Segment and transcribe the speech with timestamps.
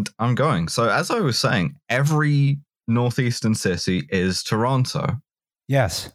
[0.00, 0.68] and I'm going.
[0.68, 5.20] So as I was saying, every northeastern city is Toronto.
[5.68, 6.10] Yes,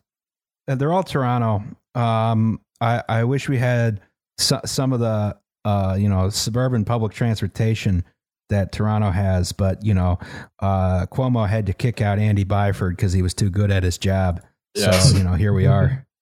[0.68, 1.64] Uh, they're all Toronto.
[1.94, 4.02] Um, I I wish we had
[4.40, 8.04] so, some of the uh you know suburban public transportation
[8.50, 10.18] that Toronto has, but you know
[10.60, 13.98] uh, Cuomo had to kick out Andy Byford because he was too good at his
[13.98, 14.42] job.
[14.74, 15.12] Yes.
[15.12, 16.06] So you know here we are.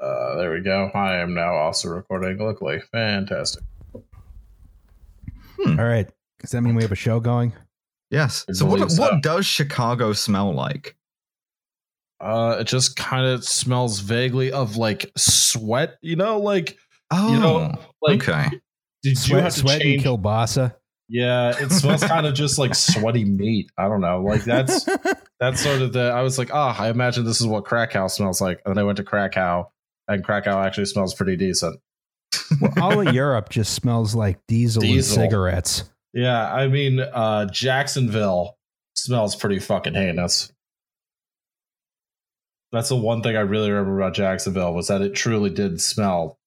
[0.00, 0.90] Uh, there we go.
[0.94, 2.80] I am now also recording locally.
[2.90, 3.62] Fantastic.
[5.66, 6.08] All right,
[6.40, 7.52] does that mean we have a show going?
[8.10, 8.44] Yes.
[8.52, 9.02] So what believe so.
[9.02, 10.96] what does Chicago smell like?
[12.20, 15.96] Uh, it just kind of smells vaguely of like sweat.
[16.02, 16.76] You know, like
[17.10, 18.48] Oh, you know, like okay.
[19.02, 20.04] did you Sweat, have to sweat change?
[20.06, 20.74] and kielbasa.
[21.08, 23.68] Yeah, it smells kind of just like sweaty meat.
[23.76, 24.22] I don't know.
[24.22, 24.84] Like that's
[25.40, 26.12] that's sort of the.
[26.12, 28.60] I was like, ah, I imagine this is what Krakow smells like.
[28.64, 29.70] And then I went to Krakow,
[30.08, 31.80] and Krakow actually smells pretty decent.
[32.60, 34.96] Well, all of Europe just smells like diesel, Diesel.
[34.96, 35.84] and cigarettes.
[36.12, 38.56] Yeah, I mean, uh, Jacksonville
[38.96, 40.52] smells pretty fucking heinous.
[42.72, 46.38] That's the one thing I really remember about Jacksonville was that it truly did smell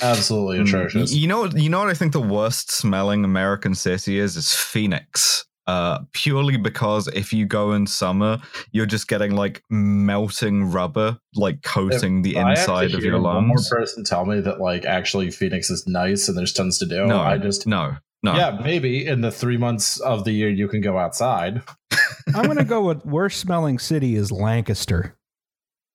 [0.00, 1.10] absolutely Mm, atrocious.
[1.12, 4.52] y- You know, you know what I think the worst smelling American city is is
[4.52, 5.44] Phoenix.
[5.66, 8.38] Uh, purely because if you go in summer,
[8.70, 13.12] you're just getting like melting rubber, like coating the I have to inside of hear
[13.12, 13.68] your One more lungs.
[13.68, 17.06] person tell me that like actually Phoenix is nice and there's tons to do.
[17.06, 18.34] No, I just no, no.
[18.36, 21.62] yeah maybe in the three months of the year you can go outside.
[22.34, 25.16] I'm gonna go with worst smelling city is Lancaster.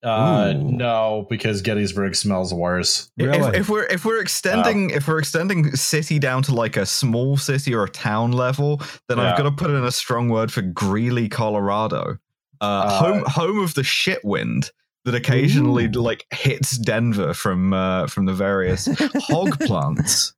[0.04, 0.64] Uh, Ooh.
[0.64, 3.12] no, because Gettysburg smells worse.
[3.18, 3.58] If- Really?
[3.58, 7.74] If, we're if we're extending if we're extending city down to like a small city
[7.76, 9.32] or a town level, then Yeah.
[9.32, 12.18] I've got to put in a strong word for Greeley, Colorado,
[12.62, 14.72] uh, Uh, home home of the shit wind
[15.06, 16.02] that occasionally Ooh.
[16.02, 18.86] like hits Denver from uh, from the various
[19.30, 20.34] hog plants.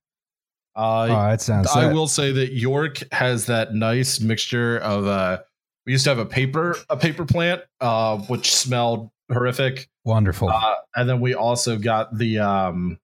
[0.75, 1.69] Uh, oh, that sounds.
[1.73, 5.39] I that- will say that York has that nice mixture of uh
[5.85, 9.87] we used to have a paper a paper plant uh which smelled horrific.
[10.05, 10.49] wonderful.
[10.49, 12.97] Uh and then we also got the um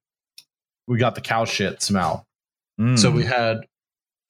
[0.86, 2.26] we got the cow shit smell.
[2.80, 2.98] Mm.
[2.98, 3.66] So we had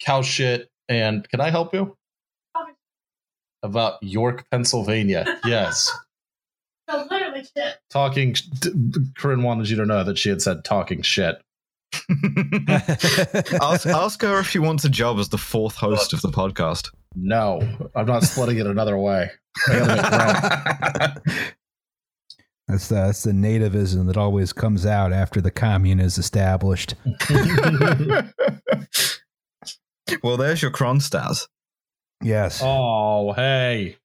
[0.01, 1.97] cow shit and can I help you?
[3.63, 5.39] About York, Pennsylvania.
[5.45, 5.91] Yes.
[6.89, 7.79] No, literally shit.
[7.91, 8.35] Talking
[9.17, 11.41] Corinne wanted you to know that she had said talking shit.
[13.61, 16.91] ask, ask her if she wants a job as the fourth host of the podcast.
[17.15, 17.61] No,
[17.95, 19.31] I'm not splitting it another way.
[19.69, 21.49] I gotta make rent.
[22.71, 26.95] That's the, that's the nativism that always comes out after the commune is established.
[30.23, 31.49] well, there's your Kronstadt.
[32.23, 32.61] Yes.
[32.63, 33.97] oh, hey.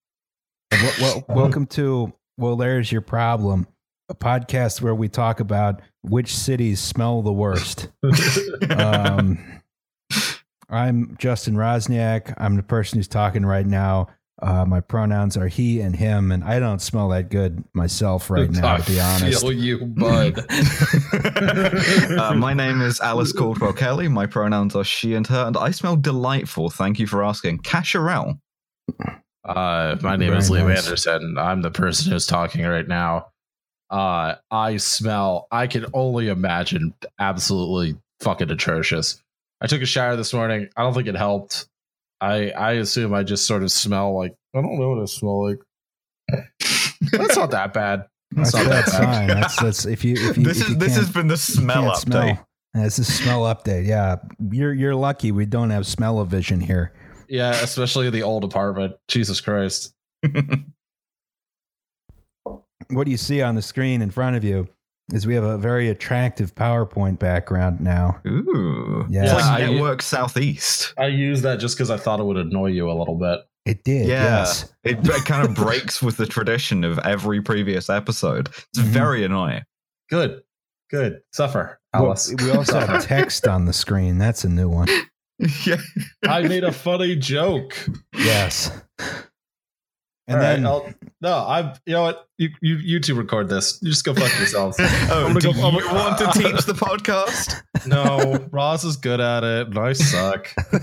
[0.72, 3.68] Well, well, welcome to Well, There's Your Problem,
[4.10, 7.90] a podcast where we talk about which cities smell the worst.
[8.72, 9.62] Um,
[10.70, 12.34] I'm Justin Roczniak.
[12.38, 14.08] I'm the person who's talking right now.
[14.42, 18.50] Uh, my pronouns are he and him, and I don't smell that good myself right
[18.52, 19.42] now, to be honest.
[19.42, 20.40] feel you, bud.
[22.20, 24.10] uh, my name is Alice Caldwell Kelly.
[24.10, 26.70] My pronouns are she and her, and I smell delightful.
[26.70, 27.60] Thank you for asking.
[27.60, 28.42] Casherel.
[29.46, 30.86] Uh, my name is Very Liam nice.
[30.86, 31.38] Anderson.
[31.38, 33.28] I'm the person who's talking right now.
[33.90, 35.48] Uh, I smell.
[35.52, 36.94] I can only imagine.
[37.20, 39.22] Absolutely fucking atrocious.
[39.62, 40.68] I took a shower this morning.
[40.76, 41.68] I don't think it helped.
[42.22, 45.48] I I assume I just sort of smell like I don't know what I smell
[45.50, 45.60] like.
[47.12, 48.06] That's not that bad.
[48.32, 49.14] That's That's not bad that bad.
[49.16, 49.28] sign.
[49.28, 51.38] That's that's if you if you This if is you this can't- has been the
[51.38, 52.00] smell can't update.
[52.00, 52.48] smell.
[52.74, 53.86] This is smell update.
[53.88, 54.18] Yeah,
[54.52, 56.92] you're you're lucky we don't have Smell-O-Vision here.
[57.30, 58.96] Yeah, especially the old apartment.
[59.08, 59.94] Jesus Christ.
[62.90, 64.68] What do you see on the screen in front of you?
[65.14, 68.20] Is we have a very attractive PowerPoint background now.
[68.28, 69.24] Ooh, Yeah.
[69.26, 70.94] it's like I- Network Southeast.
[70.98, 73.40] I use that just because I thought it would annoy you a little bit.
[73.68, 74.08] It did.
[74.08, 74.24] Yeah.
[74.40, 74.74] Yes.
[74.84, 78.48] It, it kind of breaks with the tradition of every previous episode.
[78.50, 78.84] It's Mhm.
[78.84, 79.64] very annoying.
[80.10, 80.42] Good.
[80.92, 81.22] Good.
[81.34, 84.18] Suffer, Well, we also have text on the screen.
[84.18, 84.88] That's a new one.
[85.66, 85.78] yeah.
[86.24, 87.76] I made a funny joke.
[88.14, 88.72] Yes.
[90.28, 90.90] And All right, then I'll,
[91.22, 91.74] no, I'm.
[91.86, 92.28] You know what?
[92.40, 93.78] You you you two record this.
[93.84, 94.76] You just go fuck yourselves.
[94.82, 97.62] Oh, I'm do go- I'm you gonna- want to teach the podcast?
[97.88, 100.52] no, Ross is good at it, and I suck.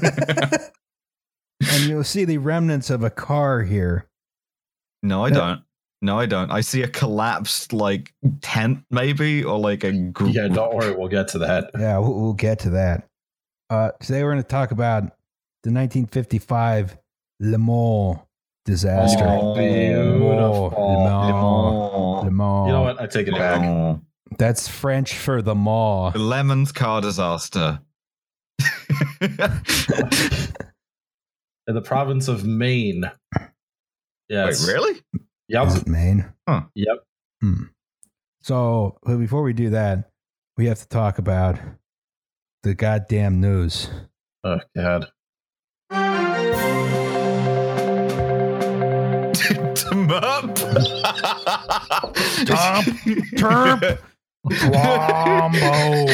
[1.61, 4.07] and you'll see the remnants of a car here.
[5.03, 5.35] No, I Yeah.
[5.35, 5.63] don't.
[6.05, 6.51] No, I don't.
[6.51, 11.09] I see a collapsed like tent, maybe, or like a gr- yeah, don't worry, we'll
[11.09, 11.71] get to that.
[11.79, 13.07] Yeah, we'll, we'll get to that.
[13.71, 15.03] Uh, today we're going to talk about
[15.63, 16.99] the 1955
[17.41, 18.19] Le Mans
[18.65, 19.25] disaster.
[19.27, 20.71] Oh, beautiful.
[20.77, 22.25] Le Mans.
[22.25, 22.67] Le Mans.
[22.67, 23.01] You know what?
[23.01, 23.61] I take it back.
[23.65, 24.01] Oh.
[24.39, 26.11] That's French for the maw.
[26.11, 27.81] The Lemons car disaster.
[31.67, 33.05] in the province of Maine.
[34.29, 34.67] Yes.
[34.67, 34.93] Wait, really?
[34.93, 35.01] Is
[35.49, 35.69] Yep.
[35.77, 36.33] it Maine?
[36.75, 36.99] Yep.
[37.41, 37.65] Hmm.
[38.43, 40.11] So well, before we do that,
[40.57, 41.59] we have to talk about
[42.63, 43.89] the goddamn news.
[44.45, 45.07] Oh God.
[53.37, 53.99] Turp.
[54.45, 56.07] Wombo.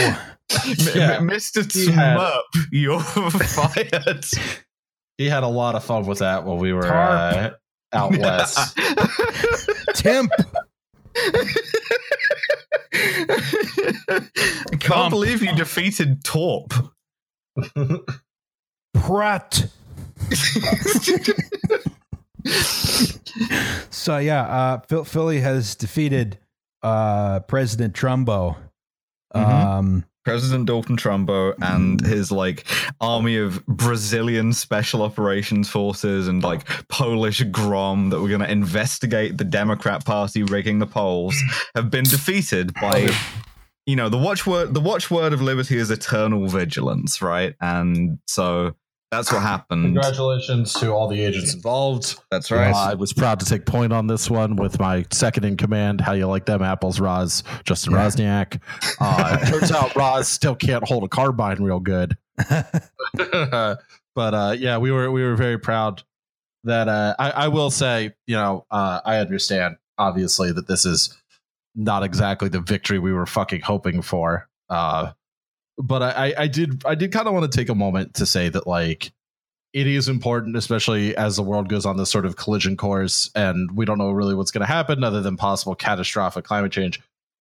[0.95, 1.17] Yeah.
[1.17, 1.63] M- Mr.
[1.63, 4.25] Tmup, you're fired.
[5.19, 7.51] He had a lot of fun with that when we were uh,
[7.93, 8.77] out west.
[9.95, 10.31] Temp.
[11.17, 11.55] I
[14.79, 16.73] can't believe you defeated Torp.
[18.95, 19.67] Pratt.
[23.91, 26.39] So yeah, uh, Philly has defeated
[26.83, 28.57] uh, President Trumbo.
[29.35, 29.45] Mhm.
[29.45, 32.67] Um, President Dalton Trumbo and his like
[33.01, 39.39] army of Brazilian special operations forces and like Polish Grom that were going to investigate
[39.39, 41.35] the Democrat Party rigging the polls
[41.75, 43.11] have been defeated by
[43.87, 48.75] you know the watchword the watchword of liberty is eternal vigilance right and so
[49.11, 52.21] that's what happened Congratulations to all the agents involved.
[52.31, 55.45] that's Uh, right I was proud to take point on this one with my second
[55.45, 56.01] in command.
[56.01, 57.43] How you like them apples, Roz?
[57.65, 58.07] Justin Yeah.
[58.07, 58.61] Roczniak.
[59.01, 62.17] Uh, turns out Roz still can't hold a carbine real good.
[63.17, 63.79] but
[64.17, 66.03] uh, yeah, we were we were very proud
[66.65, 71.17] that uh, I, I will say, you know, uh, I understand obviously that this is
[71.75, 74.49] not exactly the victory we were fucking hoping for.
[74.69, 75.13] Uh,
[75.79, 78.49] but I, I- did I did kind of want to take a moment to say
[78.49, 79.13] that like
[79.73, 83.71] it is important, especially as the world goes on this sort of collision course, and
[83.77, 87.01] we don't know really what's going to happen other than possible catastrophic climate change.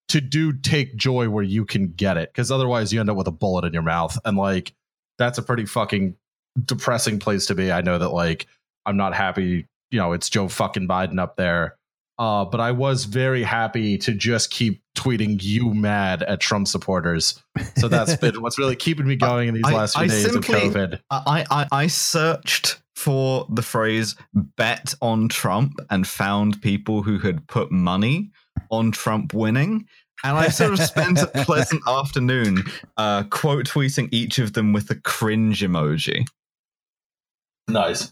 [0.09, 3.27] To do take joy where you can get it, because otherwise you end up with
[3.27, 4.73] a bullet in your mouth, and like
[5.17, 6.15] that's a pretty fucking
[6.63, 7.71] depressing place to be.
[7.71, 8.47] I know that like
[8.85, 11.75] I'm not happy, you know, it's Joe fucking Biden up there.
[12.19, 17.41] Uh, but I was very happy to just keep tweeting you mad at Trump supporters.
[17.77, 20.31] So that's been what's really keeping me going in these I- last few I days
[20.31, 20.99] simply- of COVID.
[21.11, 27.47] I, I I searched for the phrase bet on Trump and found people who had
[27.47, 28.31] put money
[28.71, 29.85] on Trump winning.
[30.23, 32.63] And I sort of spent a pleasant afternoon
[32.97, 36.25] uh, quote tweeting each of them with a cringe emoji.
[37.67, 38.11] Nice.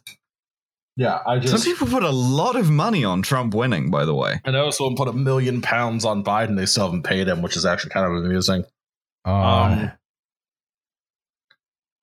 [0.98, 1.52] Yeah, I just.
[1.52, 4.40] Some people put a lot of money on Trump winning, by the way.
[4.46, 6.56] I know someone put a million pounds on Biden.
[6.56, 8.64] They still haven't paid him, which is actually kind of amusing.
[9.26, 9.92] uh, Um,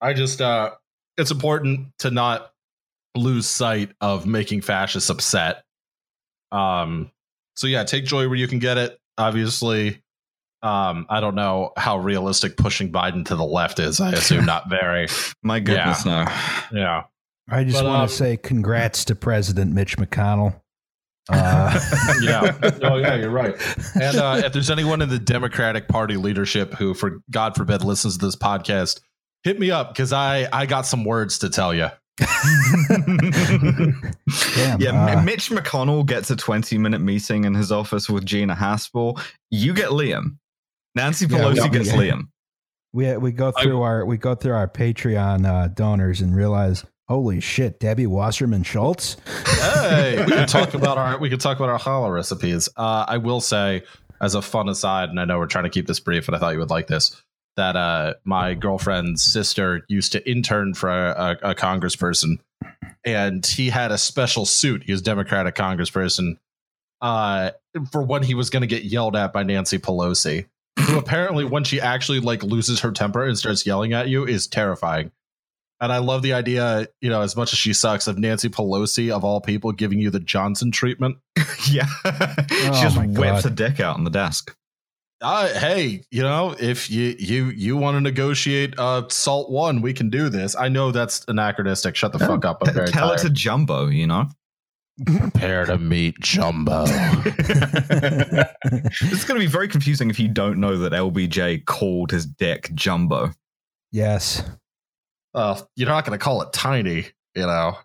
[0.01, 0.73] I just uh
[1.17, 2.51] it's important to not
[3.17, 5.63] lose sight of making fascists upset.
[6.51, 7.11] Um
[7.57, 8.99] so yeah, take joy where you can get it.
[9.17, 10.03] Obviously,
[10.63, 14.01] um I don't know how realistic pushing Biden to the left is.
[14.01, 15.07] I assume not very.
[15.43, 16.25] My goodness, no.
[16.73, 17.05] Yeah.
[17.49, 20.61] I just but, want um, to say congrats to President Mitch McConnell.
[21.29, 21.79] Uh,
[22.23, 22.59] yeah.
[22.83, 23.55] Oh, yeah, you're right.
[23.95, 28.19] And uh, if there's anyone in the Democratic Party leadership who, for God forbid, listens
[28.19, 29.01] to this podcast,
[29.45, 31.89] hit me up because I I got some words to tell you.
[32.19, 32.31] damn,
[34.79, 39.21] yeah, uh, Mitch McConnell gets a 20 minute meeting in his office with Gina Haspel.
[39.51, 40.37] You get Liam.
[40.95, 41.69] Nancy Pelosi yeah.
[41.69, 41.97] gets Yeah.
[41.97, 42.29] Liam.
[42.93, 47.41] we we go through our we go through our Patreon uh, donors and realize, holy
[47.41, 49.19] shit, Debbie Wasserman Schultz.
[49.61, 52.71] Hey, we can talk about our we can talk about our challah recipes.
[52.75, 53.83] Uh, I will say,
[54.23, 56.39] as a fun aside, and I know we're trying to keep this brief, and I
[56.39, 57.23] thought you would like this.
[57.57, 62.39] That uh, my girlfriend's sister used to intern for a, a, a congressperson,
[63.05, 64.85] and he had a special suit.
[64.85, 66.39] He was a Democratic congressperson
[67.03, 67.51] uh,
[67.91, 70.47] for when he was going to get yelled at by Nancy Pelosi,
[70.81, 74.47] who apparently, when she actually like loses her temper and starts yelling at you, is
[74.47, 75.13] terrifying.
[75.83, 79.11] And I love the idea, you know, as much as she sucks, of Nancy Pelosi
[79.11, 81.17] of all people giving you the Johnson treatment.
[81.71, 81.87] Yeah.
[82.49, 83.47] she just whips God.
[83.47, 84.55] a dick out in the desk.
[85.21, 89.93] Uh, hey, you know, if you you you want to negotiate uh salt one, we
[89.93, 90.57] can do this.
[90.57, 91.95] I know that's anachronistic.
[91.95, 92.59] Shut the fuck up.
[92.67, 93.21] I'm very Tell tired.
[93.21, 94.29] it to Jumbo, you know?
[95.07, 96.85] Prepare to meet Jumbo.
[96.87, 97.25] it's
[99.25, 103.31] going to be very confusing if you don't know that LBJ called his dick Jumbo.
[103.91, 104.43] yes,
[105.35, 107.77] uh, you're not going to call it tiny, you know.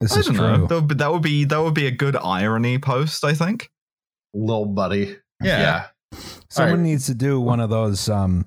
[0.00, 0.56] this I is don't true.
[0.58, 0.66] know.
[0.66, 3.70] That would, be, that would be that would be a good irony post, I think.
[4.34, 5.16] Little buddy.
[5.42, 5.60] Yeah.
[5.60, 5.86] yeah.
[6.50, 6.82] Someone All right.
[6.82, 8.08] needs to do one of those.
[8.08, 8.46] Um,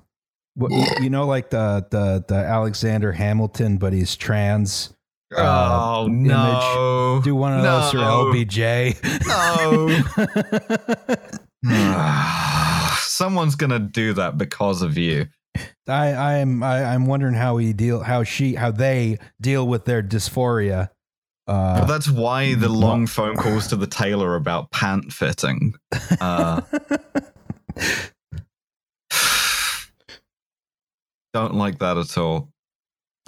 [0.54, 4.92] what, you know, like the the the Alexander Hamilton, but he's trans.
[5.34, 7.20] Uh, oh no!
[7.22, 8.96] Do one of those for LBJ.
[9.26, 9.88] No.
[12.98, 15.28] Someone's gonna do that because of you.
[15.88, 20.02] I I'm I, I'm wondering how he deal how she how they deal with their
[20.02, 20.90] dysphoria.
[21.46, 25.74] Well, Uh, that's why the long phone calls to the tailor about pant fitting.
[26.20, 26.60] Uh,
[31.32, 32.50] don't like that at all.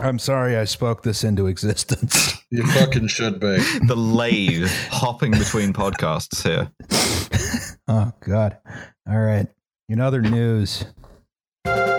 [0.01, 2.39] I'm sorry I spoke this into existence.
[2.53, 3.57] You fucking should be.
[3.87, 6.71] The lathe hopping between podcasts here.
[7.89, 8.59] oh God!
[9.09, 9.47] All right.
[9.89, 10.85] In other news,
[11.65, 11.92] I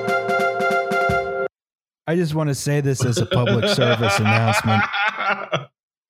[2.10, 4.84] just want to say this as a public service announcement.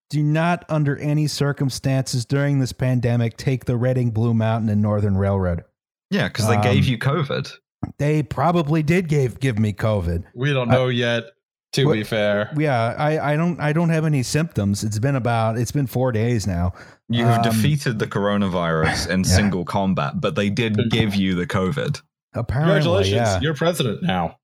[0.10, 5.18] Do not, under any circumstances during this pandemic, take the Reading Blue Mountain and Northern
[5.18, 5.64] Railroad.
[6.12, 7.52] Yeah, because they Um, gave you COVID.
[7.98, 10.24] They probably did give give me COVID.
[10.36, 11.26] We don't know yet.
[11.74, 14.84] To be fair, Yeah, I, I don't I don't have any symptoms.
[14.84, 16.74] It's been about it's been four days now.
[17.10, 19.26] You have um, defeated the coronavirus in Yeah.
[19.26, 22.00] single combat, but they did give you the COVID.
[22.36, 23.40] Apparently, congratulations, yeah.
[23.42, 24.38] you're president now.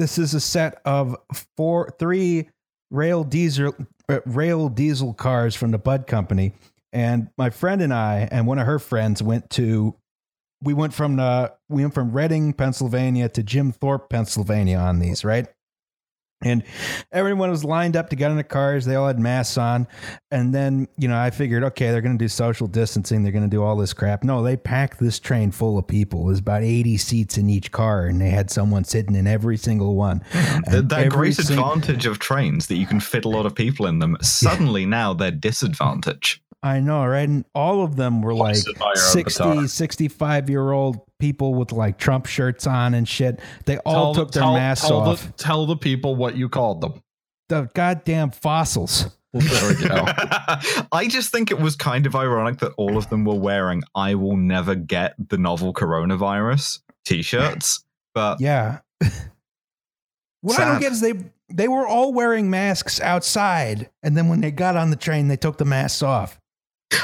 [0.00, 1.14] This is a set of
[1.58, 2.48] four, three
[2.90, 3.74] rail diesel
[4.08, 6.54] uh, rail diesel cars from the Bud Company,
[6.90, 9.94] and my friend and I and one of her friends went to.
[10.62, 15.22] We went from the we went from Reading, Pennsylvania, to Jim Thorpe, Pennsylvania on these,
[15.22, 15.48] right?
[16.42, 16.62] And
[17.12, 18.86] everyone was lined up to get in the cars.
[18.86, 19.86] They all had masks on.
[20.30, 23.22] And then, you know, I figured, okay, they're going to do social distancing.
[23.22, 24.24] They're going to do all this crap.
[24.24, 26.22] No, they packed this train full of people.
[26.22, 29.56] It was about 80 seats in each car, and they had someone sitting in every
[29.56, 30.22] single one.
[30.66, 33.86] And that great sing- advantage of trains that you can fit a lot of people
[33.86, 34.16] in them.
[34.20, 36.42] Suddenly now they're disadvantage.
[36.62, 37.28] I know, right?
[37.28, 39.68] And all of them were like Hoisted by your own 60, baton.
[39.68, 43.40] 65 year old people with like Trump shirts on and shit.
[43.64, 45.26] They all Tell- took their tell- masks tell off.
[45.26, 47.02] The, tell the people what you called them.
[47.48, 49.16] the goddamn fossils.
[49.32, 50.04] There we go.
[50.92, 54.16] I just think it was kind of ironic that all of them were wearing I
[54.16, 57.84] will never get the novel coronavirus t-shirts.
[58.12, 58.80] But Yeah.
[60.40, 61.14] what I don't get is they
[61.52, 65.36] they were all wearing masks outside, and then when they got on the train, they
[65.36, 66.39] took the masks off.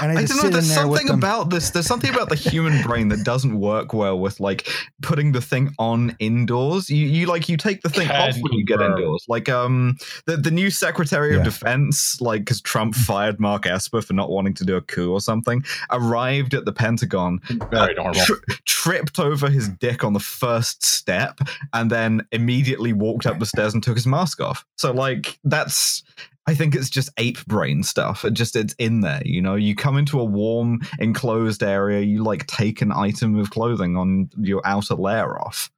[0.02, 0.50] And I I don't know.
[0.50, 1.70] There's there something about this.
[1.70, 4.68] There's something about the human brain that doesn't work well with like
[5.00, 6.90] putting the thing on indoors.
[6.90, 8.98] You you like you take the thing Can off when you get confirm.
[8.98, 9.24] indoors.
[9.28, 14.12] Like um the the new Secretary of Defense, like because Trump fired Mark Esper for
[14.12, 17.40] not wanting to do a coup or something, arrived at the Pentagon,
[17.70, 18.14] Very normal.
[18.14, 21.38] tri- tripped over his dick on the first step,
[21.72, 24.66] and then immediately walked up the stairs and took his mask off.
[24.76, 26.02] So like that's.
[26.48, 28.24] I think it's just ape brain stuff.
[28.24, 29.56] It just it's in there, you know.
[29.56, 34.30] You come into a warm, enclosed area, you like take an item of clothing on
[34.38, 35.70] your outer layer off.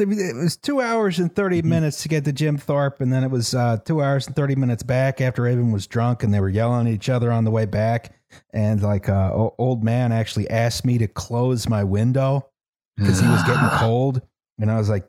[0.00, 1.68] It was two hours and 30 Mm-hmm.
[1.68, 4.54] minutes to get to Jim Thorpe, and then it was uh, two hours and 30
[4.54, 7.50] minutes back after everyone was drunk and they were yelling at each other on the
[7.50, 8.14] way back.
[8.52, 12.48] And like uh, old man actually asked me to close my window
[12.96, 14.22] because he was getting cold.
[14.60, 15.08] And I was like,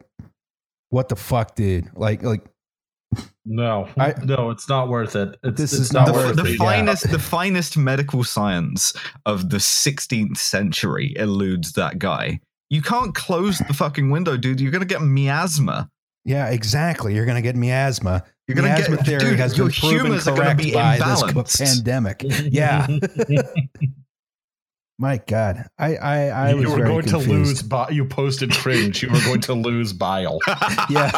[0.89, 1.89] what the fuck, dude?
[1.95, 2.45] Like, like,
[3.51, 5.35] No, I- no, it's not worth it.
[5.43, 6.57] It's, This it's is not the, worth the it, yeah.
[6.57, 8.93] finest, the finest medical science
[9.25, 12.39] of the 16th century eludes that guy.
[12.69, 14.61] You can't close the fucking window, dude.
[14.61, 15.89] You're gonna get miasma.
[16.25, 17.15] yeah, exactly.
[17.15, 18.23] You're going to get miasma.
[18.47, 19.39] You're gonna miasma get, theory dude.
[19.39, 22.23] has your been proven humors are gonna correct be by this pandemic.
[22.51, 22.85] Yeah.
[25.01, 27.25] My God, I I, I was you were very going confused.
[27.29, 27.61] to lose.
[27.63, 29.01] Bi- you posted cringe.
[29.01, 30.39] You were going to lose bile.
[30.89, 31.09] Yeah.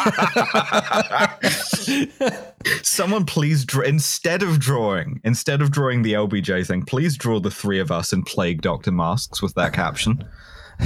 [2.82, 7.50] Someone please draw instead of drawing instead of drawing the LBJ thing, please draw the
[7.50, 10.22] three of us in plague doctor masks with that caption.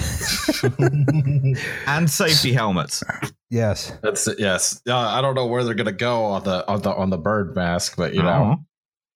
[1.86, 3.02] and safety helmets.
[3.50, 3.92] yes.
[4.02, 4.38] That's it.
[4.38, 4.80] Yes.
[4.88, 7.54] Uh, I don't know where they're gonna go on the on the on the bird
[7.54, 8.64] mask, but you know, Oh.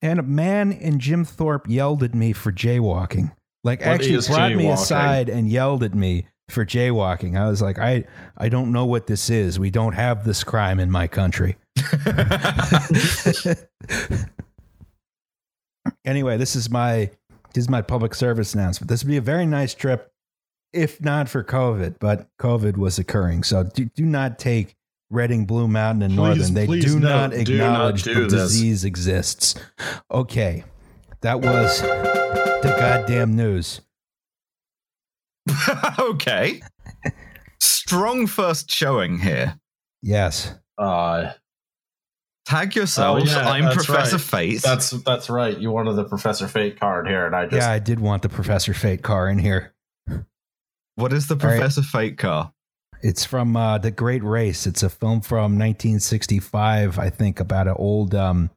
[0.02, 3.32] And a man in Jim Thorpe yelled at me for jaywalking.
[3.62, 7.38] Like What actually brought me aside and yelled at me for jaywalking.
[7.38, 8.05] I was like, I
[8.37, 9.59] I don't know what this is.
[9.59, 11.57] We don't have this crime in my country.
[16.05, 17.11] anyway, this is my
[17.55, 18.88] this is my public service announcement.
[18.88, 20.12] This would be a very nice trip
[20.73, 23.43] if not for COVID, but COVID was occurring.
[23.43, 24.76] So do, do not take
[25.11, 26.55] Reading, Blue Mountain, and Please- Northern.
[26.55, 28.50] They do no, not do not acknowledge do the this.
[28.52, 29.57] disease exists.
[30.11, 30.64] Okay.
[31.23, 33.83] That was the goddamn news.
[35.99, 36.62] okay.
[37.61, 39.59] Strong first showing here.
[40.03, 40.55] Yes.
[40.79, 41.33] uh,
[42.47, 43.33] Tag yourselves.
[43.35, 44.25] Oh, yeah, I'm Professor right.
[44.25, 44.62] Fate.
[44.62, 45.57] that's that's right.
[45.57, 48.29] You wanted the Professor Fate card here, and I just yeah, I did want the
[48.29, 49.73] Professor Fate car in here.
[50.97, 51.59] what is the All right.
[51.59, 52.53] Professor Fate car?
[53.03, 54.67] It's from uh, The Great Race.
[54.67, 58.50] It's a film from 1965, I think, about an old, um,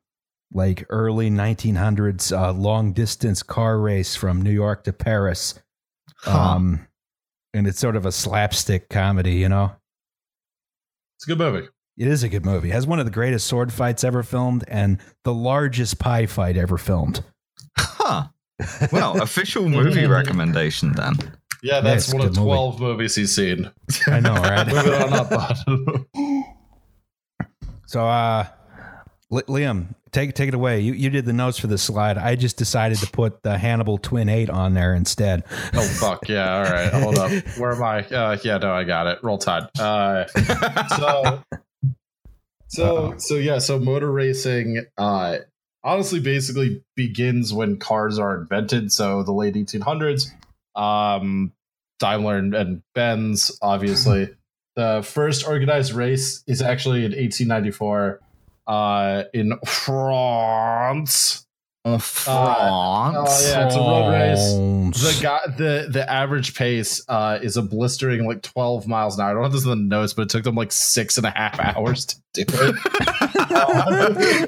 [0.53, 5.59] like early 1900s uh, long distance car race from New York to Paris.
[6.17, 6.37] Huh.
[6.37, 6.87] Um,
[7.53, 9.71] and it's sort of a slapstick comedy, you know?
[11.17, 11.67] It's a good movie.
[11.97, 12.69] It is a good movie.
[12.69, 16.57] It has one of the greatest sword fights ever filmed and the largest pie fight
[16.57, 17.23] ever filmed.
[17.77, 18.27] Huh.
[18.91, 21.15] Well, official movie recommendation then.
[21.63, 22.47] Yeah, that's it's one of good movie.
[22.47, 23.69] twelve movies he's seen.
[24.07, 24.65] I know, right?
[24.67, 25.57] Moving on up, bud.
[27.87, 28.47] So, uh, Li-
[29.41, 30.79] Liam, take take it away.
[30.79, 32.17] You you did the notes for the slide.
[32.17, 35.43] I just decided to put the Hannibal Twin Eight on there instead.
[35.73, 36.57] oh fuck yeah!
[36.57, 37.31] All right, hold up.
[37.57, 37.99] Where am I?
[38.05, 39.19] Uh, yeah, no, I got it.
[39.23, 39.67] Roll Tide.
[39.79, 40.25] Uh,
[40.97, 41.43] so
[42.73, 45.37] so so yeah so motor racing uh
[45.83, 50.31] honestly basically begins when cars are invented so the late 1800s
[50.75, 51.53] um
[51.99, 54.27] daimler and, and benz obviously
[54.75, 58.19] the first organized race is actually in 1894
[58.67, 61.39] uh in france
[61.85, 62.29] En France.
[63.17, 64.53] oh, yeah, it's a road race.
[65.03, 69.31] the guy the the average pace uh is a blistering like 12 miles an hour
[69.31, 71.31] i don't have this in the notes but it took them like six and a
[71.31, 72.75] half hours to do it
[73.55, 74.47] Oh,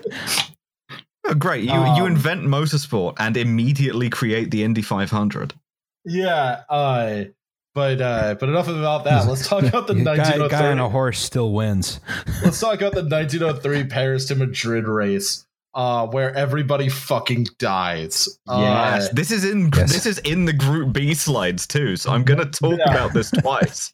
[1.40, 1.64] great.
[1.66, 5.54] You you Um, invent motorsport and immediately create the Indy 500.
[6.06, 7.24] yeah uh
[7.76, 10.92] but uh but enough about that let's talk about the guy, guy on a 1903
[10.92, 12.00] horse still wins.
[12.44, 19.08] let's talk about the 1903 paris to madrid race uh where everybody fucking dies Yes,
[19.08, 19.92] uh, this is in Yes.
[19.92, 21.96] this is in the Group B slides too.
[21.98, 22.92] So I'm gonna talk Yeah.
[22.92, 23.92] about this twice.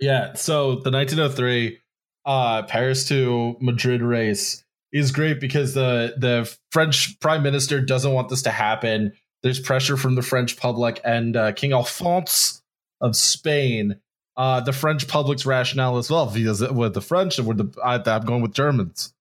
[0.00, 1.78] Yeah, so the 1903
[2.26, 8.28] uh, Paris to Madrid race is great because the the French Prime Minister doesn't want
[8.28, 9.12] this to happen.
[9.44, 12.62] There's pressure from the French public and uh, King Alphonse
[13.02, 14.00] of Spain.
[14.38, 17.96] Uh, the French public's rationale as well, because with the French and with the I,
[17.96, 19.12] I'm going with Germans.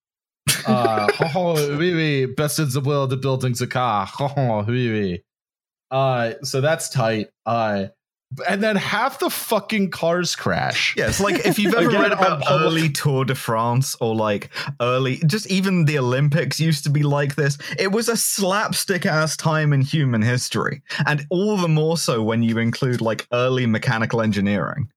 [0.65, 4.07] Uh, oh, oui, oui, best in the world, the building's a car.
[4.17, 5.23] Oh, oui, oui.
[5.91, 7.27] Uh, so that's tight.
[7.45, 7.87] Uh,
[8.47, 10.95] and then half the fucking cars crash.
[10.97, 14.49] Yeah, like if you've ever read about early Tour de France or like
[14.81, 17.57] early, just even the Olympics used to be like this.
[17.77, 22.43] It was a slapstick ass time in human history, and all the more so when
[22.43, 24.89] you include like early mechanical engineering.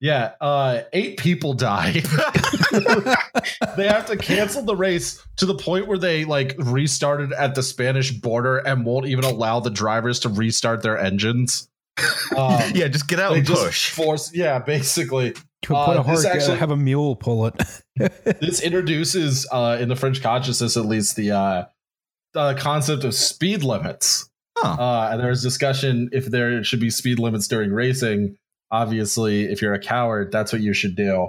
[0.00, 1.92] Yeah, uh, eight people die.
[3.76, 7.62] they have to cancel the race to the point where they like restarted at the
[7.62, 11.68] Spanish border and won't even allow the drivers to restart their engines.
[12.36, 13.90] Um, yeah, just get out and push.
[13.90, 14.34] force.
[14.34, 17.54] Yeah, basically, Put Uh, a this horse, actually- have a mule pull it.
[18.40, 21.64] this introduces uh, in the French consciousness, at least, the uh,
[22.34, 24.28] the concept of speed limits.
[24.58, 24.76] Huh.
[24.80, 28.36] Uh, and there's discussion if there should be speed limits during racing.
[28.70, 31.28] Obviously, if you're a coward, that's what you should do.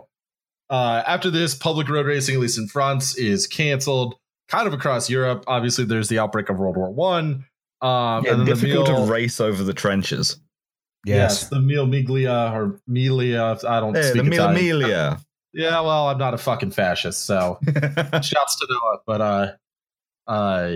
[0.70, 4.16] Uh, after this, public road racing, at least in France, is canceled.
[4.50, 5.44] Kind of across Europe.
[5.48, 7.46] Obviously, there's the outbreak of World War One.
[7.82, 10.40] Um, Yeah, and then the difficult to race over the trenches.
[11.08, 11.42] Yes.
[11.44, 11.50] yes.
[11.50, 13.64] the Mille Miglia or milia.
[13.66, 14.80] I don't Hey, speak the Mila Italian.
[14.82, 15.22] Milia.
[15.54, 19.00] Yeah, well, I'm not a fucking fascist, so shouts to Noah.
[19.08, 19.52] But uh,
[20.30, 20.70] uh,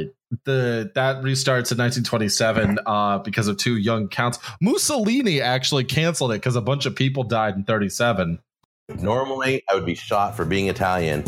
[0.46, 4.39] the that restarts in 1927 uh, because of two young counts.
[4.62, 8.39] Mussolini actually canceled it because a bunch of people died in 37.
[9.00, 11.26] Normally, I would be shot for being Italian.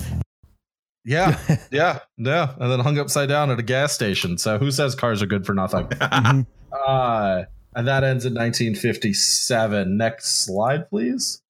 [1.05, 1.37] Yeah,
[1.71, 4.37] yeah, yeah, and then hung upside down at a gas station.
[4.37, 5.85] So who says cars are good for nothing?
[5.99, 6.45] Mhm.
[6.87, 7.43] Uh,
[7.75, 9.97] and that ends in 1957.
[9.97, 11.41] Next slide, please.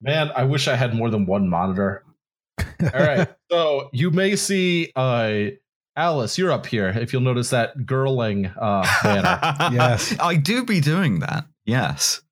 [0.00, 2.04] Man, I wish I had more than one monitor.
[2.58, 3.28] All right.
[3.50, 5.50] so you may see uh
[5.94, 6.88] Alice, you're up here.
[6.88, 9.38] If you'll notice that girling uh banner.
[9.74, 10.16] Yes.
[10.18, 11.46] I do be doing that.
[11.64, 12.22] Yes.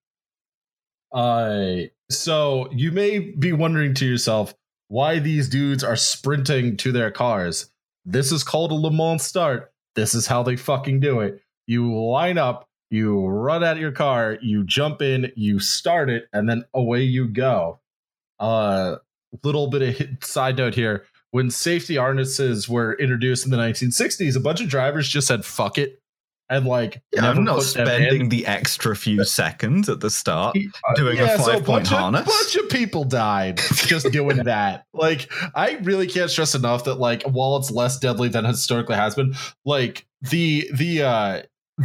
[1.13, 4.55] Uh so you may be wondering to yourself
[4.89, 7.71] why these dudes are sprinting to their cars.
[8.05, 9.70] This is called a Le Mans start.
[9.95, 11.43] This is how they fucking do it.
[11.67, 16.27] You line up, you run out of your car, you jump in, you start it,
[16.33, 17.81] and then away you go.
[18.39, 18.97] Uh
[19.45, 21.05] little bit of side note here.
[21.31, 25.79] When safety harnesses were introduced in the 1960s, a bunch of drivers just said fuck
[25.79, 26.00] it
[26.51, 27.95] and like Yeah, never I'm not put them in.
[27.95, 30.57] spending the extra few seconds at the start
[30.97, 32.27] doing a Yeah, so five point bunch of- harness.
[32.27, 34.85] bunch of people died just doing that.
[34.93, 39.15] Like, I really can't stress enough that like while it's less deadly than historically has
[39.15, 39.35] been,
[39.65, 41.43] like the the uh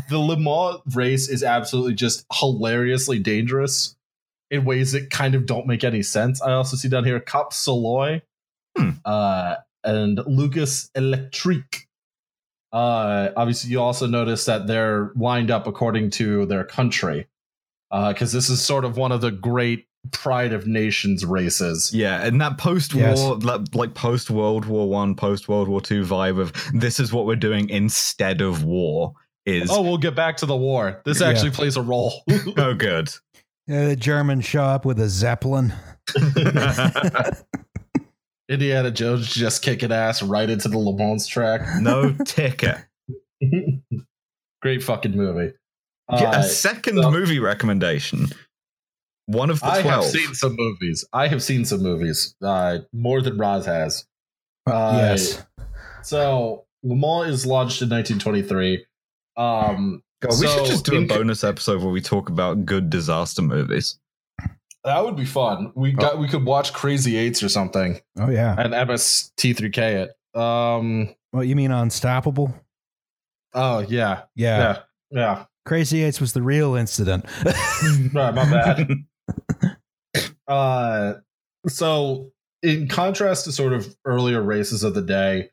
[0.09, 3.95] the Le Mans race is absolutely just hilariously dangerous
[4.51, 6.41] in ways that kind of don't make any sense.
[6.41, 8.21] I also see down here Cop Soloy
[8.77, 8.89] Hmm.
[9.05, 11.84] uh and Lucas Electric.
[12.75, 17.27] Uh obviously you also notice that they're lined up according to their country
[17.89, 21.91] because this is sort of one of the great pride of nations races.
[21.93, 23.19] Yeah, and that post-war, Yes.
[23.45, 27.25] that, like post World War One, post World War Two vibe of this is what
[27.25, 29.13] we're doing instead of war
[29.45, 31.01] is Oh, we'll get back to the war.
[31.05, 31.29] This Yeah.
[31.29, 32.23] actually plays a role.
[32.57, 33.09] oh good.
[33.67, 35.73] Yeah, the Germans show up with a zeppelin.
[38.49, 41.61] Indiana Jones just kicking ass right into the Le Mans track.
[41.81, 42.77] no ticket.
[44.61, 45.53] Great fucking movie.
[46.11, 48.27] Get Uh, a second so- movie recommendation.
[49.27, 51.03] One of the I have seen some movies.
[51.11, 52.35] I have seen some movies.
[52.43, 54.05] Uh, more than Roz has.
[54.67, 55.43] Uh, yes.
[56.03, 58.85] So Le Mans is launched in 1923.
[59.35, 63.41] Um, God, we should just do a bonus episode where we talk about good disaster
[63.41, 63.97] movies.
[64.85, 65.71] That would be fun.
[65.75, 68.55] We got we could watch Crazy Eights or something Oh yeah.
[68.57, 70.39] and MST3K it.
[70.39, 72.53] Um, What you mean Unstoppable?
[73.53, 74.57] oh yeah, Yeah.
[74.59, 74.77] yeah,
[75.11, 75.45] yeah.
[75.65, 77.25] Crazy Eights was the real incident.
[78.13, 78.87] Right, my bad.
[80.47, 81.15] Uh,
[81.67, 85.49] so in contrast to sort of earlier races of the day,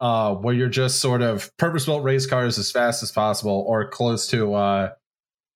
[0.00, 4.26] uh, where you're just sort of purpose-built race cars as fast as possible or close
[4.28, 4.90] to, uh,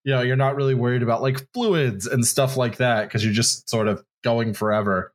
[0.04, 3.32] you know, you're not really worried about like fluids and stuff like that because you're
[3.32, 5.12] just sort of going forever.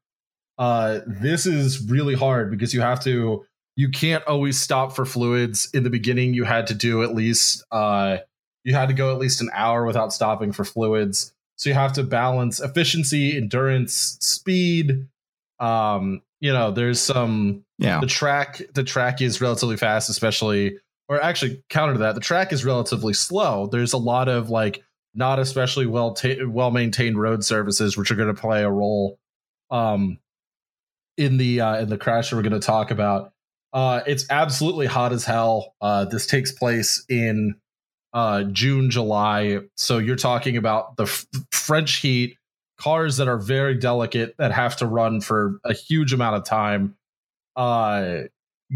[0.58, 5.70] Uh, this is really hard because you have to, you can't always stop for fluids.
[5.74, 8.18] In the beginning, you had to do at least, uh,
[8.64, 11.34] you had to go at least an hour without stopping for fluids.
[11.56, 15.08] So you have to balance efficiency, endurance, speed.
[15.60, 18.00] Um, you know, there's some yeah.
[18.00, 20.78] the track the track is relatively fast, especially
[21.10, 23.68] or actually counter to that, the track is relatively slow.
[23.68, 24.84] There's a lot of like
[25.16, 29.20] not especially well ta- well maintained road surfaces, which are going to play a role
[29.72, 30.20] um
[31.18, 33.34] in the uh, in the crash that we're going to talk about.
[33.74, 35.76] Uh, it's absolutely hot as hell.
[35.82, 37.56] Uh, this takes place in
[38.14, 39.60] uh, June, July.
[39.76, 42.38] So you're talking about the f- French heat,
[42.80, 46.96] cars that are very delicate that have to run for a huge amount of time.
[47.56, 48.22] Uh,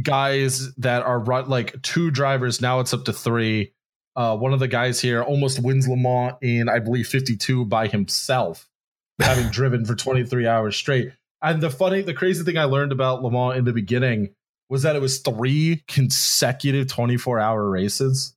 [0.02, 3.74] guys that are run like two drivers now it's up to three.
[4.16, 7.88] Uh, one of the guys here almost wins Le Mans in I believe 52 by
[7.88, 8.70] himself,
[9.20, 11.12] having driven for 23 hours straight.
[11.42, 14.34] And the funny, the crazy thing I learned about Le Mans in the beginning
[14.70, 18.36] was that it was three consecutive 24 hour races.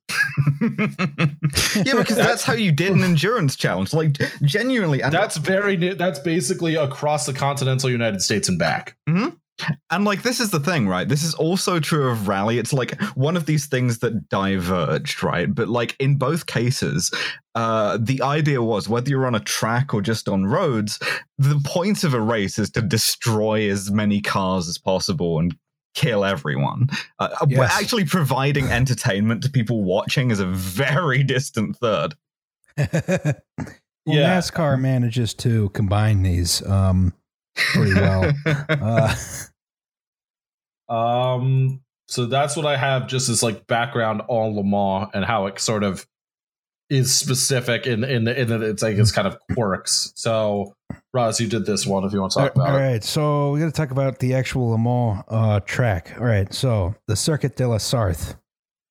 [0.61, 3.93] yeah, because that's how you did an endurance challenge.
[3.93, 5.95] Like genuinely, and That's very new.
[5.95, 8.95] That's basically across the continental United States and back.
[9.89, 11.07] And like this is the thing, right?
[11.07, 12.59] This is also true of rally.
[12.59, 15.53] It's like one of these things that diverged, right?
[15.53, 17.11] But like in both cases,
[17.55, 20.99] uh, the idea was whether you're on a track or just on roads,
[21.37, 25.55] the point of a race is to destroy as many cars as possible and
[25.95, 26.87] kill everyone.
[27.17, 27.81] Uh, uh, Yes.
[27.81, 32.13] Actually, providing entertainment to people watching is a very distant third.
[32.77, 33.33] well,
[34.05, 34.37] Yeah.
[34.37, 37.13] NASCAR manages to combine these um,
[37.57, 38.31] pretty well.
[38.69, 39.13] Uh,
[40.89, 45.47] Um, so that's what I have just as like background on Le Mans and how
[45.47, 46.07] it sort of
[46.89, 50.13] is specific in in the, in that it's like it's kind of quirks.
[50.15, 50.73] So
[51.13, 52.81] Roz, you did this one if you want to talk all about it.
[52.81, 56.13] right, so we're to talk about the actual Le Mans uh, track.
[56.17, 58.35] All right, so the Circuit de la Sarthe.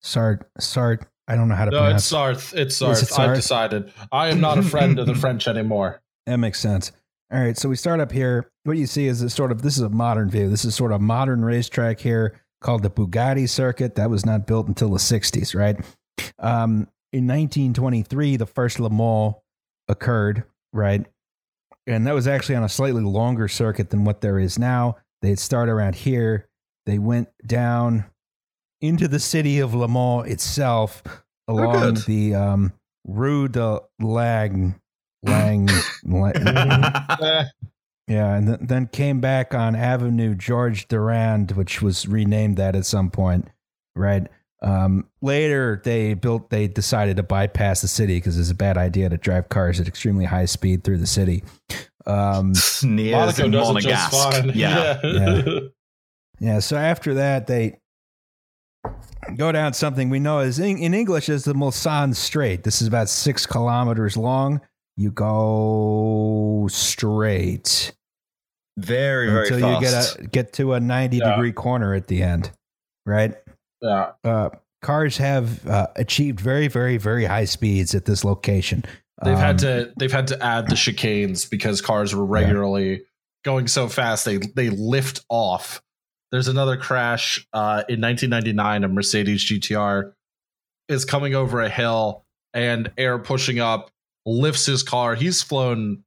[0.02, 2.54] Sart, Sart, I don't know how to No, pronounce it's Sarth.
[2.54, 3.28] It's Is it Sarth.
[3.30, 3.92] I've decided.
[4.12, 6.02] I am not a friend of the French anymore.
[6.26, 6.90] That makes sense.
[7.32, 8.50] All right, so we start up here.
[8.62, 10.48] What you see is a sort of this is a modern view.
[10.48, 13.96] This is sort of a modern racetrack here called the Bugatti Circuit.
[13.96, 15.76] That was not built until the '60s, right?
[16.38, 19.34] Um, in 1923, the first Le Mans
[19.88, 21.04] occurred, right?
[21.88, 24.96] And that was actually on a slightly longer circuit than what there is now.
[25.22, 26.48] They'd start around here.
[26.84, 28.04] They went down
[28.80, 31.02] into the city of Le Mans itself
[31.48, 31.96] along good.
[32.06, 32.72] the um,
[33.04, 34.80] Rue de Lang.
[35.22, 35.68] Lang,
[36.04, 36.32] Lang
[38.08, 42.86] yeah, and th- then came back on Avenue Georges Durand, which was renamed that at
[42.86, 43.48] some point,
[43.94, 44.26] right?
[44.62, 46.50] Um, later, they built.
[46.50, 49.88] They decided to bypass the city because it's a bad idea to drive cars at
[49.88, 51.44] extremely high speed through the city.
[52.06, 54.32] Um, Sneers Monaco and does it just Monegasque.
[54.32, 54.52] fine.
[54.54, 55.00] Yeah.
[55.02, 55.60] Yeah.
[56.40, 56.58] yeah.
[56.60, 57.78] So after that, they
[59.36, 62.62] go down something we know is in, in English as the Mulsanne Straight.
[62.64, 64.60] This is about six kilometers long.
[64.96, 67.92] You go straight.
[68.78, 70.18] Very, very until fast.
[70.18, 71.30] you get a get to a 90 Yeah.
[71.30, 72.50] degree corner at the end
[73.06, 73.34] right
[73.80, 74.12] yeah.
[74.24, 74.50] uh,
[74.82, 78.84] cars have uh, achieved very very very high speeds at this location
[79.24, 83.04] They've Um, had to they've had to add the chicanes because cars were regularly
[83.44, 85.80] going so fast they they lift off.
[86.32, 88.84] There's another crash uh, in 1999.
[88.84, 90.12] A Mercedes GTR
[90.90, 93.90] is coming over a hill and air pushing up
[94.26, 95.14] lifts his car.
[95.14, 96.02] He's flown.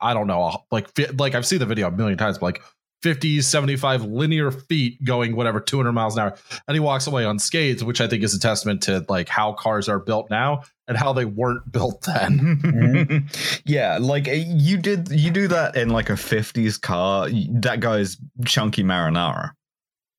[0.00, 2.62] I don't know, like like I've seen the video a million times, but like
[3.02, 6.36] 50, 75 linear feet going whatever 200 miles an hour.
[6.68, 9.88] And he walks away unscathed, which I think is a testament to like how cars
[9.88, 13.28] are built now and how they weren't built then.
[13.64, 17.28] yeah, like uh, you did you do that in like a 50s car.
[17.30, 19.52] That guy's chunky marinara.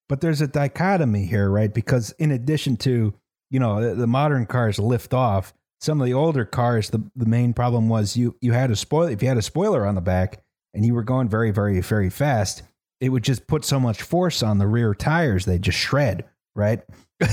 [0.09, 1.73] But there's a dichotomy here, right?
[1.73, 3.13] Because in addition to,
[3.49, 7.25] you know, the, the modern cars lift off, some of the older cars, the, the
[7.25, 10.01] main problem was you you had a spoiler if you had a spoiler on the
[10.01, 12.63] back and you were going very, very, very fast,
[13.01, 16.81] it would just put so much force on the rear tires they just shred, right?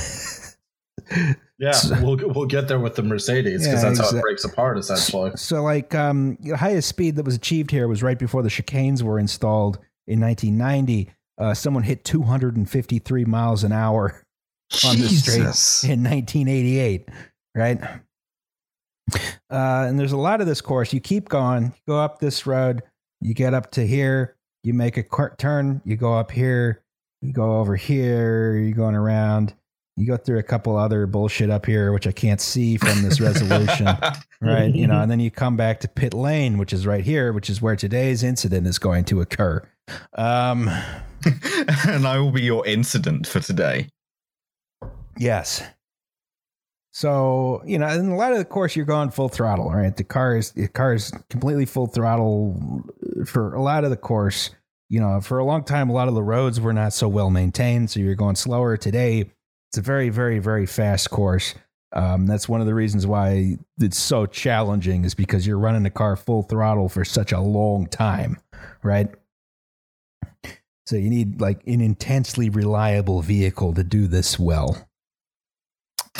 [1.60, 4.78] Yeah, we'll we'll get there with the Mercedes because Yeah, that's how it breaks apart
[4.78, 5.32] essentially.
[5.34, 9.02] So, like, um, the highest speed that was achieved here was right before the chicanes
[9.02, 11.10] were installed in 1990.
[11.36, 14.22] Uh, someone hit 253 miles an hour
[14.84, 17.08] on the street in 1988,
[17.56, 17.80] right?
[19.50, 20.92] Uh, and there's a lot of this course.
[20.92, 22.82] You keep going, you go up this road,
[23.20, 26.82] you get up to here, you make a qu- turn, you go up here,
[27.22, 29.54] you go over here, you're going around,
[29.96, 33.20] you go through a couple other bullshit up here, which I can't see from this
[33.20, 33.88] resolution
[34.40, 34.72] right?
[34.72, 37.50] You know, and then you come back to pit lane, which is right here, which
[37.50, 39.66] is where today's incident is going to occur.
[40.14, 40.68] Um,
[41.88, 43.88] and I will be your incident for today.
[45.16, 45.62] yes.
[46.98, 49.96] So you know, in a lot of the course, you're going full throttle, right?
[49.96, 52.82] The car is the car is completely full throttle
[53.24, 54.50] for a lot of the course.
[54.88, 57.30] You know, for a long time, a lot of the roads were not so well
[57.30, 58.76] maintained, so you're going slower.
[58.76, 59.30] Today,
[59.70, 61.54] it's a very, very, very fast course.
[61.92, 65.90] Um, that's one of the reasons why it's so challenging is because you're running the
[65.90, 68.38] car full throttle for such a long time,
[68.82, 69.08] right?
[70.86, 74.87] So you need like an intensely reliable vehicle to do this well.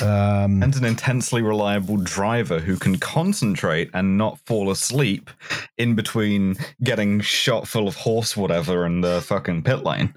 [0.02, 5.30] Um, And an intensely reliable driver who can concentrate and not fall asleep
[5.76, 10.14] in between getting shot full of horse whatever in the fucking pit lane.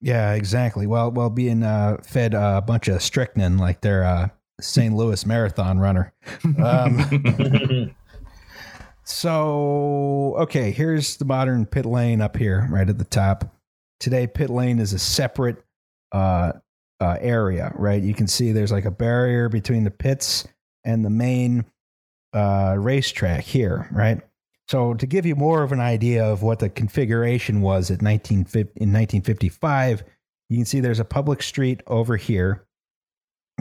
[0.00, 0.86] yeah, exactly.
[0.86, 4.94] Well, well, being uh, fed a bunch of strychnine like they're a St.
[4.94, 6.12] Louis marathon runner.
[6.62, 7.94] Um,
[9.06, 13.54] So, okay, here's the modern pit lane up here, right at the top.
[14.00, 15.62] Today, pit lane is a separate
[16.12, 16.52] uh,
[17.00, 18.02] uh, area, right?
[18.02, 20.46] You can see there's like a barrier between the pits
[20.84, 21.64] and the main
[22.32, 24.20] uh, racetrack here, right?
[24.68, 28.72] So, to give you more of an idea of what the configuration was at 1950,
[28.76, 30.04] in 1955,
[30.48, 32.66] you can see there's a public street over here.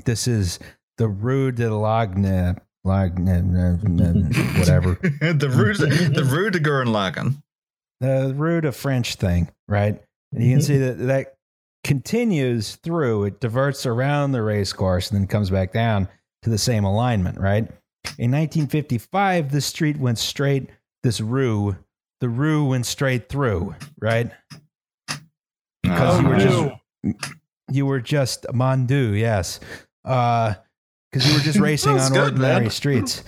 [0.05, 0.59] This is
[0.97, 4.95] the Rue de Lagne, Lagne, whatever.
[5.01, 7.35] the Rue the Rue de Gurren
[7.99, 10.01] the Rue of French thing, right?
[10.33, 11.32] And you can see that that
[11.83, 13.25] continues through.
[13.25, 16.07] It diverts around the race course and then comes back down
[16.43, 17.63] to the same alignment, right?
[18.17, 20.69] In 1955, this street went straight.
[21.03, 21.75] This rue,
[22.21, 24.31] the rue went straight through, right?
[25.81, 26.73] Because you were just
[27.71, 29.59] you were just Mandu, yes,
[30.05, 30.53] Uh
[31.11, 32.69] because you were just racing on good, ordinary man.
[32.69, 33.23] streets.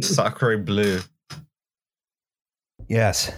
[0.00, 1.00] Sacre bleu.
[2.88, 3.30] Yes.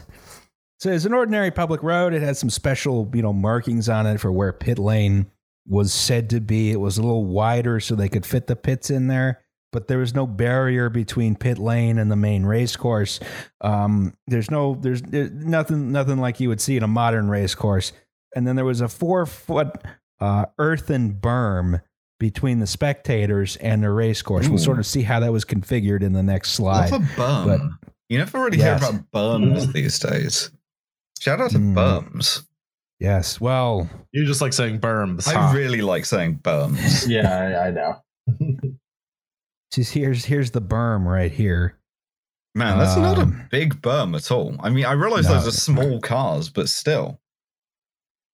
[0.80, 2.14] So it's an ordinary public road.
[2.14, 5.30] It had some special, you know, markings on it for where pit lane
[5.68, 6.70] was said to be.
[6.72, 9.98] It was a little wider so they could fit the pits in there, but there
[9.98, 13.20] was no barrier between pit lane and the main race course.
[13.60, 17.54] Um, there's no, there's, there's nothing, nothing like you would see in a modern race
[17.54, 17.92] course.
[18.34, 19.76] And then there was a four foot
[20.18, 21.82] uh, earthen berm
[22.18, 24.48] between the spectators and the race course.
[24.48, 26.90] We'll sort of see how that was configured in the next slide.
[26.90, 27.46] Love a bum.
[27.48, 28.80] but- you never really Yes.
[28.80, 30.50] hear about bums these days.
[31.20, 31.74] Shout out to Mm.
[31.74, 32.42] bums.
[32.98, 33.40] Yes.
[33.40, 35.28] Well, You just like saying berms.
[35.28, 35.54] I huh?
[35.56, 37.06] really like saying bums.
[37.08, 37.30] yeah,
[37.62, 38.02] I, I know.
[39.72, 41.76] just here's here's the berm right here.
[42.54, 44.56] Man, that's not a Um, big bum at all.
[44.60, 45.34] I mean, I realize No.
[45.34, 47.20] those are small cars, but still.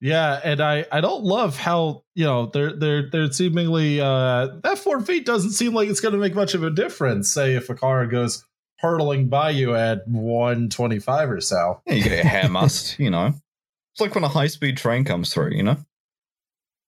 [0.00, 4.78] Yeah, and I I don't love how you know they're they're they're seemingly uh that
[4.78, 7.32] four feet doesn't seem like it's going to make much of a difference.
[7.32, 8.44] Say if a car goes
[8.78, 11.80] hurtling by you at one twenty five or so.
[11.86, 13.26] Yeah, you get a hair must, you know.
[13.94, 15.76] It's like when a high speed train comes through, you know?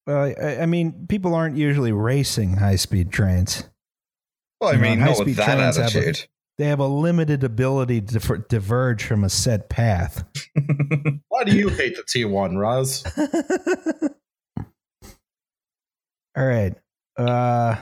[0.06, 3.64] Well, I, I mean, people aren't usually racing high speed trains.
[4.60, 6.14] Well, I You know, mean, not high-speed with that trains have a-
[6.58, 10.24] They have a limited ability to diver- diverge from a set path.
[11.28, 13.04] Why do you hate the T one, Roz?
[16.36, 16.74] All right,
[17.16, 17.76] uh,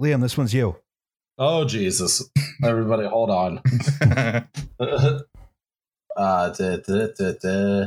[0.00, 0.76] Liam, this one's you.
[1.38, 2.28] Oh Jesus!
[2.64, 3.60] Everybody, hold on.
[4.80, 7.86] uh, da, da, da.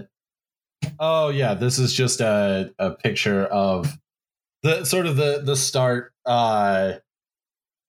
[0.99, 3.97] Oh yeah, this is just a, a picture of
[4.63, 6.13] the sort of the the start.
[6.25, 6.93] Uh,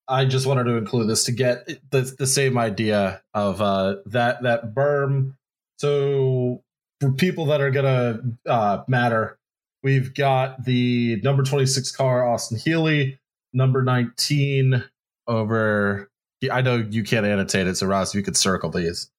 [0.09, 4.43] I just wanted to include this to get the the same idea of uh, that
[4.43, 5.37] that berm.
[5.79, 6.65] So
[7.01, 9.39] for people that are gonna uh, matter,
[9.85, 13.21] we've got the number 26 car, Austin Healey,
[13.53, 14.83] number 19
[15.27, 16.11] over.
[16.51, 19.11] I know you can't annotate it, so Ross, you could circle these,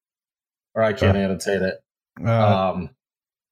[0.76, 1.76] or I can't annotate it.
[2.24, 2.90] Uh, Um,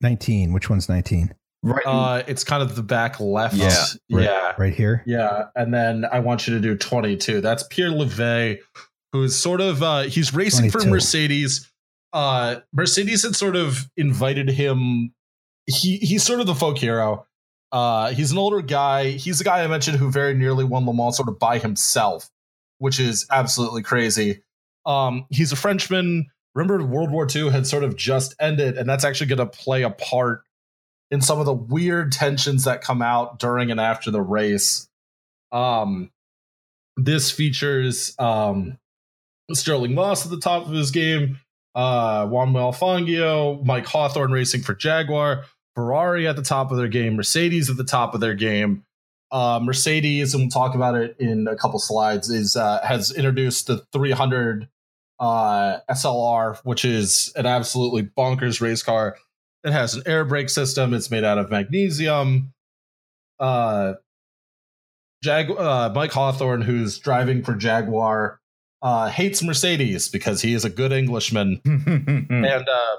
[0.02, 0.52] 19.
[0.54, 1.34] Which one's 19?
[1.64, 1.86] Right.
[1.86, 3.54] uh, it's kind of the back left.
[3.54, 3.70] Yeah,
[4.12, 4.24] right.
[4.26, 4.54] yeah.
[4.58, 5.04] Right here?
[5.06, 7.40] Yeah, and then I want you to do 22.
[7.40, 8.58] That's Pierre Levegh,
[9.14, 11.72] who's sort of uh he's racing for Mercedes.
[12.14, 15.14] Uh Mercedes had sort of invited him.
[15.68, 17.28] He he's sort of the folk hero.
[17.72, 19.12] Uh he's an older guy.
[19.12, 22.30] He's the guy I mentioned who very nearly won Le Mans sort of by himself,
[22.82, 24.44] which is absolutely crazy.
[24.86, 26.28] Um he's a Frenchman.
[26.54, 29.90] Remember World War II had sort of just ended, and that's actually gonna play a
[29.90, 30.44] part
[31.12, 34.90] in some of the weird tensions that come out during and after the race.
[35.52, 36.10] Um,
[36.98, 38.78] this features um,
[39.52, 41.40] Stirling Moss at the top of his game,
[41.76, 46.88] uh, Juan Manuel Fangio, Mike Hawthorn racing for Jaguar, Ferrari at the top of their
[46.88, 48.84] game, Mercedes at the top of their game.
[49.32, 53.68] Uh, Mercedes, and we'll talk about it in a couple slides, is uh, has introduced
[53.68, 54.68] the 300
[55.20, 59.16] uh, SLR, which is an absolutely bonkers race car.
[59.64, 60.94] It has an air brake system.
[60.94, 62.54] It's made out of magnesium.
[63.40, 63.94] Uh,
[65.24, 68.40] Jag- uh, Mike Hawthorn, who's driving for Jaguar,
[68.82, 72.96] uh, hates Mercedes because he is a good Englishman, and uh,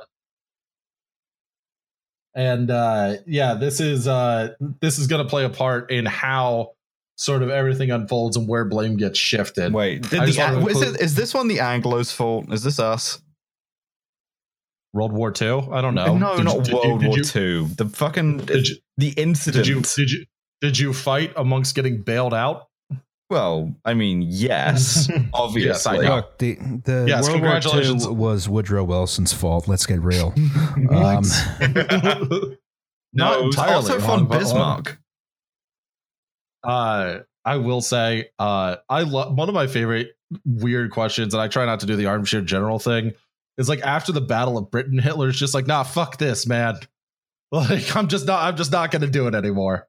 [2.35, 6.73] and uh, yeah, this is uh, this is going to play a part in how
[7.17, 9.73] sort of everything unfolds and where blame gets shifted.
[9.73, 12.53] Wait, did the, to is, it, is this one the Anglo's fault?
[12.53, 13.21] Is this us?
[14.95, 15.69] World War II?
[15.73, 16.17] I don't know.
[16.17, 17.69] No, Did not you- World did War you- Two.
[17.77, 19.65] The fucking you, the incident.
[19.65, 20.27] did you did you
[20.61, 22.69] did you fight amongst getting bailed out?
[23.31, 25.99] Well, I mean, yes, obviously.
[25.99, 26.55] Yes, Look, the,
[26.85, 27.61] the Yes, World War.
[27.83, 29.69] II was Woodrow Wilson's fault.
[29.69, 30.35] Let's get real.
[30.91, 31.23] Um,
[33.15, 34.99] no, Not it was entirely also wrong, von but- Bismarck.
[36.65, 40.13] uh, I will say, uh, I love one of my favorite
[40.45, 43.13] weird questions, and I try not to do the armchair general thing.
[43.59, 46.77] Is like after the Battle of Britain, Hitler's just like, nah, fuck this, man.
[47.51, 49.87] Like I'm just not, I'm just not gonna do it anymore.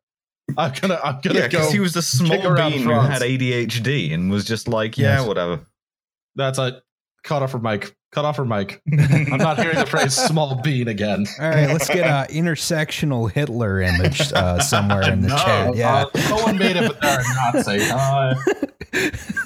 [0.58, 1.58] I'm gonna, I'm gonna Yeah, go.
[1.60, 5.28] because he was the small bean who had ADHD and was just like, yeah, Yes.
[5.28, 5.62] whatever.
[6.36, 6.82] That's a
[7.24, 7.96] cut off her mic.
[8.12, 8.80] Cut off her mic.
[8.92, 11.26] I'm not hearing the phrase "small bean" again.
[11.40, 15.76] All right, let's get a intersectional Hitler image uh, somewhere in the No, chat.
[15.76, 16.06] Yeah.
[16.14, 17.80] Uh, someone made it, but they're a Nazi.
[17.90, 18.36] Uh,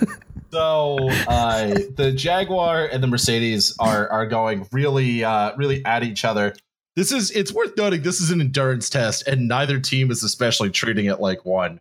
[0.51, 6.25] so uh, the Jaguar and the Mercedes are are going really uh, really at each
[6.25, 6.53] other.
[6.97, 10.71] This is it's worth noting this is an endurance test, and neither team is especially
[10.71, 11.79] treating it like one.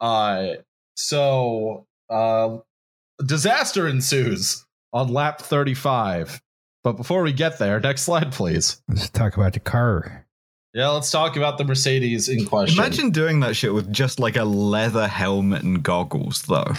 [0.00, 0.54] Uh,
[0.96, 2.58] so uh,
[3.24, 6.42] disaster ensues on lap 35.
[6.82, 8.82] But before we get there, next slide, please.
[8.88, 10.26] Let's talk about the car.
[10.74, 12.76] Yeah, let's talk about the Mercedes in question.
[12.76, 16.72] Imagine doing that shit with just like a leather helmet and goggles, though.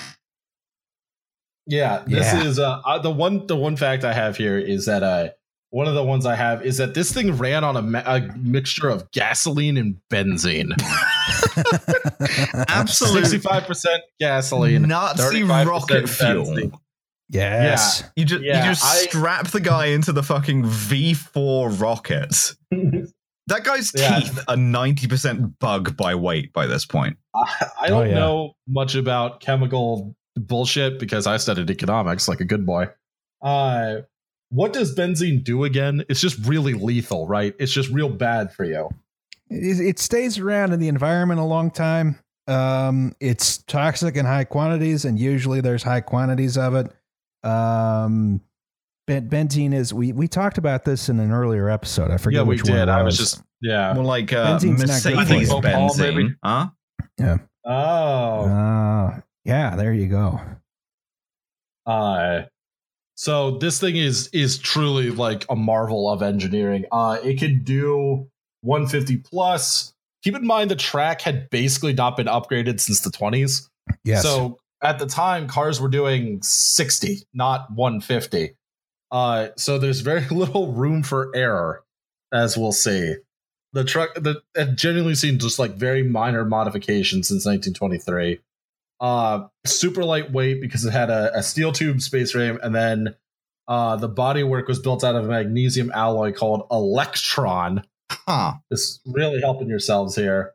[1.66, 2.44] Yeah, this Yeah.
[2.44, 3.48] is uh, uh, the one.
[3.48, 5.30] The one fact I have here is that uh,
[5.74, 8.22] one of the ones I have is that this thing ran on a, ma- a
[8.38, 10.72] mixture of gasoline and benzene.
[12.70, 14.84] Absolutely, Sixty-five percent gasoline.
[14.84, 16.46] Nazi 35% rocket fuel.
[16.46, 16.74] benzene.
[17.30, 18.04] yes.
[18.16, 22.56] You just Yeah, you just I- strap the guy into the fucking V4 rockets.
[23.48, 24.22] That guy's Yeah.
[24.22, 27.18] teeth are 90% bug by weight by this point.
[27.36, 28.16] I, I don't Oh, yeah.
[28.16, 32.88] know much about chemical bullshit because I studied economics like a good boy.
[33.42, 33.96] Uh,
[34.54, 36.04] what does benzene do again?
[36.10, 37.56] It's just really lethal, right?
[37.60, 38.90] It's just real bad for you.
[39.50, 42.20] It, it stays around in the environment a long time.
[42.48, 46.92] Um, it's toxic in high quantities, and usually there's high quantities of it.
[47.48, 48.42] Um,
[49.08, 52.12] ben- benzene is we we talked about this in an earlier episode.
[52.12, 52.82] I forget yeah, we which one did.
[52.84, 53.32] it I was was.
[53.32, 53.94] just yeah.
[53.94, 55.62] More like uh, Benzene's not good for Mercedes you.
[55.62, 56.24] Paul, maybe?
[56.24, 56.36] benzene.
[56.44, 57.38] Huh?
[57.66, 60.40] Oh, Ah, yeah, there you go.
[61.86, 62.44] Uh
[63.16, 66.86] so this thing is is truly like a marvel of engineering.
[66.92, 68.28] Uh it could do
[68.62, 69.94] 150 plus.
[70.24, 73.70] Keep in mind the track had basically not been upgraded since the 20s.
[74.04, 74.24] Yes.
[74.24, 78.56] So at the time cars were doing 60, not 150.
[79.12, 81.84] Uh so there's very little room for error
[82.34, 83.16] as we'll see.
[83.74, 88.40] The truck the it genuinely seemed just like very minor modifications since 1923
[89.04, 93.16] uh super lightweight because it had a, a steel tube space frame and then
[93.68, 98.54] uh the bodywork was built out of a magnesium alloy called Elektron Huh.
[98.72, 100.54] this really helping yourselves here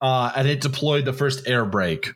[0.00, 2.14] uh and it deployed the first air brake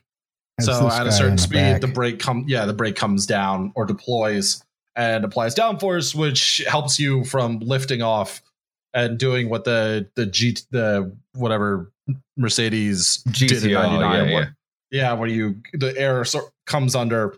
[0.57, 1.81] That's so at a certain the speed back.
[1.81, 4.63] the brake come yeah the brake comes down or deploys
[4.95, 8.41] and applies downforce which helps you from lifting off
[8.93, 11.91] and doing what the the G the whatever
[12.37, 14.45] Mercedes did in GTR, yeah, yeah.
[14.91, 17.35] Where- yeah, where you the air sort comes under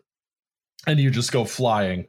[0.88, 2.08] and you just go flying.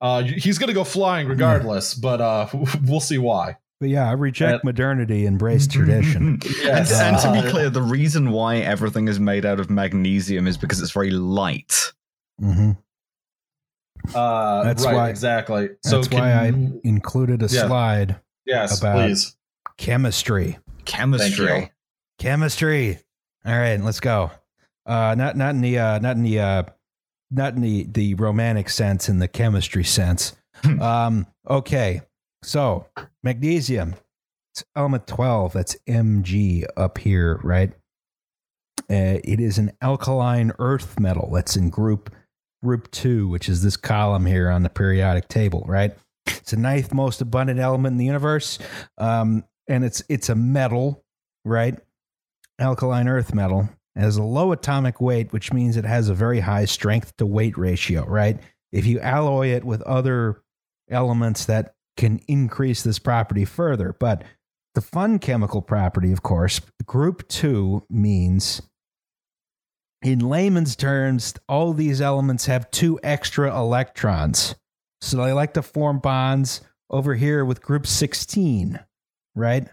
[0.00, 2.48] Uh, he's gonna go flying regardless, but uh,
[2.84, 3.56] we'll see why.
[3.80, 6.40] But yeah, I reject modernity, embrace tradition.
[6.62, 6.92] Yes.
[6.92, 10.46] And, and to be Uh, clear, the reason why everything is made out of magnesium
[10.46, 11.92] is because it's very light.
[12.40, 12.72] hmm
[14.14, 15.70] Uh, That's right, why- exactly.
[15.84, 16.52] That's can why I
[16.84, 17.66] included a Yeah.
[17.66, 18.16] slide
[18.46, 19.36] yes, about- please.
[19.76, 20.58] chemistry.
[20.84, 21.72] Chemistry.
[22.18, 22.98] Chemistry.
[23.44, 24.30] All right, let's go.
[24.86, 26.62] Uh, not not in the uh, not in the uh,
[27.30, 30.36] not in the the romantic sense, in the chemistry sense.
[30.80, 32.02] um, okay,
[32.42, 32.86] so
[33.22, 33.94] magnesium.
[34.54, 35.52] It's element twelve.
[35.52, 37.72] That's Mg up here, right?
[38.88, 41.30] Uh, it is an alkaline earth metal.
[41.32, 42.14] That's in group
[42.62, 45.94] group two, which is this column here on the periodic table, right?
[46.26, 48.58] It's the ninth most abundant element in the universe,
[48.98, 51.04] um, and it's it's a metal,
[51.44, 51.76] right?
[52.58, 56.40] Alkaline earth metal It has a low atomic weight, which means it has a very
[56.40, 58.38] high strength to weight ratio, right?
[58.70, 60.42] If you alloy it with other
[60.90, 64.22] elements that can increase this property further, but
[64.74, 68.60] the fun chemical property, of course, group two means
[70.02, 74.54] in layman's terms, all these elements have two extra electrons.
[75.00, 78.78] So they like to form bonds over here with group 16,
[79.34, 79.68] right?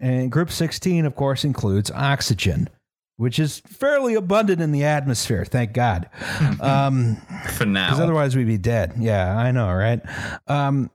[0.00, 2.68] And group 16, of course, includes oxygen,
[3.16, 6.08] which is fairly abundant in the atmosphere, thank God.
[6.60, 7.16] Um,
[7.52, 8.94] For now, because otherwise we'd be dead.
[8.98, 10.00] Yeah, I know, right?
[10.46, 10.90] Um,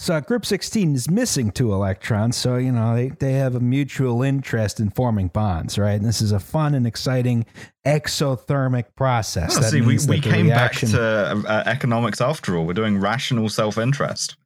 [0.00, 4.22] so group 16 is missing two electrons, so you know they, they have a mutual
[4.22, 5.92] interest in forming bonds, right?
[5.92, 7.44] And this is a fun and exciting
[7.86, 9.58] exothermic process.
[9.58, 12.64] Oh, that see, we, we came reaction, back to uh, economics after all.
[12.64, 14.36] We're doing rational self interest.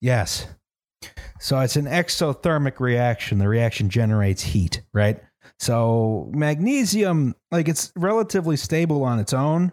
[0.00, 0.46] Yes.
[1.40, 3.38] So it's an exothermic reaction.
[3.38, 5.20] The reaction generates heat, right?
[5.62, 9.70] So magnesium, like it's relatively stable on its own,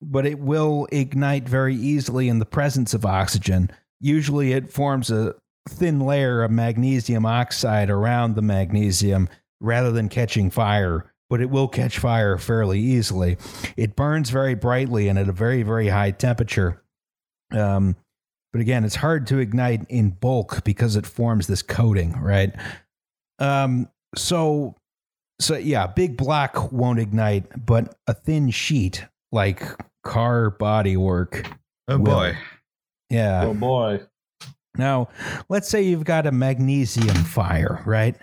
[0.00, 3.70] but it will ignite very easily in the presence of oxygen.
[4.00, 5.36] Usually it forms a
[5.68, 9.28] thin layer of magnesium oxide around the magnesium
[9.60, 13.36] rather than catching fire, but it will catch fire fairly easily.
[13.76, 16.82] It burns very brightly and at a very, very high temperature.
[17.52, 17.94] Um,
[18.52, 22.52] but again, it's hard to ignite in bulk because it forms this coating, right?
[23.38, 24.74] Um, so,
[25.42, 29.62] so yeah, big block won't ignite, but a thin sheet like
[30.04, 31.46] car body work,
[31.88, 32.04] Oh Will.
[32.04, 32.36] boy.
[33.10, 33.44] yeah.
[33.44, 34.00] Oh boy.
[34.78, 35.08] Now,
[35.48, 38.16] let's say you've got a magnesium fire, right?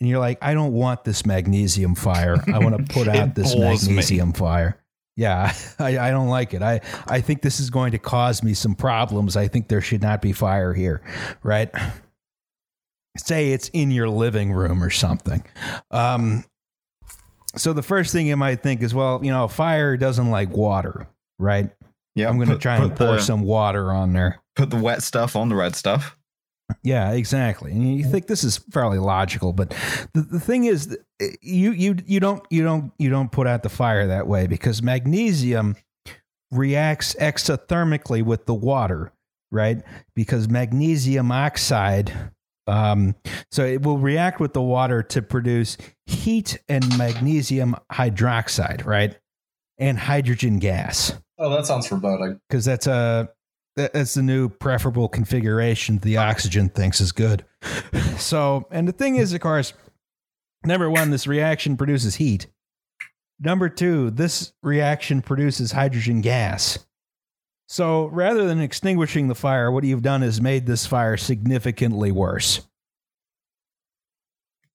[0.00, 2.36] And you're like, I don't want this magnesium fire.
[2.52, 3.94] I want to put out this bores me.
[3.96, 4.78] magnesium fire.
[5.16, 6.62] Yeah, I, I don't like it.
[6.62, 9.36] I, I think this is going to cause me some problems.
[9.36, 11.02] I think there should not be fire here,
[11.42, 11.70] right?
[13.16, 15.44] Say it's in your living room or something.
[15.90, 16.44] Um,
[17.56, 21.08] so the first thing you might think is, well, you know, fire doesn't like water,
[21.38, 21.70] right?
[22.14, 24.40] Yeah, I'm going to try and pour the, some water on there.
[24.54, 26.16] Put the wet stuff on the red stuff.
[26.82, 27.70] Yeah, exactly.
[27.72, 29.70] And you think this is fairly logical, but
[30.14, 30.98] the, the thing is,
[31.40, 34.82] you you you don't you don't you don't put out the fire that way because
[34.82, 35.76] magnesium
[36.50, 39.12] reacts exothermically with the water,
[39.52, 39.82] right?
[40.14, 42.12] Because magnesium oxide,
[42.66, 43.14] um,
[43.50, 49.18] so it will react with the water to produce heat and magnesium hydroxide, right?
[49.78, 52.40] And hydrogen gas Oh, that sounds foreboding.
[52.48, 53.28] because that's a
[53.76, 57.44] that's the new preferable configuration the oxygen thinks is good.
[58.16, 59.74] So, and the thing is, of course,
[60.64, 62.46] number one, this reaction produces heat.
[63.38, 66.85] Number two, this reaction produces hydrogen gas.
[67.68, 72.60] So, rather than extinguishing the fire, what you've done is made this fire significantly worse.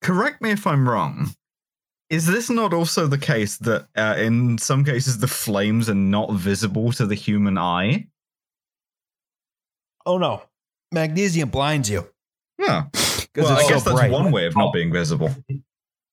[0.01, 1.29] Correct me if I'm wrong.
[2.09, 6.33] Is this not also the case that uh, in some cases the flames are not
[6.33, 8.07] visible to the human eye?
[10.05, 10.41] Oh no,
[10.91, 12.07] magnesium blinds you
[12.57, 12.85] Yeah.
[12.91, 14.11] because Well, I it's guess so that's bright.
[14.11, 15.33] one way of not being visible.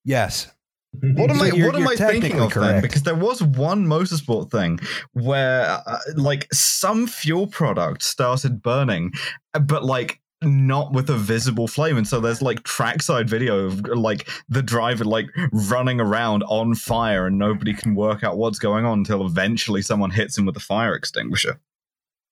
[0.04, 0.46] Yes,
[0.92, 1.46] What am So I?
[1.48, 2.80] you're- what am you're I thinking of then?
[2.82, 4.80] Because there was one motorsport thing
[5.12, 9.12] where, uh, like, some fuel product started burning,
[9.54, 13.80] uh, but like not with a visible flame, and so there's like trackside video of
[13.88, 18.84] like the driver like running around on fire, and nobody can work out what's going
[18.84, 21.60] on until eventually someone hits him with a fire extinguisher.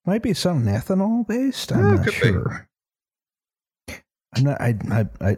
[0.07, 1.73] might be something ethanol based.
[1.73, 2.19] I'm Yeah, not could be.
[2.21, 2.69] sure.
[4.35, 4.61] I'm not.
[4.61, 4.75] I.
[4.91, 5.07] I.
[5.21, 5.37] I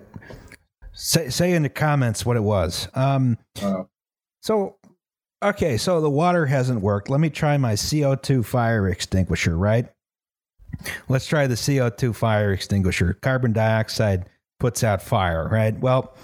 [0.98, 2.88] say say in the comments what it was.
[2.94, 3.38] Um.
[3.62, 3.88] Oh.
[4.42, 4.76] So,
[5.42, 5.76] okay.
[5.76, 7.08] So the water hasn't worked.
[7.08, 9.56] Let me try my CO2 fire extinguisher.
[9.56, 9.88] Right.
[11.08, 13.14] Let's try the CO2 fire extinguisher.
[13.14, 14.28] Carbon dioxide
[14.60, 15.78] puts out fire, right?
[15.78, 16.14] Well,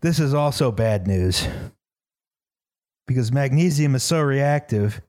[0.00, 1.46] this is also bad news
[3.06, 5.00] because magnesium is so reactive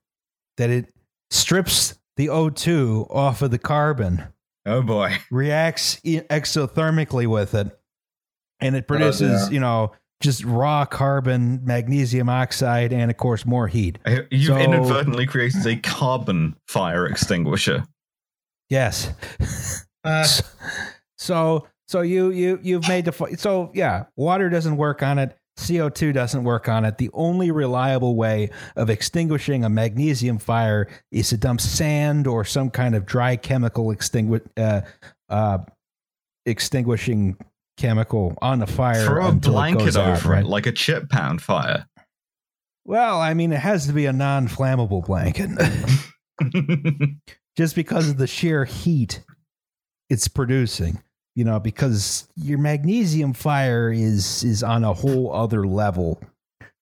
[0.58, 0.92] that it
[1.30, 4.26] strips the O2 off of the carbon,
[4.66, 5.18] Oh boy.
[5.32, 7.80] reacts exothermically with it,
[8.62, 9.54] and it produces, dear.
[9.54, 9.92] you know,
[10.22, 13.98] just raw carbon, magnesium oxide, and of course, more heat.
[14.30, 17.86] You've So- inadvertently created a carbon fire extinguisher.
[18.70, 19.12] Yes.
[20.04, 20.26] Uh,
[21.18, 25.38] So so you you you've made the so yeah, water doesn't work on it.
[25.60, 26.98] CO2 doesn't work on it.
[26.98, 32.72] The only reliable way of extinguishing a magnesium fire is to dump sand or some
[32.72, 34.82] kind of dry chemical extinguish uh,
[35.30, 35.60] uh,
[36.48, 37.38] extinguishing
[37.78, 39.06] chemical on the fire.
[39.06, 40.44] Throw a it blanket out, over right?
[40.44, 41.88] it like a chip pound fire.
[42.86, 45.52] Well, I mean, it has to be a non-flammable blanket,
[47.58, 49.24] just because of the sheer heat
[50.10, 51.02] it's producing.
[51.36, 56.22] You know, because your magnesium fire is is on a whole other level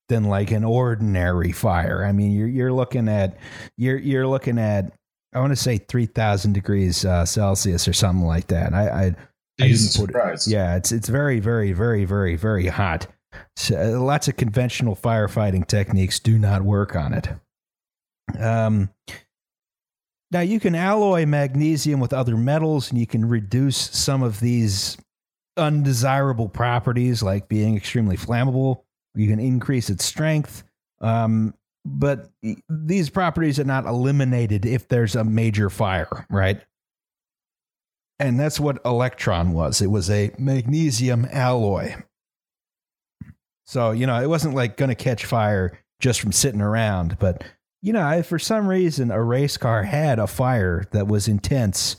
[0.09, 2.03] than like an ordinary fire.
[2.03, 3.37] I mean, you're you're looking at
[3.77, 4.91] you're you're looking at
[5.35, 8.73] I want to say three thousand degrees uh, Celsius or something like that.
[8.73, 9.15] I I
[9.67, 10.47] Jesus didn't put it- Christ.
[10.47, 13.07] yeah, it's it's very very very very very hot.
[13.55, 17.29] So, uh, lots of conventional firefighting techniques do not work on it.
[18.39, 18.89] Um,
[20.31, 24.97] now you can alloy magnesium with other metals, and you can reduce some of these
[25.57, 28.83] undesirable properties, like being extremely flammable.
[29.15, 30.63] You can increase its strength,
[31.01, 31.53] um,
[31.85, 32.29] but
[32.69, 36.61] these properties are not eliminated if there's a major fire, right?
[38.19, 39.81] And that's what Elektron was.
[39.81, 41.95] It was a magnesium alloy.
[43.65, 47.17] So, you know, it wasn't like going to catch fire just from sitting around.
[47.19, 47.43] But,
[47.81, 51.95] you know, if for some reason a race car had a fire that was intense,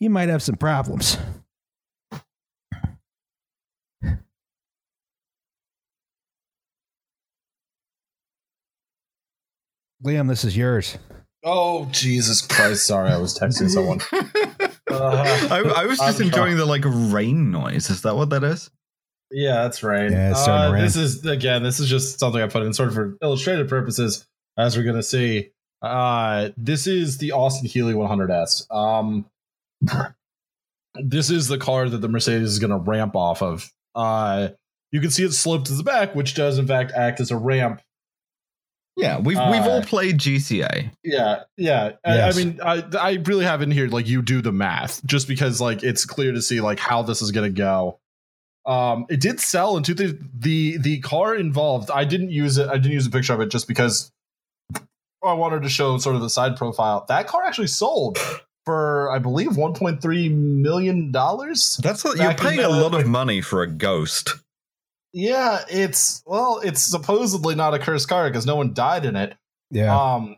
[0.00, 1.18] you might have some problems.
[10.04, 10.98] Liam, this is yours.
[11.44, 12.86] Oh Jesus Christ!
[12.86, 14.00] Sorry, I was texting someone.
[14.90, 17.90] Uh, I, I was just I'm enjoying the like rain noise.
[17.90, 18.70] Is that what that is?
[19.30, 20.10] Yeah, that's right.
[20.10, 20.82] Yeah, it's uh, rain.
[20.82, 21.62] this is again.
[21.62, 24.26] This is just something I put in sort of for illustrative purposes,
[24.56, 25.50] as we're gonna see.
[25.82, 28.74] Uh, this is the Austin Healey 100S.
[28.74, 29.26] Um,
[30.94, 33.70] this is the car that the Mercedes is gonna ramp off of.
[33.94, 34.48] Uh,
[34.92, 37.36] you can see it sloped to the back, which does in fact act as a
[37.36, 37.82] ramp.
[38.96, 40.92] Yeah, we've we've all Uh, played GTA.
[41.02, 41.92] Yeah, yeah.
[42.04, 45.26] I, I mean, I I really have in here like you do the math, just
[45.26, 47.98] because like it's clear to see like how this is gonna go.
[48.66, 49.94] Um, it did sell in two.
[49.94, 52.68] The the car involved, I didn't use it.
[52.68, 54.12] I didn't use a picture of it just because
[55.24, 57.04] I wanted to show sort of the side profile.
[57.08, 58.18] That car actually sold
[58.64, 61.80] for I believe 1.3 million dollars.
[61.82, 64.34] That's what you're paying a lot of money for a ghost.
[65.16, 69.34] Yeah, it's well, it's supposedly not a cursed car because no one died in it.
[69.70, 69.96] Yeah.
[69.96, 70.36] Um,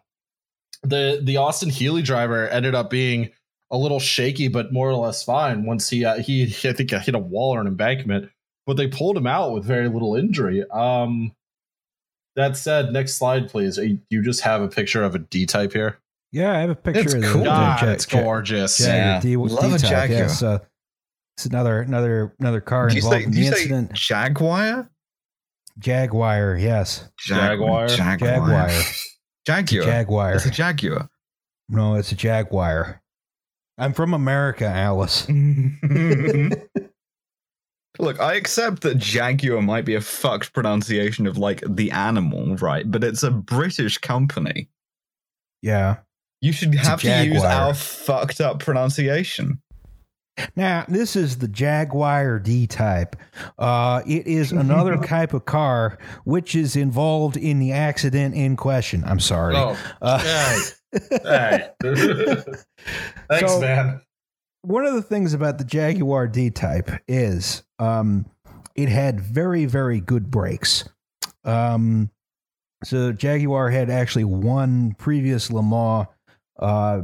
[0.83, 3.31] the the Austin Healey driver ended up being
[3.70, 7.14] a little shaky, but more or less fine once he uh, he I think hit
[7.14, 8.31] a wall or an embankment,
[8.66, 10.62] but they pulled him out with very little injury.
[10.70, 11.33] Um,
[12.37, 13.79] that said, next slide, please.
[13.79, 15.99] You you just have a picture of a D type here.
[16.33, 17.39] yeah, I have a picture It's of the, cool.
[17.41, 18.77] the God, Ja- it's gorgeous.
[18.77, 19.20] Jaguar Yeah.
[19.20, 20.18] D- Love a D-type, Jaguar.
[20.18, 20.59] Yes, uh,
[21.37, 23.93] it's another another another car Did involved say, in the incident.
[23.93, 24.91] Jaguar?
[25.78, 27.89] Jaguar, yes, Jaguar?
[27.89, 28.28] Jaguar.
[28.28, 28.68] Jaguar,
[29.45, 29.84] Jaguar.
[29.84, 30.34] Jaguar.
[30.34, 31.11] It's a Jaguar.
[31.68, 33.03] No, it's a Jaguar.
[33.76, 35.28] I'm from America, Alice.
[37.99, 42.91] Look, I accept that Jaguar might be a fucked pronunciation of like the animal, right?
[42.91, 44.70] But it's a British company.
[45.61, 45.97] Yeah.
[46.41, 49.61] You should It's have to use our fucked up pronunciation.
[50.55, 53.16] Now, this is the Jaguar D type.
[53.59, 59.03] Uh, it is another type of car which is involved in the accident in question.
[59.07, 59.57] I'm sorry.
[59.57, 60.61] Oh, Uh, hey,
[61.22, 61.68] hey.
[63.28, 64.01] Thanks, So- man.
[64.62, 68.26] one of the things about the Jaguar D type is um,
[68.74, 70.84] it had very, very good brakes.
[71.45, 72.11] Um,
[72.84, 76.09] so Jaguar had actually won previous Le Mans
[76.59, 77.03] uh,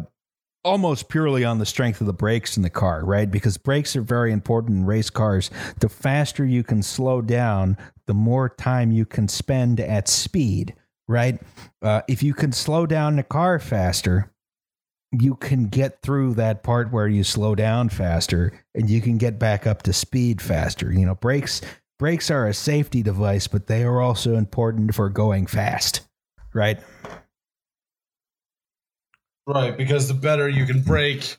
[0.65, 3.31] almost purely on the strength of the brakes in the car, right?
[3.31, 5.51] Because brakes are very important in race cars.
[5.81, 10.75] The faster you can slow down, the more time you can spend at speed,
[11.09, 11.41] right?
[11.81, 14.33] Uh, if you can slow down the car faster,
[15.13, 19.39] you can get through that part where you slow down faster and you can get
[19.39, 20.91] back up to speed faster.
[20.91, 21.61] You know, brakes
[21.99, 26.01] brakes are a safety device, but they are also important for going fast,
[26.55, 26.81] right?
[29.53, 31.37] Right, because the better you can break,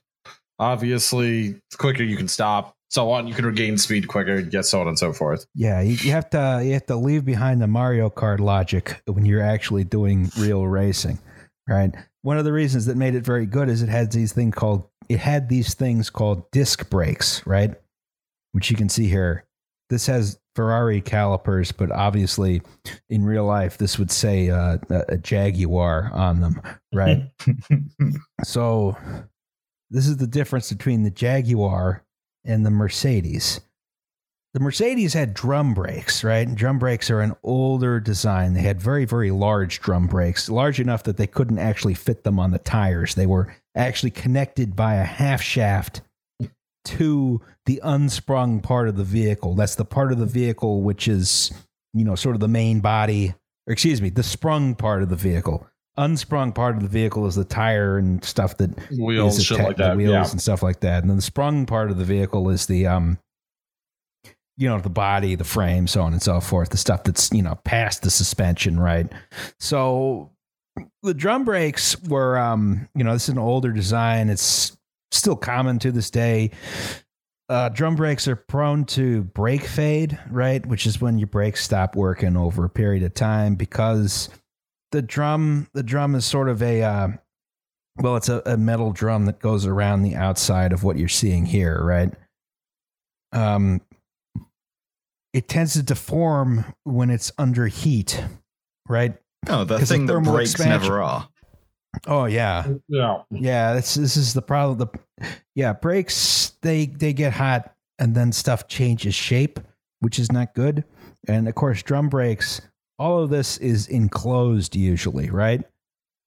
[0.59, 4.81] Obviously, the quicker you can stop, so on, you can regain speed quicker, get so
[4.81, 5.45] on and so forth.
[5.55, 9.25] Yeah, you, you have to you have to leave behind the Mario Kart logic when
[9.25, 11.19] you're actually doing real racing,
[11.67, 11.91] right?
[12.21, 14.87] One of the reasons that made it very good is it had these things called
[15.09, 17.73] it had these things called disc brakes, right?
[18.51, 19.45] Which you can see here.
[19.89, 22.61] This has Ferrari calipers, but obviously
[23.09, 26.61] in real life this would say uh, a, a Jaguar on them,
[26.93, 27.23] right?
[28.43, 28.97] So
[29.89, 32.03] this is the difference between the Jaguar
[32.43, 33.61] and the Mercedes.
[34.53, 36.47] The Mercedes had drum brakes, right?
[36.47, 38.53] And drum brakes are an older design.
[38.53, 42.39] They had very, very large drum brakes, large enough that they couldn't actually fit them
[42.39, 43.15] on the tires.
[43.15, 46.01] They were actually connected by a half shaft
[46.85, 49.55] to the unsprung part of the vehicle.
[49.55, 51.51] That's the part of the vehicle which is,
[51.93, 53.33] you know, sort of the main body,
[53.67, 55.65] or excuse me, the sprung part of the vehicle.
[55.95, 59.83] Unsprung part of the vehicle is the tire and stuff that Wheels, shit like the
[59.83, 59.97] that.
[59.97, 60.31] wheels Yeah.
[60.31, 61.03] and stuff like that.
[61.03, 63.19] And then the sprung part of the vehicle is the um
[64.55, 67.41] you know, the body, the frame, so on and so forth, the stuff that's, you
[67.41, 69.11] know, past the suspension, right?
[69.59, 70.29] So
[71.01, 74.29] the drum brakes were um, you know, this is an older design.
[74.29, 74.77] It's
[75.15, 76.51] still common to this day.
[77.49, 80.65] Uh, drum brakes are prone to brake fade, right?
[80.65, 84.29] Which is when your brakes stop working over a period of time because
[84.91, 87.07] the drum the drum is sort of a uh,
[87.97, 91.45] well, it's a, a metal drum that goes around the outside of what you're seeing
[91.45, 92.13] here, right?
[93.33, 93.81] Um,
[95.33, 98.23] it tends to deform when it's under heat,
[98.87, 99.15] right?
[99.47, 100.81] Oh, the thing that breaks expansion.
[100.81, 101.27] never are.
[102.07, 103.21] Oh yeah, Yeah.
[103.31, 103.73] yeah.
[103.73, 104.89] This this is the problem.
[105.19, 109.59] The yeah brakes they they get hot and then stuff changes shape,
[109.99, 110.83] which is not good.
[111.27, 112.61] And of course, drum brakes.
[112.99, 115.63] All of this is enclosed usually, right?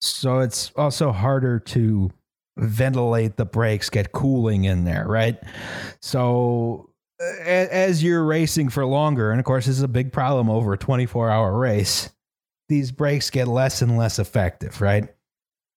[0.00, 2.10] So it's also harder to
[2.58, 5.38] ventilate the brakes, get cooling in there, right?
[6.00, 6.90] So
[7.20, 10.78] as you're racing for longer, and of course, this is a big problem over a
[10.78, 12.10] 24 hour race,
[12.68, 15.08] these brakes get less and less effective, right?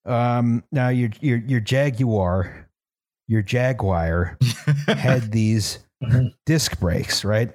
[0.06, 2.70] Um, now your your your Jaguar,
[3.28, 4.38] your Jaguar
[4.88, 5.80] had these
[6.46, 7.52] disc brakes, right?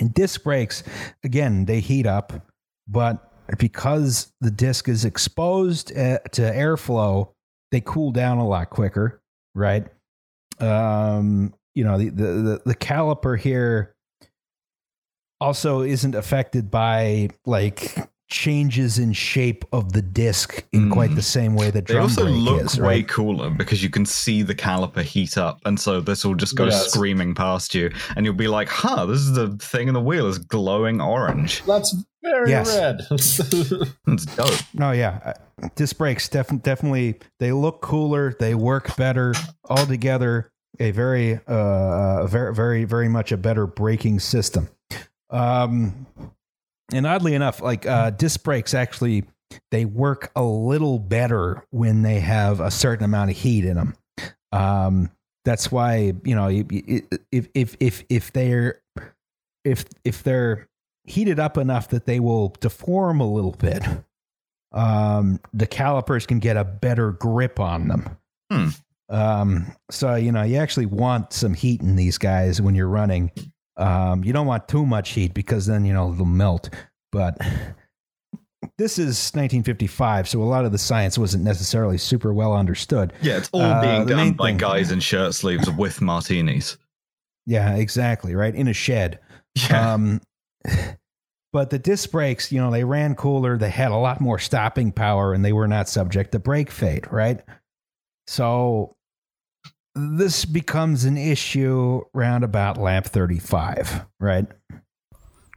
[0.00, 0.82] And disc brakes,
[1.22, 2.32] again, they heat up,
[2.88, 7.28] but because the disc is exposed uh, to airflow,
[7.70, 9.20] they cool down a lot quicker,
[9.54, 9.86] right?
[10.60, 13.94] Um, you know, the, the, the, the caliper here
[15.40, 17.96] also isn't affected by like
[18.32, 20.92] changes in shape of the disc in Mm.
[20.92, 23.08] quite the same way that drum They also brake look is, way right?
[23.08, 26.64] cooler because you can see the caliper heat up, and so this will just go
[26.64, 26.88] Yes.
[26.90, 30.26] screaming past you, and you'll be like, "Huh, this is the thing in the wheel
[30.26, 31.62] is glowing orange.
[31.66, 32.76] That's very Yes.
[32.76, 33.00] red.
[34.08, 35.20] It's dope." No, yeah,
[35.62, 39.34] uh, disc brakes def- definitely they look cooler, they work better
[39.68, 40.48] all together
[40.80, 44.68] A very, uh, uh, very, very, very much a better braking system.
[45.28, 46.06] Um,
[46.92, 49.24] and oddly enough, like uh, disc brakes actually
[49.70, 53.96] they work a little better when they have a certain amount of heat in them.
[54.50, 55.10] Um,
[55.44, 58.80] that's why you know if if if if they're
[59.64, 60.68] if if they're
[61.04, 63.82] heated up enough that they will deform a little bit,
[64.72, 68.18] um, the calipers can get a better grip on them.
[68.50, 68.68] Hmm.
[69.08, 73.32] Um, so you know you actually want some heat in these guys when you're running.
[73.76, 76.70] Um, you don't want too much heat because then you know it'll melt.
[77.10, 77.38] But
[78.78, 83.12] this is 1955, so a lot of the science wasn't necessarily super well understood.
[83.22, 86.78] Yeah, it's all Uh, being done by thing- guys in shirt sleeves with martinis.
[87.46, 88.34] Yeah, exactly.
[88.34, 89.18] Right in a shed.
[89.56, 89.94] Yeah.
[89.94, 90.20] Um,
[91.52, 93.58] but the disc brakes, you know, they ran cooler.
[93.58, 97.10] They had a lot more stopping power, and they were not subject to brake fade.
[97.12, 97.42] Right.
[98.26, 98.96] So
[99.94, 104.04] this becomes an issue round about lap 35.
[104.20, 104.46] Right.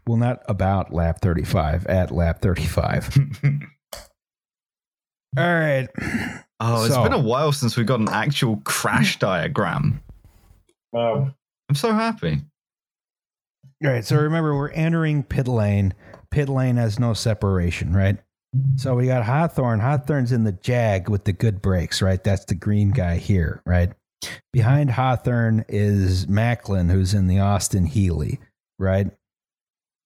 [0.08, 3.18] Well, not about lap 35, at lap 35.
[5.38, 5.88] All right.
[6.60, 10.02] oh, it's So- been a while since we got an actual crash diagram.
[10.96, 11.34] um,
[11.70, 12.42] I'm so happy.
[13.84, 14.06] All right.
[14.06, 15.94] So remember, we're entering pit lane.
[16.32, 18.18] Pit lane has no separation, right?
[18.78, 19.80] So we got Hawthorn.
[19.82, 22.24] Hawthorn's in the Jag with the good brakes, right?
[22.24, 23.92] That's the green guy here, right?
[24.54, 28.40] Behind Hawthorn is Macklin, who's in the Austin Healey,
[28.80, 29.08] right?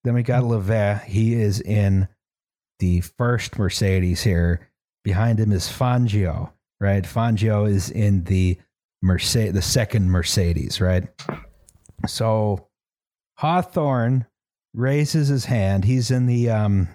[0.03, 1.03] Then we got Levegh.
[1.03, 2.07] He is in
[2.80, 4.70] the first Mercedes here.
[5.03, 7.03] Behind him is Fangio, right?
[7.03, 8.57] Fangio is in the
[9.01, 11.07] Mercedes, the second Mercedes, right?
[12.07, 12.68] So
[13.38, 14.26] Hawthorn
[14.74, 15.86] raises his hand.
[15.86, 16.89] He's in the um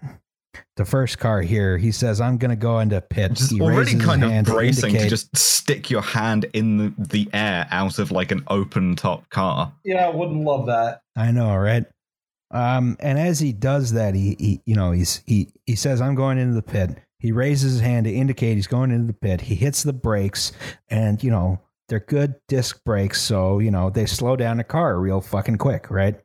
[0.76, 1.78] the first car here.
[1.78, 4.30] He says, "I'm going to go into pit." Just he already raises his kind of
[4.30, 8.30] hand bracing to indicate- just stick your hand in the, the air out of like
[8.30, 9.72] an open top car.
[9.84, 11.02] Yeah, I wouldn't love that.
[11.16, 11.84] I know, right?
[12.50, 16.14] Um, and as he does that, he, he you know, he's he he says, "I'm
[16.14, 19.40] going into the pit." He raises his hand to indicate he's going into the pit.
[19.40, 20.52] He hits the brakes,
[20.88, 24.98] and you know they're good disc brakes, so you know they slow down the car
[24.98, 26.20] real fucking quick, right?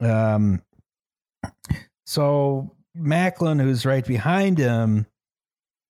[0.00, 0.62] Um,
[2.06, 5.06] so Macklin, who's right behind him,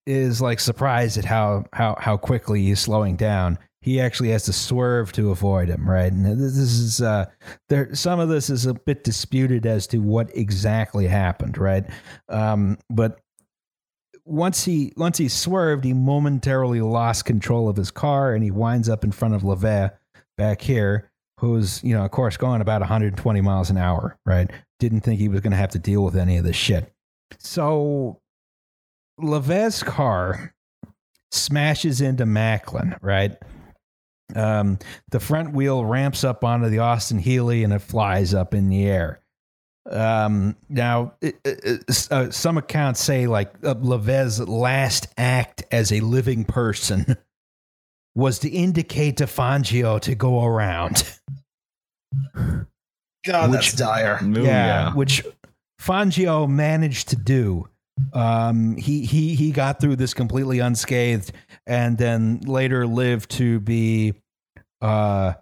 [0.06, 3.58] is like surprised at how how how quickly he's slowing down.
[3.82, 6.12] He actually has to swerve to avoid him, right?
[6.12, 7.26] And this is uh,
[7.68, 7.94] there.
[7.94, 11.84] Some of this is a bit disputed as to what exactly happened, right?
[12.28, 13.20] Um, but
[14.24, 18.88] once he once he swerved, he momentarily lost control of his car, and he winds
[18.88, 19.92] up in front of Levegh
[20.36, 21.09] back here,
[21.40, 24.50] who's you know, of course, going about 120 miles an hour, right?
[24.78, 26.92] Didn't think he was going to have to deal with any of this shit.
[27.38, 28.20] So
[29.18, 30.54] Levegh's car
[31.30, 33.36] smashes into Macklin, right?
[34.34, 34.78] Um,
[35.10, 38.84] the front wheel ramps up onto the Austin Healey and it flies up in the
[38.84, 39.20] air.
[39.90, 46.00] Um, now, it, it, uh, some accounts say like uh, Levegh's last act as a
[46.00, 47.16] living person
[48.14, 51.02] was to indicate to Fangio to go around.
[53.24, 54.18] God, Which- that's dire.
[54.22, 55.24] Ooh, yeah, which
[55.80, 57.68] Fangio managed to do.
[58.14, 61.32] Um, he he he got through this completely unscathed,
[61.66, 64.14] and then later lived to be
[64.80, 65.34] uh,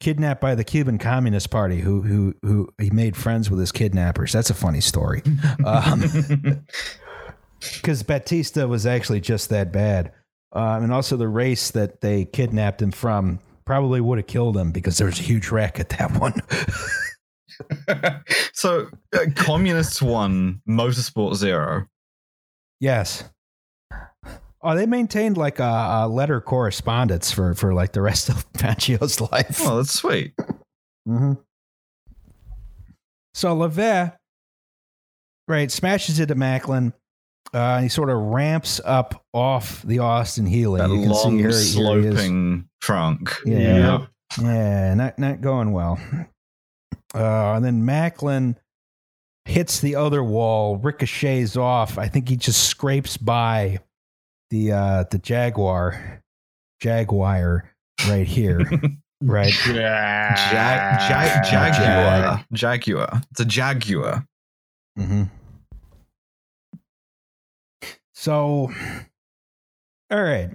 [0.00, 4.32] kidnapped by the Cuban Communist Party, who who who he made friends with his kidnappers.
[4.32, 5.22] That's a funny story,
[5.64, 6.02] um,
[7.60, 10.12] because Batista was actually just that bad,
[10.52, 13.38] um, and also the race that they kidnapped him from
[13.70, 16.34] probably would have killed him because there was a huge wreck at that one.
[18.52, 21.86] so uh, communists won motorsport zero
[22.80, 23.22] Yes.
[24.60, 25.62] Oh, they maintained like a,
[26.02, 29.60] a letter correspondence for for like the rest of Fangio's life.
[29.60, 30.34] oh that's sweet
[31.06, 31.34] Mm-hmm.
[33.34, 34.16] So Levegh,
[35.46, 36.92] right, smashes into Macklin.
[37.54, 40.80] Uh, he sort of ramps up off the Austin Healey.
[40.80, 44.06] that you can see long here, here he sloping trunk Yeah.
[44.40, 45.98] Yeah, not not going well.
[47.12, 48.56] Uh, and then Macklin
[49.44, 51.98] hits the other wall, ricochets off.
[51.98, 53.80] I think he just scrapes by
[54.50, 56.22] the uh, the Jaguar,
[56.80, 57.74] Jaguar
[58.08, 58.60] right here,
[59.20, 59.52] right.
[59.66, 61.08] Yeah.
[61.08, 64.24] Jag, jag, jaguar jaguar it's a jaguar
[64.98, 65.22] Mm-hmm.
[68.12, 68.70] So,
[70.10, 70.50] all right.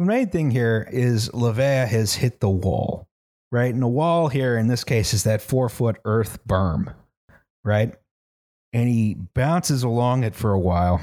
[0.00, 3.06] The main thing here is Levegh has hit the wall,
[3.52, 3.70] right?
[3.70, 6.94] And the wall here in this case is that four foot earth berm,
[7.64, 7.92] right?
[8.72, 11.02] And he bounces along it for a while.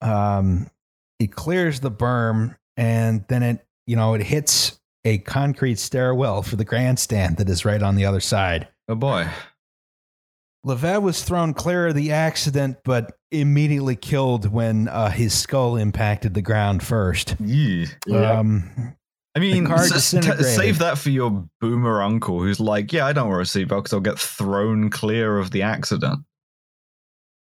[0.00, 0.70] Um,
[1.18, 6.54] he clears the berm, and then it, you know, it hits a concrete stairwell for
[6.54, 8.68] the grandstand that is right on the other side.
[8.88, 9.28] oh boy
[10.66, 16.34] Levegh was thrown clear of the accident, but immediately killed when uh, his skull impacted
[16.34, 17.34] the ground first.
[17.40, 17.86] yeah.
[18.06, 18.38] Yeah.
[18.38, 18.94] Um,
[19.34, 23.28] I mean, s- t- save that for your boomer uncle who's like, yeah, I don't
[23.30, 26.20] wear a seatbelt because I'll get thrown clear of the accident.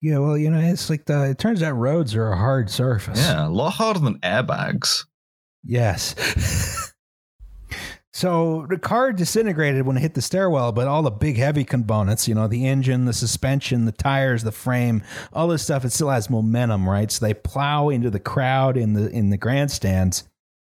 [0.02, 1.30] yeah, well, you know, it's like the.
[1.30, 3.18] It turns out roads are a hard surface.
[3.18, 5.06] Yeah, a lot harder than airbags.
[5.64, 6.14] Yes.
[8.18, 12.26] so the car disintegrated when it hit the stairwell, but all the big heavy components,
[12.26, 16.10] you know, the engine, the suspension, the tires, the frame, all this stuff, it still
[16.10, 17.12] has momentum, right?
[17.12, 20.24] So they plow into the crowd in the in the grandstands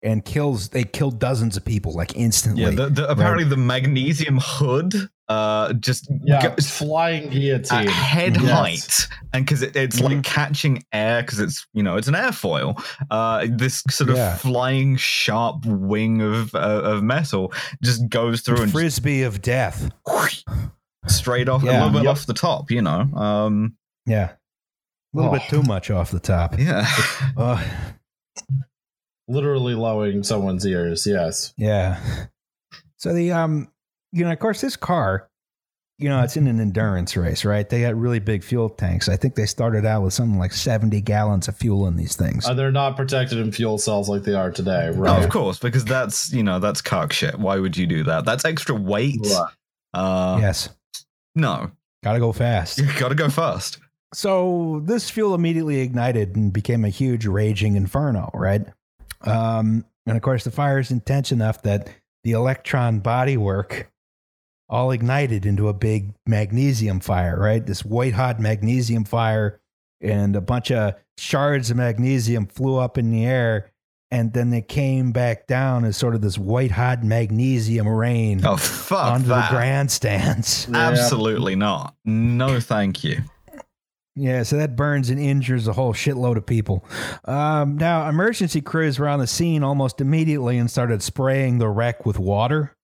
[0.01, 2.63] and kills they kill dozens of people like instantly.
[2.63, 6.41] Yeah, the, the, apparently the magnesium hood uh just Yeah.
[6.55, 7.87] goes Flying at guillotine.
[7.87, 8.51] head Yes.
[8.51, 12.69] height and because it, it's like catching air because it's you know it's an airfoil
[13.09, 14.35] uh this sort of Yeah.
[14.37, 17.51] flying sharp wing of uh, of metal
[17.83, 19.89] just goes through and just frisbee of death.
[21.07, 22.11] straight off a little bit Yep.
[22.11, 23.75] off the top you know um
[24.05, 24.31] Yeah.
[25.13, 25.33] A little Oh.
[25.33, 26.57] bit too much off the top.
[26.67, 26.85] yeah
[27.37, 27.61] Uh,
[29.27, 31.07] Literally lowing someone's ears.
[31.07, 31.53] Yes.
[31.57, 31.97] Yeah.
[32.97, 33.69] So the um,
[34.13, 35.27] you know, of course, this car,
[35.99, 37.67] you know, it's in an endurance race, right?
[37.67, 39.09] They got really big fuel tanks.
[39.09, 42.47] I think they started out with something like seventy gallons of fuel in these things.
[42.47, 44.91] Uh, they're not protected in fuel cells like they are today.
[44.93, 45.23] No, Right.
[45.23, 48.45] of course because that's you know that's cock shit why would you do that that's
[48.45, 49.51] extra weight Right.
[49.93, 50.69] uh yes,
[51.35, 51.71] no
[52.03, 52.77] got to go fast.
[52.79, 53.79] you gotta go fast
[54.13, 58.65] So this fuel immediately ignited and became a huge raging inferno, right?
[59.21, 61.89] Um, and of course, the fire is intense enough that
[62.23, 63.85] the Elektron bodywork
[64.69, 67.65] all ignited into a big magnesium fire, right?
[67.65, 69.59] This white hot magnesium fire,
[70.01, 73.69] and a bunch of shards of magnesium flew up in the air.
[74.11, 78.57] And then they came back down as sort of this white hot magnesium rain Oh
[78.57, 79.49] fuck onto that!
[79.49, 80.67] the grandstands.
[80.73, 81.95] Absolutely not.
[82.05, 83.23] No, thank you.
[84.15, 86.85] Yeah, so that burns and injures a whole shitload of people.
[87.25, 92.05] Um, now, emergency crews were on the scene almost immediately and started spraying the wreck
[92.05, 92.75] with water,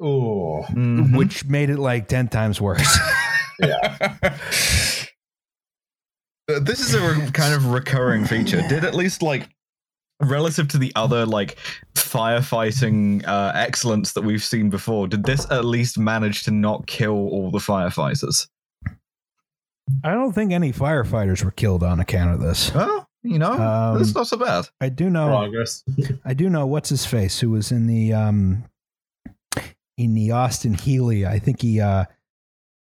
[0.00, 1.16] Oh, Mhm.
[1.16, 2.98] which made it like 10 times worse.
[6.48, 8.60] Uh, this is a re- kind of recurring feature.
[8.68, 9.48] Did at least like
[10.20, 11.56] relative to the other like
[11.94, 17.12] firefighting uh, excellence that we've seen before, did this at least manage to not kill
[17.12, 18.48] all the firefighters?
[20.02, 22.74] I don't think any firefighters were killed on account of this.
[22.74, 24.66] Well, you know, Um, that's not so bad.
[24.80, 25.84] I do know progress.
[26.24, 28.64] I do know what's his face who was in the um
[30.00, 31.26] in the Austin Healey.
[31.26, 32.04] I think he uh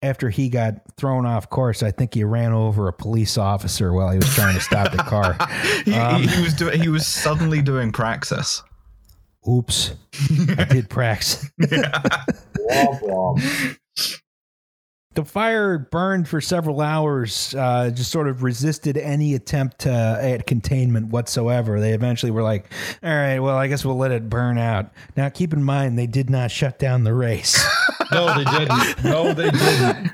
[0.02, 4.10] after he got thrown off course, I think he ran over a police officer while
[4.10, 5.36] he was trying to stop the car.
[5.84, 6.80] he, he- Um, he was doing.
[6.80, 8.62] He was suddenly doing praxis.
[9.48, 9.92] Oops.
[10.58, 11.48] I did prax.
[11.60, 13.78] Womp womp.
[15.16, 20.46] The fire burned for several hours, uh, just sort of resisted any attempt to, at
[20.46, 21.80] containment whatsoever.
[21.80, 22.70] They eventually were like,
[23.02, 24.90] all right, well, I guess we'll let it burn out.
[25.16, 27.58] Now, keep in mind, they did not shut down the race.
[28.12, 29.02] No, they didn't.
[29.04, 30.10] No, they didn't.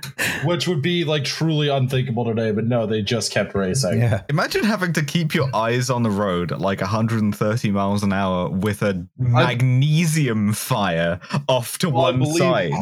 [0.47, 3.99] Which would be like truly unthinkable today, but no, they just kept racing.
[3.99, 4.23] yeah.
[4.31, 8.49] Imagine having to keep your eyes on the road at like 130 miles an hour
[8.49, 12.73] with a magnesium fire off to Well, I one believe side.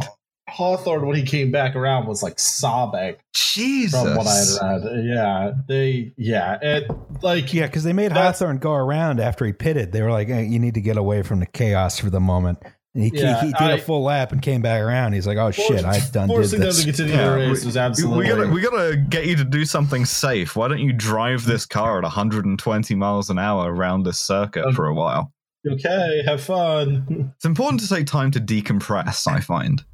[0.51, 4.01] Hawthorn, when he came back around, was like sobbing Jesus.
[4.01, 5.05] from what I read.
[5.07, 6.90] Yeah, they, yeah, it
[7.22, 9.92] like Yeah, because they made That's- Hawthorn go around after he pitted.
[9.92, 12.59] They were like, hey, you need to get away from the chaos for the moment.
[12.94, 15.12] And he, Yeah, he, he did I- a full lap and came back around.
[15.12, 16.78] He's like, oh shit, I've done did forcing them this.
[16.80, 19.64] to continue Yeah, the race we- was We gotta, we gotta get you to do
[19.64, 20.57] something safe.
[20.57, 24.74] Why don't you drive this car at 120 miles an hour around this circuit Um,
[24.74, 25.32] for a while?
[25.70, 27.32] okay, have fun.
[27.36, 29.84] It's important to take time to decompress, I find.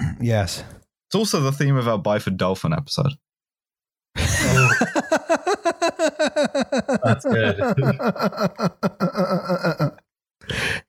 [0.20, 0.64] yes.
[1.08, 3.12] It's also the theme of our Byford Dolphin episode.
[7.04, 7.58] That's good.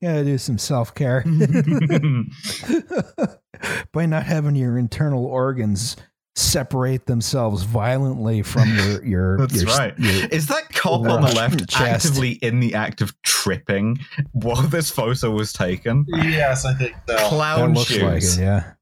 [0.02, 1.24] Gotta do some self care
[3.94, 5.96] by not having your internal organs
[6.36, 9.38] separate themselves violently from your your.
[9.38, 9.94] That's your, right.
[10.00, 12.06] your- Is that cop on the left Chest.
[12.06, 14.00] actively in the act of tripping
[14.32, 16.06] while this photo was taken?
[16.10, 17.16] yes, I think so.
[17.16, 18.02] that Clown looks shoes.
[18.04, 18.74] like it, yeah.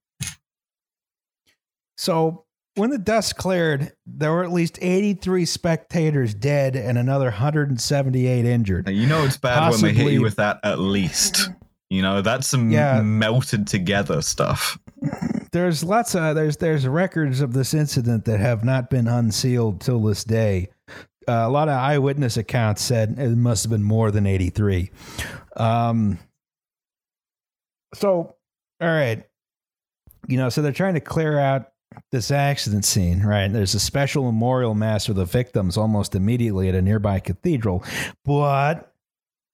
[2.00, 2.46] So
[2.76, 8.86] when the dust cleared, there were at least 83 spectators dead and another 178 injured.
[8.86, 11.50] Now, You know it's bad when they hit you with that at least.
[11.90, 13.02] You know, that's some Yeah.
[13.02, 14.80] melted together stuff.
[15.52, 20.02] There's lots of there's there's records of this incident that have not been unsealed till
[20.02, 20.70] this day.
[21.28, 24.90] Uh, a lot of eyewitness accounts said it must have been more than 83.
[25.58, 26.18] Um,
[27.94, 28.36] so,
[28.80, 29.24] all right,
[30.30, 31.72] you know, so they're trying to clear out
[32.12, 33.52] this accident scene, right?
[33.52, 37.84] There's a special memorial mass for the victims almost immediately at a nearby cathedral,
[38.26, 38.94] but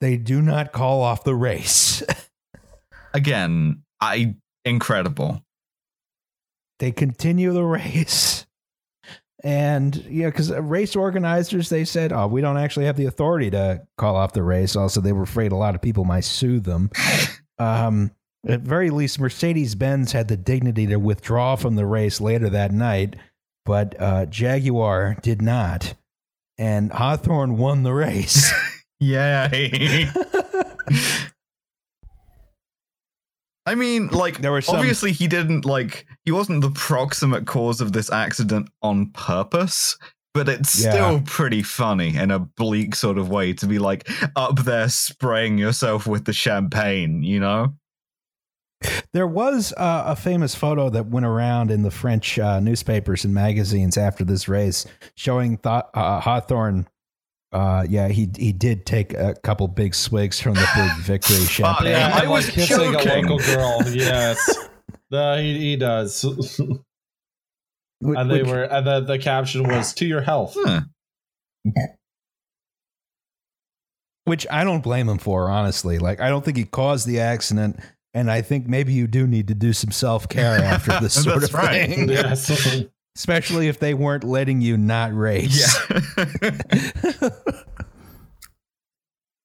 [0.02, 2.04] they do not call off the race.
[3.14, 5.44] Again, I incredible.
[6.80, 8.46] they continue the race.
[9.44, 13.86] And yeah, because race organizers, they said, "Oh, we don't actually have the authority to
[13.98, 16.90] call off the race." Also, they were afraid a lot of people might sue them.
[17.58, 18.12] Um,
[18.48, 22.72] at very least, Mercedes Benz had the dignity to withdraw from the race later that
[22.72, 23.16] night,
[23.66, 25.94] but uh, Jaguar did not,
[26.58, 28.52] and Hawthorn won the race.
[29.00, 30.10] Yay.
[33.68, 37.82] I mean, like, There were some- obviously he didn't like he wasn't the proximate cause
[37.82, 39.98] of this accident on purpose,
[40.36, 40.92] but it's Yeah.
[40.92, 45.58] still pretty funny in a bleak sort of way to be like up there spraying
[45.58, 47.74] yourself with the champagne, you know?
[49.14, 53.34] There was uh, a famous photo that went around in the French uh, newspapers and
[53.34, 56.88] magazines after this race, showing Th- uh, Hawthorn.
[57.52, 61.50] Uh, yeah, he he did take a couple big swigs from the big victory Fuck,
[61.50, 61.88] champagne.
[61.92, 63.10] yeah, I and, was kissing joking.
[63.10, 63.82] a local girl.
[63.92, 64.58] Yes,
[65.12, 66.24] no, he, he does.
[68.02, 70.82] And they which- were, and the, the caption was "To your health." Huh.
[74.26, 76.00] which I don't blame him for, honestly.
[76.00, 77.80] Like, I don't think he caused the accident,
[78.16, 81.44] and I think maybe you do need to do some self care after this sort
[81.44, 81.88] of right.
[81.90, 82.86] thing, Yes.
[83.16, 85.78] especially if they weren't letting you not race.
[86.18, 87.30] Yeah.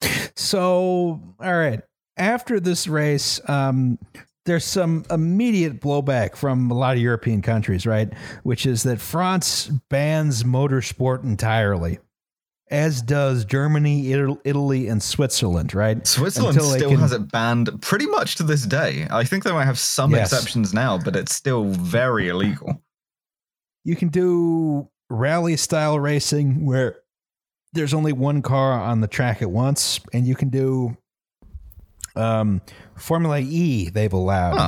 [0.36, 1.82] so, all right.
[2.16, 3.98] After this race, um,
[4.44, 8.12] there's some immediate blowback from a lot of European countries, right?
[8.42, 11.98] Which is that France bans motorsport entirely,
[12.70, 16.06] as does Germany, Italy, and Switzerland, right?
[16.06, 19.06] Switzerland Until still can- has it banned pretty much to this day.
[19.10, 20.32] I think they might have some Yes.
[20.32, 22.80] exceptions now, but it's still very illegal.
[23.84, 26.98] You can do rally style racing where
[27.72, 30.96] there's only one car on the track at once, and you can do
[32.16, 32.60] um,
[32.96, 33.88] Formula E.
[33.88, 34.58] They've allowed.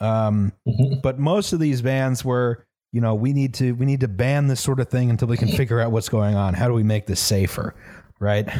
[0.00, 0.06] Huh.
[0.06, 0.52] Um,
[1.02, 4.46] but most of these bans were you know we need to we need to ban
[4.48, 6.54] this sort of thing until we can figure out what's going on.
[6.54, 7.74] How do we make this safer
[8.18, 8.48] right?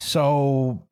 [0.00, 0.82] So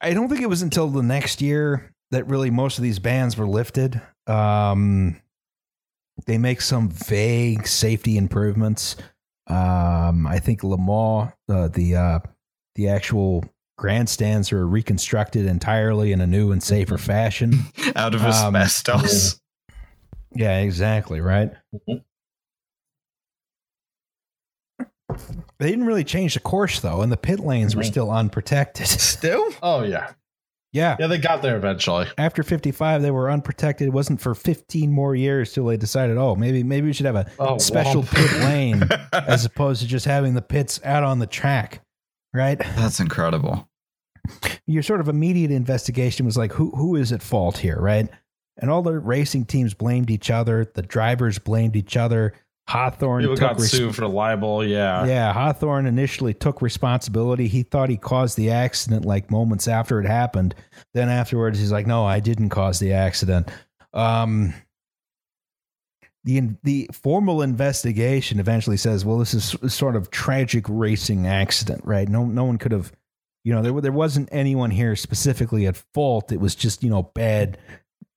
[0.00, 3.36] i don't think it was until the next year that really most of these bans
[3.36, 4.00] were lifted.
[4.26, 5.20] Um
[6.26, 8.96] they make some vague safety improvements.
[9.46, 12.18] Um i think Le Mans, uh, the uh
[12.74, 13.44] the actual
[13.78, 17.60] grandstands are reconstructed entirely in a new and safer fashion.
[17.94, 19.40] Out of Um, asbestos.
[20.34, 21.52] Yeah, exactly, right?
[21.88, 22.02] Mhm.
[25.58, 27.86] They didn't really change the course though, and the pit lanes were Mhm.
[27.86, 28.86] still unprotected.
[28.86, 29.44] Still?
[29.62, 30.12] Oh yeah,
[30.72, 30.96] yeah.
[31.00, 31.06] yeah.
[31.06, 32.06] They got there eventually.
[32.18, 33.88] After 55 they were unprotected.
[33.88, 37.16] It wasn't for 15 more years till they decided, "Oh, maybe maybe we should have
[37.16, 38.14] a Oh, special womp.
[38.14, 41.80] pit lane as opposed to just having the pits out on the track."
[42.34, 42.58] Right?
[42.58, 43.66] That's incredible.
[44.66, 48.08] Your sort of immediate investigation was like who who is at fault here, right?
[48.58, 52.34] And all the racing teams blamed each other, the drivers blamed each other.
[52.68, 54.62] Hawthorn People took got res- sued for libel.
[54.62, 55.06] Yeah.
[55.06, 57.48] Yeah, Hawthorn initially took responsibility.
[57.48, 60.54] He thought he caused the accident like moments after it happened.
[60.92, 63.48] Then afterwards, he's like, "No, I didn't cause the accident."
[63.94, 64.52] Um,
[66.24, 72.06] the the formal investigation eventually says, "Well, this is sort of tragic racing accident, right?
[72.06, 72.92] No, no one could have,
[73.44, 76.32] you know, there there wasn't anyone here specifically at fault.
[76.32, 77.56] It was just you know bad,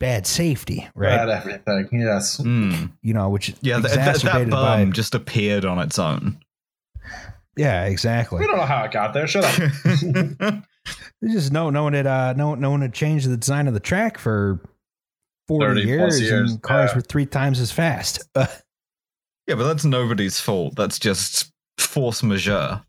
[0.01, 1.15] bad safety, right?
[1.15, 2.01] Bad everything.
[2.01, 2.37] Yes.
[2.37, 2.87] Hmm.
[3.01, 6.39] You know, which Yeah, th- th- that exacerbated by bum just appeared on its own.
[7.55, 8.39] yeah, exactly.
[8.39, 9.27] We don't know how it got there.
[9.27, 9.55] Shut up.
[9.85, 10.63] There's
[11.33, 13.79] just no no one had uh no no one had changed the design of the
[13.79, 14.59] track for
[15.47, 16.95] 40 years, years, and cars yeah.
[16.95, 18.27] were three times as fast.
[19.47, 20.75] Yeah, but that's nobody's fault.
[20.77, 22.83] That's just force majeure.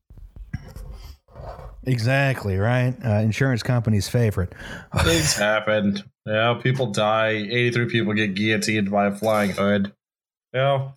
[1.85, 2.95] Exactly right.
[3.05, 4.55] Uh, insurance company's favorite.
[5.05, 6.05] Things happened.
[6.27, 7.31] Yeah, people die.
[7.31, 9.93] 83 people get guillotined by a flying hood.
[10.53, 10.95] You know?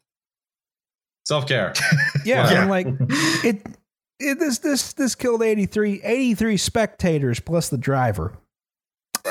[1.26, 1.74] Self care.
[2.26, 2.62] Yeah, Yeah.
[2.64, 2.88] I'm like
[3.44, 3.62] it,
[4.20, 4.40] it.
[4.40, 8.34] This this this killed 83, 83 spectators plus the driver.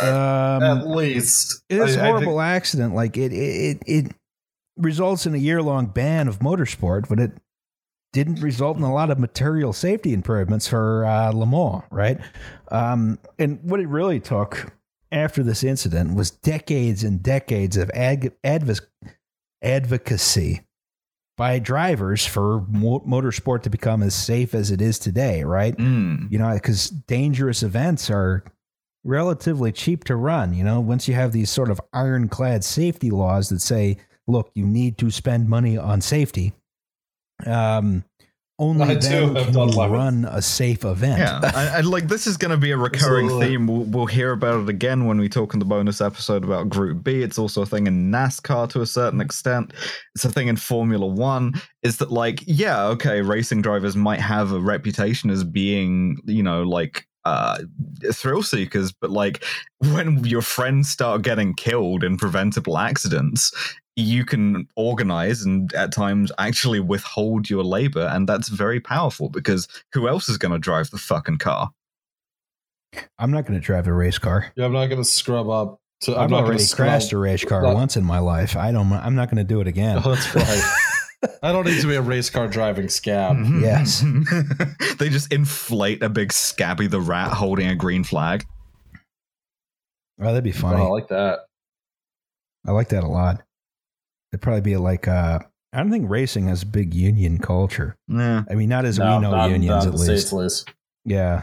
[0.00, 1.62] Um, At least.
[1.68, 4.12] this I- I horrible think- accident, like it, it, it, it
[4.76, 7.32] results in a year long ban of motorsport, but it
[8.14, 12.18] didn't result in a lot of material safety improvements for uh, Le Mans, right?
[12.70, 14.72] Um, and what it really took
[15.10, 18.86] after this incident was decades and decades of ad- advis-
[19.62, 20.62] advocacy
[21.36, 25.76] by drivers for mo- motorsport to become as safe as it is today, right?
[25.76, 26.30] Mm.
[26.30, 28.44] you know, because dangerous events are
[29.02, 30.54] relatively cheap to run.
[30.54, 33.96] You know, once you have these sort of ironclad safety laws that say,
[34.28, 36.52] look, you need to spend money on safety,
[37.46, 38.04] um,
[38.58, 39.92] only I then can done you lemons.
[39.92, 41.18] run a safe event.
[41.18, 43.48] Yeah, I, I, like this is going to be a recurring Absolutely.
[43.48, 43.66] theme.
[43.66, 47.02] We'll, we'll hear about it again when we talk in the bonus episode about Group
[47.02, 47.22] B.
[47.22, 49.72] It's also a thing in NASCAR to a certain extent.
[50.14, 51.54] It's a thing in Formula One.
[51.82, 56.62] Is that like, yeah, okay, racing drivers might have a reputation as being, you know,
[56.62, 57.56] like uh
[58.12, 59.42] thrill seekers but like
[59.78, 63.50] when your friends start getting killed in preventable accidents
[63.96, 69.68] you can organize and at times actually withhold your labor and that's very powerful because
[69.92, 71.70] who else is going to drive the fucking car
[73.18, 74.52] I'm not going to drive a race car.
[74.54, 75.80] Yeah, I'm not going to scrub up.
[76.02, 78.56] To, I'm I've not already crashed a race car Not- once in my life.
[78.56, 78.92] I don't.
[78.92, 80.00] I'm not going to do it again.
[80.04, 80.76] Oh, that's right.
[81.42, 83.36] I don't need to be a race car driving scab.
[83.36, 83.64] Mm-hmm.
[83.64, 84.04] Yes.
[84.98, 88.44] they just inflate a big scabby the rat holding a green flag
[90.20, 90.80] Oh, that'd be funny.
[90.80, 91.40] Oh, I like that.
[92.66, 93.42] I like that a lot.
[94.34, 95.38] It'd probably be like uh,
[95.72, 97.94] I don't think racing has big union culture.
[98.08, 100.26] yeah I mean, not as No, we know not- unions not at least.
[100.28, 100.64] States.
[101.04, 101.42] Yeah,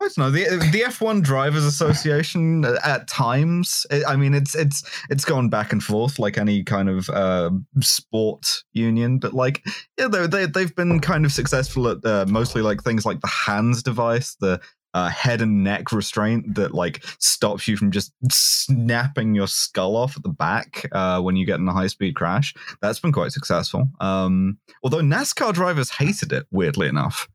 [0.00, 3.84] I don't know the the F1 Drivers Association uh, at times.
[3.90, 7.50] I I mean, it's it's it's gone back and forth like any kind of uh,
[7.80, 9.62] sport union, but like
[9.98, 13.28] yeah, they they they've been kind of successful at uh, mostly like things like the
[13.28, 14.58] HANS device, the
[14.94, 20.16] uh, head and neck restraint that like stops you from just snapping your skull off
[20.16, 22.54] at the back uh, when you get in a high speed crash.
[22.80, 23.88] That's been quite successful.
[24.00, 27.28] Um, although NASCAR drivers hated it, weirdly enough.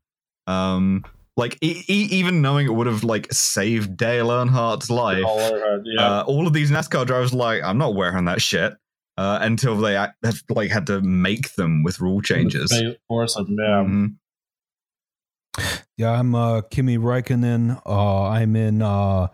[0.46, 1.04] Um,
[1.36, 5.24] Like e- e- even knowing it would have like saved Dale Earnhardt's life,
[5.84, 6.00] yeah.
[6.20, 8.74] uh, all of these NASCAR drivers were like, I'm not wearing that shit.
[9.16, 12.70] Uh, until they act- have, like had to make them with rule changes.
[13.08, 13.84] Force them, yeah.
[13.84, 14.14] Mhm.
[15.96, 17.80] Yeah, I'm uh, Kimi Räikkönen.
[17.84, 19.28] Uh, I'm in uh,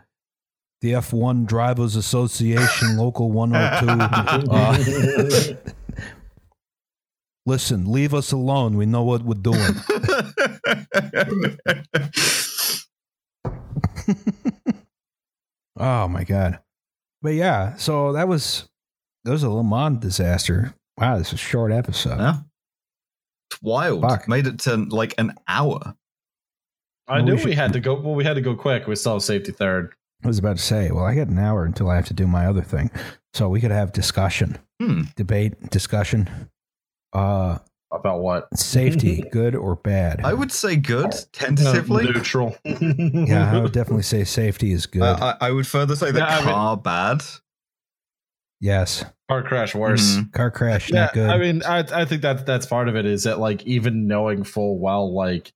[0.81, 4.51] the F1 Drivers Association, Local 102.
[4.51, 5.55] Uh,
[7.47, 8.77] listen, leave us alone.
[8.77, 9.59] We know what we're doing.
[15.79, 16.61] oh my god!
[17.23, 18.69] But yeah, so that was
[19.25, 20.75] that was a Le Mans disaster.
[20.99, 22.19] Wow, this is a short episode.
[22.19, 22.37] yeah.
[23.51, 24.03] It's wild.
[24.03, 24.29] Fuck.
[24.29, 25.95] Made it to like an hour.
[27.07, 27.95] I Well, knew we we, had to go.
[27.95, 28.87] Well, we had to go quick.
[28.87, 29.95] We still have safety third.
[30.23, 32.27] I was about to say, well, I got an hour until I have to do
[32.27, 32.91] my other thing,
[33.35, 35.03] so we could have discussion, Hmm.
[35.17, 36.49] debate, discussion.
[37.13, 37.59] Uh,
[37.93, 38.49] About what?
[38.59, 40.23] safety, good or bad?
[40.25, 42.05] I would say good, Uh, tentatively.
[42.05, 42.57] neutral.
[42.65, 45.03] yeah, I would definitely say safety is good.
[45.03, 47.23] Uh, I, I would further say that Yeah, I mean- car bad.
[48.61, 50.17] yes, Car crash worse.
[50.17, 50.33] Mhm.
[50.33, 51.31] car crash, Yeah, not good.
[51.31, 53.07] I mean, I I think that that's part of it.
[53.07, 55.53] Is that like even knowing full well, like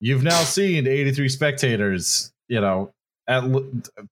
[0.00, 2.92] you've now seen 83 spectators, you know,
[3.26, 3.66] at l-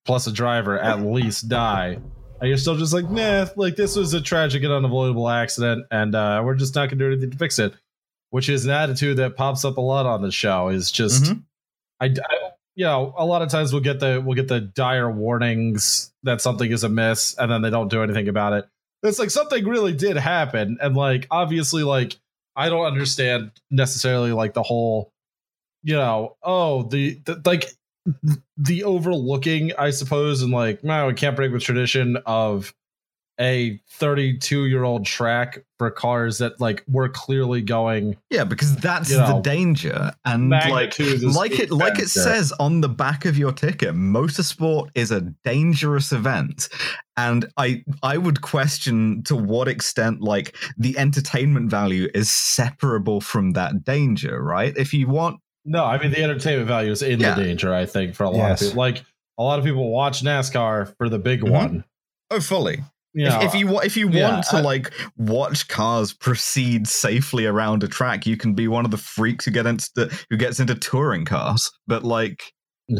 [0.04, 1.98] plus a driver at least die,
[2.40, 6.14] and you're still just like, nah, like this was a tragic and unavoidable accident, and
[6.14, 7.72] uh, we're just not gonna do anything to fix it.
[8.30, 10.68] Which is an attitude that pops up a lot on the show.
[10.68, 11.42] Is just Mhm.
[12.00, 15.10] I, I- you know a lot of times we'll get the we'll get the dire
[15.10, 18.66] warnings that something is amiss and then they don't do anything about it
[19.02, 22.16] it's like something really did happen and like obviously like
[22.54, 25.10] i don't understand necessarily like the whole
[25.86, 27.70] you know oh the, the like
[28.56, 32.74] the overlooking i suppose and like no we can't break with tradition of
[33.38, 39.10] a 32 year old track for cars that like were clearly going Yeah, because that's
[39.10, 40.12] You the danger.
[40.24, 45.10] And like like it like it says on the back of your ticket, motorsport is
[45.10, 46.68] a dangerous event.
[47.18, 53.52] And I I would question to what extent like the entertainment value is separable from
[53.52, 54.74] that danger, right?
[54.76, 57.34] If you want No, I mean the entertainment value is in Yeah.
[57.34, 57.74] the danger.
[57.74, 58.62] I think for a lot Yes.
[58.62, 59.02] of people, like
[59.38, 61.50] a lot of people watch NASCAR for the big Mhm.
[61.50, 61.84] one.
[62.30, 62.82] oh fully.
[63.14, 66.12] You if, know, if you wa- if you yeah, want to I- like watch cars
[66.12, 70.10] proceed safely around a track, you can be one of the freaks who get into
[70.30, 71.70] who gets into touring cars.
[71.86, 72.42] But like,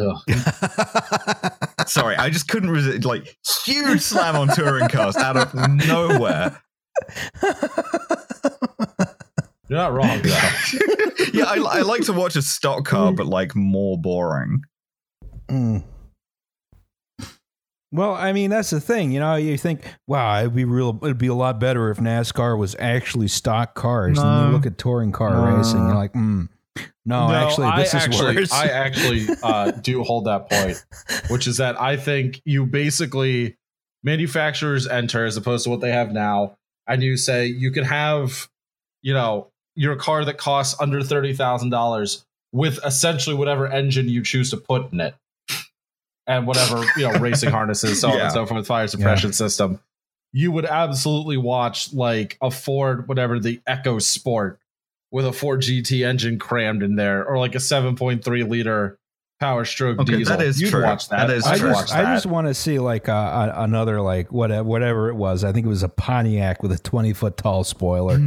[0.00, 0.16] Ugh.
[1.86, 3.04] sorry, I just couldn't resist.
[3.04, 5.54] Like, huge slam on touring cars out of
[5.86, 6.60] nowhere.
[9.68, 10.20] you're not wrong.
[11.32, 14.62] Yeah, I, I like to watch a stock car, but like more boring.
[15.48, 15.82] Mm.
[17.92, 19.36] Well, I mean that's the thing, you know.
[19.36, 20.98] You think, wow, it'd be real.
[21.02, 24.18] It'd be a lot better if NASCAR was actually stock cars.
[24.18, 25.56] And you look at touring car No.
[25.56, 26.48] racing, you're like, mm,
[27.04, 28.52] no, actually, this I is actually, worse.
[28.52, 30.84] I actually uh, do hold that point,
[31.28, 33.56] which is that I think you basically
[34.02, 36.56] manufacturers enter as opposed to what they have now,
[36.86, 38.48] and you say you can have,
[39.02, 44.22] you know, your car that costs under thirty thousand dollars with essentially whatever engine you
[44.22, 45.14] choose to put in it,
[46.26, 48.24] and whatever you know racing harnesses, so on Yeah.
[48.24, 49.80] and so forth, fire suppression system.
[50.32, 54.56] You would absolutely watch like a Ford, whatever the EcoSport
[55.12, 58.98] with a Ford GT engine crammed in there, or like a 7.3 liter
[59.40, 60.36] Power Stroke Okay, diesel.
[60.36, 60.82] that is You'd true.
[60.82, 61.28] watch that.
[61.28, 61.68] That is I true.
[61.70, 65.44] just, watch I just want to see like uh, another like whatever, whatever it was.
[65.44, 68.18] I think it was a Pontiac with a twenty foot tall spoiler.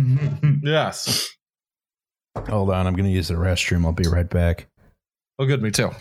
[0.64, 1.30] yes.
[2.36, 3.86] Hold on, I'm going to use the restroom.
[3.86, 4.68] I'll be right back.
[5.38, 5.62] Oh, good.
[5.62, 5.92] Me too.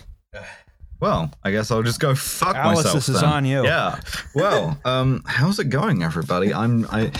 [1.00, 2.94] Well, I guess I'll just go fuck Alice, myself.
[2.94, 3.30] this is then.
[3.30, 3.64] on you.
[3.64, 4.00] Yeah.
[4.34, 6.52] Well, um, how's it going, everybody?
[6.52, 7.12] I'm I,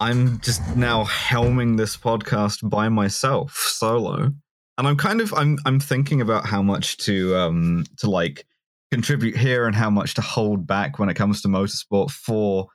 [0.00, 4.32] I'm just now helming this podcast by myself, solo,
[4.76, 8.44] and I'm kind of I'm I'm thinking about how much to um to like
[8.90, 12.66] contribute here and how much to hold back when it comes to motorsport for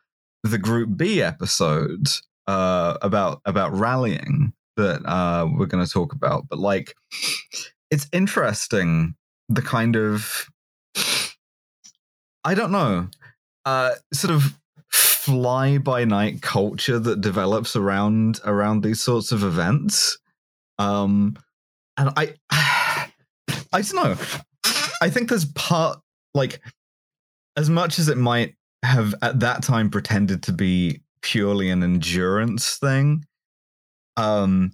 [0.44, 2.08] the Group B episode
[2.48, 6.48] uh about about rallying that uh we're going to talk about.
[6.50, 6.96] But like,
[7.92, 9.16] it's interesting
[9.50, 10.48] the kind of
[12.44, 13.10] I don't know,
[13.66, 14.58] uh, sort of
[14.90, 20.18] fly by night culture that develops around around these sorts of events.
[20.80, 21.38] Um,
[21.98, 22.36] and I,
[23.74, 24.16] I don't know.
[25.02, 26.00] I think there's part
[26.34, 26.62] like
[27.58, 32.78] as much as it might have at that time pretended to be purely an endurance
[32.78, 33.26] thing.
[34.18, 34.72] Um,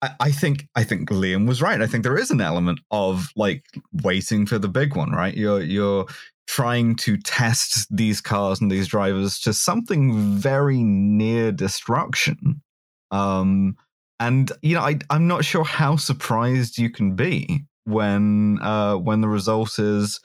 [0.00, 1.80] I, think I think Liam was right.
[1.80, 5.36] I think there is an element of like waiting for the big one, right?
[5.36, 6.06] You're you're
[6.46, 12.62] trying to test these cars and these drivers to something very near destruction.
[13.10, 13.76] Um,
[14.20, 19.20] and you know, I I'm not sure how surprised you can be when uh, when
[19.20, 20.20] the result is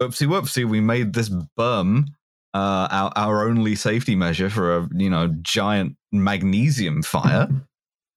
[0.00, 2.06] whoopsie whoopsie, we made this bum
[2.54, 7.48] uh, our our only safety measure for a you know giant magnesium fire.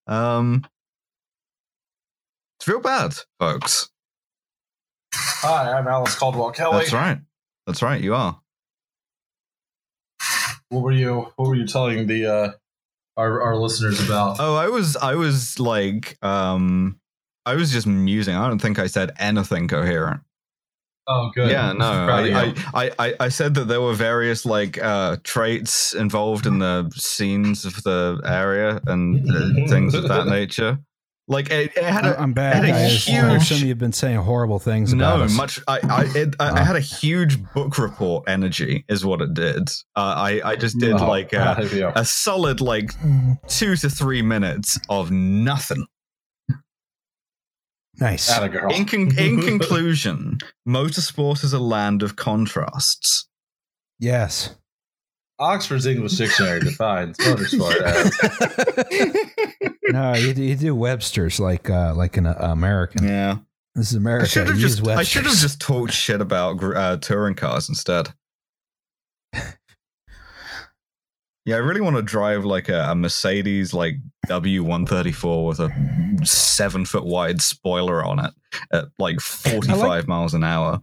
[0.08, 0.64] Um,
[2.60, 3.90] it's real bad, folks.
[5.14, 6.80] Hi, I'm Alice Caldwell Kelly.
[6.80, 7.20] That's right.
[7.68, 8.02] That's right.
[8.02, 8.40] You are.
[10.70, 12.52] What were you What were you telling the uh,
[13.18, 14.38] our our listeners about?
[14.40, 17.00] Oh, I was I was like um
[17.46, 18.36] I was just musing.
[18.36, 20.22] I don't think I said anything coherent.
[21.08, 21.52] Oh, good.
[21.52, 21.86] Yeah, no.
[21.86, 22.54] I.
[22.74, 27.66] I, I, I said that there were various like uh traits involved in the scenes
[27.66, 30.80] of the area and uh, things of that nature.
[31.30, 33.08] Like it, it had a, I'm bad, had a guys.
[33.08, 35.34] I huge- assume you've been saying horrible things about no us.
[35.38, 35.60] much.
[35.70, 39.70] I I, it, I I had a huge book report energy, is what it did.
[39.96, 42.92] Uh, I I just did Oh, like a, a solid like
[43.48, 45.86] two to three minutes of nothing.
[48.00, 48.30] Nice.
[48.32, 48.74] Atta girl.
[48.74, 53.28] In, con- in conclusion, motorsport is a land of contrasts.
[54.00, 54.56] Yes.
[55.40, 58.12] Oxford's English Dictionary defines motorsport as
[59.84, 63.06] no, you, do- you do Webster's like uh, like an uh, American.
[63.08, 63.38] Yeah,
[63.76, 64.26] This is America.
[64.26, 68.10] I should have just I should have just talked shit about uh, touring cars instead.
[71.46, 73.96] Yeah, I really want to drive like a, a Mercedes like
[74.28, 75.70] W one thirty four with a
[76.24, 78.32] seven foot wide spoiler on it
[78.72, 80.82] at like forty five miles an hour.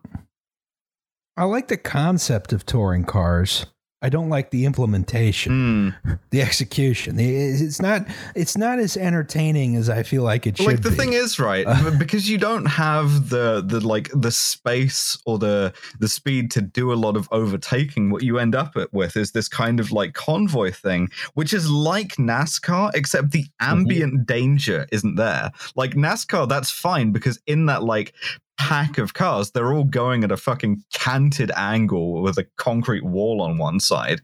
[1.36, 3.64] I like the concept of touring cars.
[4.02, 6.10] I don't like the implementation, Hmm.
[6.30, 7.16] the execution.
[7.18, 8.06] It's not.
[8.34, 10.66] It's not as entertaining as I feel like it should.
[10.66, 10.96] like the be.
[10.96, 15.72] thing is right Uh, because you don't have the the like the space or the
[15.98, 19.48] the speed to do a lot of overtaking what you end up with is this
[19.48, 25.50] kind of like convoy thing which is like nascar except the ambient danger isn't there
[25.76, 28.14] like nascar that's fine because in that like
[28.60, 33.40] pack of cars they're all going at a fucking canted angle with a concrete wall
[33.40, 34.20] on one side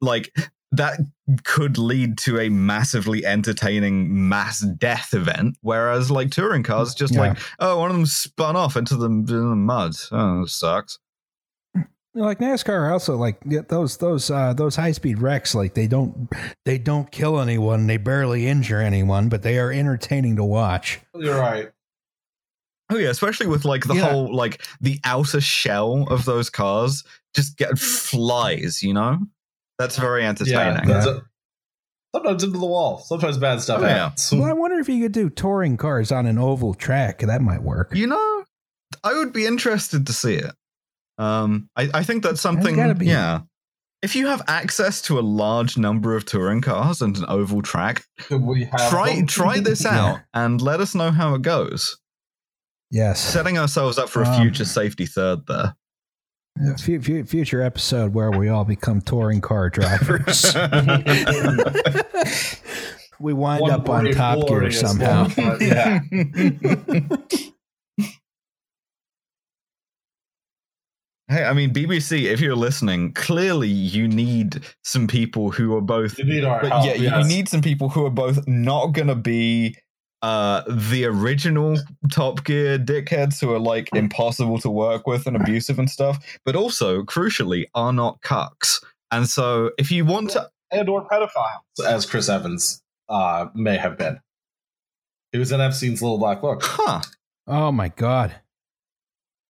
[0.00, 0.30] like
[0.70, 1.00] that
[1.44, 5.56] could lead to a massively entertaining mass death event.
[5.62, 7.20] Whereas like touring cars, just Yeah.
[7.20, 9.92] like oh, one of them spun off into the, in the mud.
[10.12, 10.98] Oh, that sucks.
[12.14, 16.28] like NASCAR also like yeah, those those uh, those high speed wrecks like they don't
[16.66, 21.00] they don't kill anyone they barely injure anyone but they are entertaining to watch.
[21.14, 21.70] You're right.
[22.90, 24.10] Oh yeah, especially with like the Yeah.
[24.10, 27.04] whole like the outer shell of those cars
[27.34, 28.82] just get flies.
[28.82, 29.18] You know,
[29.78, 30.28] that's very Yeah.
[30.30, 30.88] entertaining.
[30.88, 31.22] that's a-
[32.14, 32.98] sometimes into the wall.
[33.00, 33.94] Sometimes bad stuff Oh, yeah.
[34.04, 34.32] happens.
[34.32, 37.18] Well, I wonder if you could do touring cars on an oval track.
[37.20, 37.94] That might work.
[37.94, 38.44] You know,
[39.04, 40.52] I would be interested to see it.
[41.18, 42.76] Um, I, I think that's something.
[42.76, 43.06] gotta be.
[43.06, 43.40] Yeah,
[44.02, 48.04] if you have access to a large number of touring cars and an oval track,
[48.20, 49.90] Could we have try try this Yeah.
[50.12, 51.98] out and let us know how it goes.
[52.90, 53.20] Yes.
[53.20, 55.74] Setting ourselves up for a Um, future safety third there.
[56.80, 60.52] Fu- fu- future episode where we all become touring car drivers.
[63.20, 65.28] we wind One up on Top Gear somehow.
[65.60, 66.00] yeah.
[71.30, 76.18] Hey, I mean, BBC, if you're listening, clearly you need some people who are both
[76.18, 76.86] You need our But help.
[76.86, 77.22] yeah, yes.
[77.22, 79.76] you need some people who are both not gonna be
[80.22, 81.76] uh the original
[82.10, 86.56] Top Gear dickheads who are like impossible to work with and abusive and stuff, but
[86.56, 88.82] also crucially are not cucks.
[89.10, 93.96] And so if you want to and or pedophiles, as Chris Evans uh, may have
[93.96, 94.20] been.
[95.32, 96.60] He was in Epstein's Little Black Book.
[96.62, 97.02] huh.
[97.46, 98.34] Oh my god.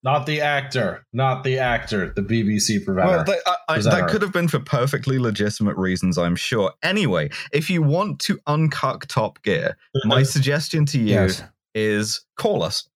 [0.04, 3.08] Not the actor, not the actor, the BBC preventer.
[3.08, 6.72] Well, that, I, I, that could have been for perfectly legitimate reasons, I'm sure.
[6.84, 11.42] Anyway, if you want to uncuck Top Gear, my suggestion to you Yes.
[11.74, 12.88] is call us.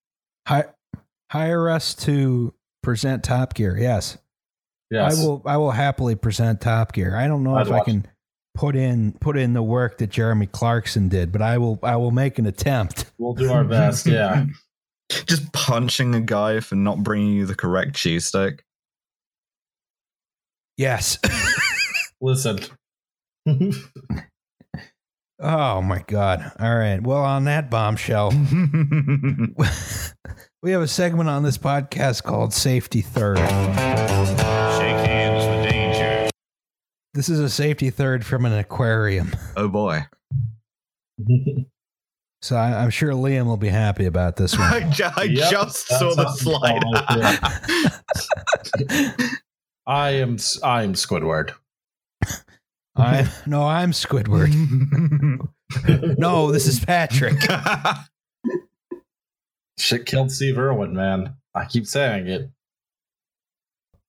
[0.47, 0.67] Hi-
[1.31, 2.55] hire us to
[2.85, 3.77] present Top Gear.
[3.77, 4.17] Yes.
[4.91, 5.19] yes.
[5.19, 7.17] I will I will happily present Top Gear.
[7.17, 8.07] I don't know I'd if I can
[8.55, 12.11] put in put in the work that Jeremy Clarkson did, but I will I will
[12.13, 13.07] make an attempt.
[13.19, 14.07] We'll do our best.
[14.07, 14.47] Yeah.
[15.09, 18.65] Just punching a guy for not bringing you the correct cheese stick.
[20.77, 21.19] Yes.
[22.21, 22.59] Listen.
[25.41, 26.53] oh my god.
[26.59, 27.03] All right.
[27.03, 28.31] Well, on that bombshell,
[30.63, 33.39] we have a segment on this podcast called Safety Third.
[33.39, 33.47] Shake
[35.07, 36.31] hands with danger.
[37.15, 39.33] This is a safety third from an aquarium.
[39.57, 40.07] oh boy.
[42.43, 44.63] So I, I'm sure Liam will be happy about this one.
[44.73, 46.83] I, ju- I Yep, just saw the slide.
[49.87, 51.53] I am I am Squidward.
[52.97, 54.53] I'm no, I'm Squidward.
[56.19, 57.39] No, this is Patrick.
[59.79, 61.37] Shit killed Steve Irwin, man.
[61.55, 62.51] I keep saying it.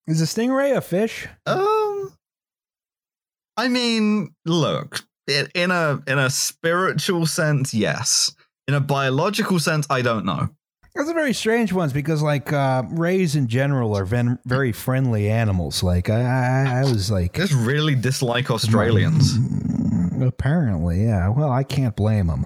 [0.07, 1.27] Is a stingray a fish?
[1.45, 2.14] Um,
[3.55, 8.35] I mean, look, i- in a in a spiritual sense, yes.
[8.67, 10.49] In a biological sense, I don't know.
[10.95, 15.27] Those are very strange ones because, like, uh, rays in general are ven- very friendly
[15.27, 15.81] animals.
[15.81, 19.35] Like, I, I, I was like, Just really dislike Australians.
[20.21, 21.29] Apparently, yeah.
[21.29, 22.45] Well, I can't blame them.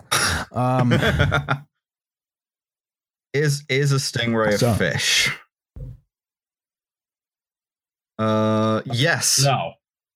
[0.53, 0.93] Um,
[3.33, 5.29] is is a stingray So- a fish?
[8.17, 9.43] Uh, yes.
[9.43, 9.73] No.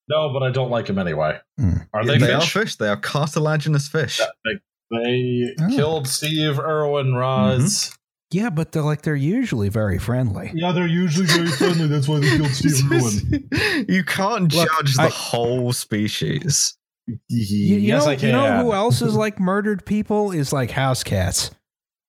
[0.10, 1.40] No, but I don't like him anyway.
[1.60, 1.74] Hmm.
[1.94, 2.54] Are they, they, are fish?
[2.54, 2.76] fish.
[2.76, 4.20] They are cartilaginous fish.
[4.46, 4.54] They,
[4.92, 5.68] they Oh.
[5.76, 7.98] killed Steve Irwin Roz.
[8.32, 10.52] yeah, but they're like they're usually very friendly.
[10.54, 11.88] Yeah, they're usually very friendly.
[11.88, 13.86] That's why they killed Steve Irwin.
[13.88, 16.78] you can't Look, judge the I- whole species.
[17.08, 18.28] You, you yes, know, I can.
[18.28, 21.52] you know who else is like murdered people is like house cats.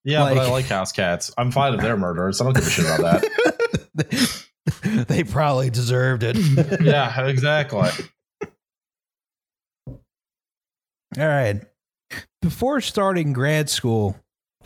[0.05, 1.33] yeah, but I like- like house cats.
[1.39, 2.41] I'm fine if they're murderers.
[2.41, 4.42] I don't give a shit about that.
[4.83, 6.37] they probably deserved it.
[6.81, 7.89] yeah, exactly.
[9.89, 9.99] All
[11.29, 11.61] right.
[12.41, 14.17] Before starting grad school,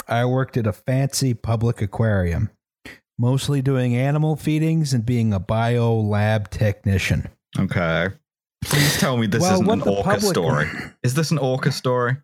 [0.09, 2.51] I worked at a fancy public aquarium,
[3.19, 7.29] mostly doing animal feedings and being a bio lab technician.
[7.59, 8.09] Okay.
[8.65, 10.67] Please tell me this Well, isn't an orca public- story.
[11.03, 12.17] Is this an orca story?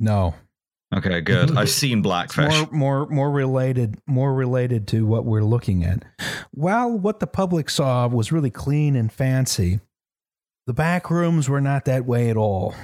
[0.00, 0.34] No,
[0.92, 1.56] Okay, good.
[1.56, 2.52] I've seen Blackfish.
[2.52, 6.04] more more more related more related to what we're looking at.
[6.52, 9.80] While what the public saw was really clean and fancy,
[10.66, 12.74] the back rooms were not that way at all.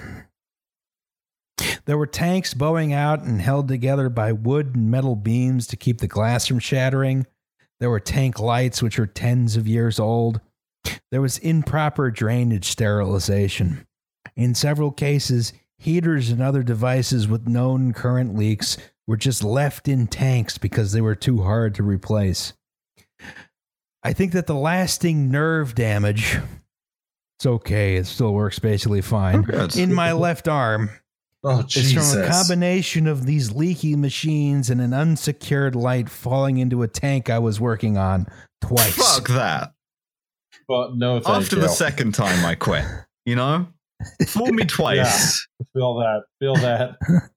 [1.84, 5.98] There were tanks bowing out and held together by wood and metal beams to keep
[5.98, 7.26] the glass from shattering.
[7.80, 10.40] There were tank lights, which were tens of years old.
[11.10, 13.86] There was improper drainage sterilization.
[14.36, 18.76] In several cases, heaters and other devices with known current leaks
[19.06, 22.52] were just left in tanks because they were too hard to replace.
[24.02, 26.38] I think that the lasting nerve damage,
[27.38, 30.90] it's okay, it still works basically fine, oh, in my left arm
[31.44, 36.82] Oh, it's from a combination of these leaky machines and an unsecured light falling into
[36.82, 38.26] a tank I was working on
[38.60, 38.96] twice.
[38.96, 39.72] Fuck that.
[40.66, 41.62] But no, thank After you.
[41.62, 42.84] the second time I quit,
[43.24, 43.68] you know?
[44.26, 45.46] Fool me twice.
[45.72, 46.22] Feel that.
[46.40, 46.96] Feel that.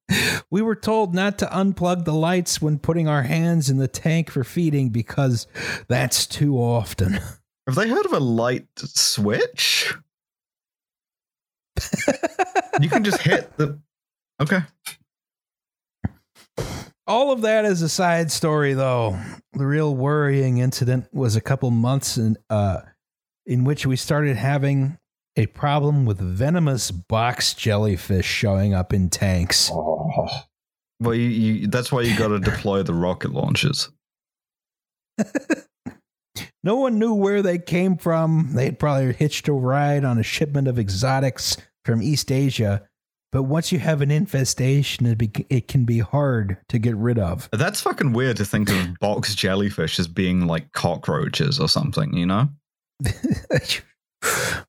[0.50, 4.30] We were told not to unplug the lights when putting our hands in the tank
[4.30, 5.48] for feeding because
[5.88, 7.14] that's too often.
[7.68, 9.94] Have they heard of a light switch?
[12.82, 13.80] you can just hit the.
[14.42, 14.60] Okay.
[17.08, 19.18] All of that is a side story, though.
[19.54, 22.82] The real worrying incident was a couple months in, uh,
[23.46, 24.98] in which we started having
[25.36, 29.70] a problem with venomous box jellyfish showing up in tanks.
[29.72, 30.28] Oh.
[31.00, 33.90] Well, you, you, that's why you got to deploy the rocket launchers.
[36.64, 38.52] No one knew where they came from.
[38.54, 42.88] They'd probably hitched a ride on a shipment of exotics from East Asia.
[43.32, 47.18] But once you have an infestation, it, be, it can be hard to get rid
[47.18, 47.50] of.
[47.52, 52.26] That's fucking weird to think of box jellyfish as being like cockroaches or something, you
[52.26, 52.50] know?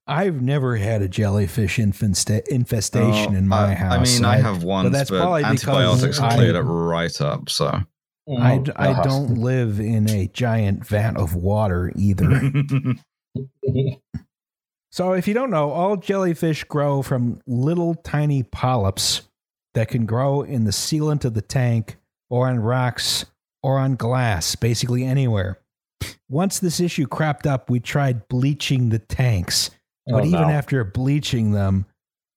[0.07, 3.93] I've never had a jellyfish infesta- infestation Oh, in my I, house.
[3.93, 7.21] I mean, I, have once, but, that's probably because antibiotics have I- cleared it right
[7.21, 7.51] up.
[7.51, 7.67] So,
[8.29, 8.39] mm.
[8.41, 12.53] I, Oh, I don't live in a giant vat of water either.
[14.93, 19.23] So, if you don't know, all jellyfish grow from little tiny polyps
[19.73, 21.97] that can grow in the sealant of the tank
[22.29, 23.25] or on rocks
[23.63, 25.59] or on glass, basically anywhere.
[26.29, 29.71] Once this issue cropped up, we tried bleaching the tanks.
[30.07, 30.49] But Oh, even no.
[30.49, 31.87] after bleaching them,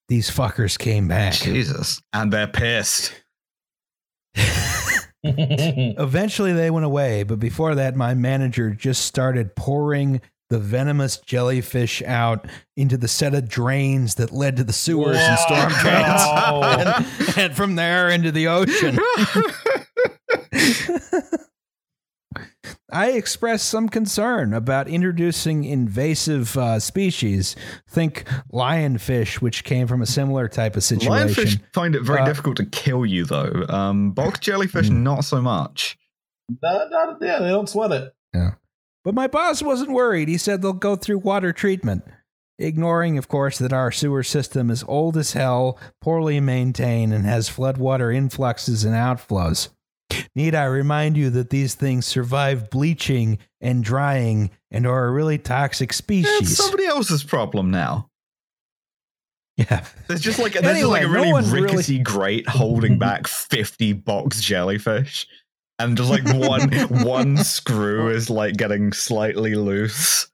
[0.08, 1.34] these fuckers came back.
[1.34, 3.14] Jesus, and they're pissed.
[5.24, 10.22] Eventually, they went away, but before that, my manager just started pouring
[10.52, 12.46] the venomous jellyfish out
[12.78, 16.62] into the set of drains that led to the sewers and storm drains, Whoa.
[16.62, 19.00] and, and from there into the ocean.
[22.92, 27.56] I expressed some concern about introducing invasive uh, species.
[27.90, 31.12] Think lionfish, which came from a similar type of situation.
[31.30, 33.66] Lionfish find it very Uh, difficult to kill you, though.
[33.70, 35.04] Um, box jellyfish, Hmm.
[35.04, 35.98] not so much.
[36.62, 38.14] No, no, yeah, they don't sweat it.
[38.34, 38.52] Yeah.
[39.04, 40.28] But my boss wasn't worried.
[40.28, 42.04] He said they'll go through water treatment,
[42.58, 47.50] ignoring, of course, that our sewer system is old as hell, poorly maintained, and has
[47.50, 49.70] floodwater influxes and outflows.
[50.36, 55.38] Need I remind you that these things survive bleaching and drying and are a really
[55.38, 56.58] toxic It's species?
[56.58, 58.10] somebody else's problem now.
[59.58, 59.86] Yeah.
[60.08, 63.28] There's just like there's just like a Anyway, no really really- rickety grate holding back
[63.28, 65.26] 50 box jellyfish.
[65.80, 66.70] and just like one
[67.06, 70.28] one screw is like getting slightly loose.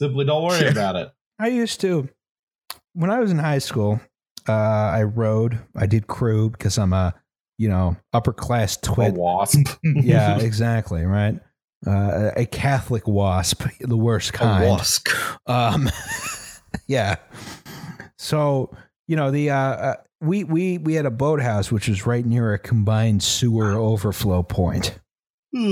[0.00, 0.70] Simply don't worry Yeah.
[0.72, 1.08] about it.
[1.38, 2.08] I used to,
[2.92, 4.00] when I was in high school,
[4.48, 7.14] uh, I rode, I did crew because I'm a,
[7.62, 9.14] you know, upper class A twit.
[9.14, 9.68] wasp.
[9.84, 11.04] Yeah, exactly.
[11.04, 11.38] Right.
[11.86, 14.68] Uh, a Catholic wasp, the worst A kind.
[14.68, 15.08] wasp.
[15.46, 15.88] Um,
[16.88, 17.16] yeah.
[18.18, 18.74] So
[19.06, 22.52] you know the uh, uh, we we we had a boathouse which was right near
[22.52, 24.98] a combined sewer overflow point.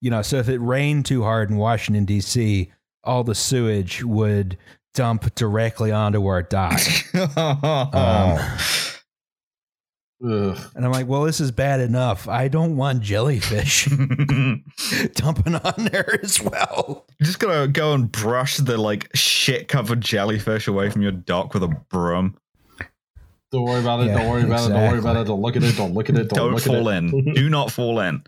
[0.00, 2.72] You know, so if it rained too hard in Washington D.C.,
[3.04, 4.56] all the sewage would
[4.94, 6.80] dump directly onto our dock.
[7.36, 8.38] Um,
[10.24, 10.58] Ugh.
[10.74, 12.26] and I'm like, well, this is bad enough.
[12.26, 13.84] I don't want jellyfish
[15.14, 17.04] dumping on there as well.
[17.18, 21.52] You just gonna go and brush the like shit covered jellyfish away from your dock
[21.52, 22.36] with a broom.
[23.52, 24.06] Don't worry about it.
[24.06, 24.72] Yeah, don't worry about it.
[24.72, 25.24] Don't worry about it.
[25.24, 25.76] Don't look at it.
[25.76, 26.28] Don't look at it.
[26.30, 27.12] Don't, Don't look fall at it.
[27.12, 27.32] in.
[27.34, 28.22] Do not fall in.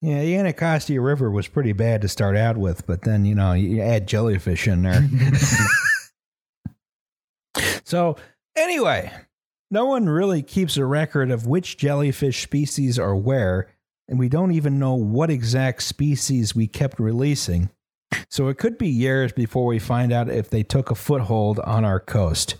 [0.00, 3.52] Yeah, the Anacostia River was pretty bad to start out with, but then you know
[3.52, 5.08] you add jellyfish in there.
[7.84, 8.16] so
[8.56, 9.12] anyway,
[9.70, 13.68] no one really keeps a record of which jellyfish species are where,
[14.08, 17.70] and we don't even know what exact species we kept releasing.
[18.30, 21.84] So it could be years before we find out if they took a foothold on
[21.84, 22.56] our coast.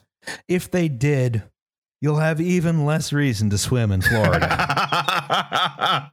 [0.47, 1.43] If they did,
[2.01, 4.85] you'll have even less reason to swim in Florida.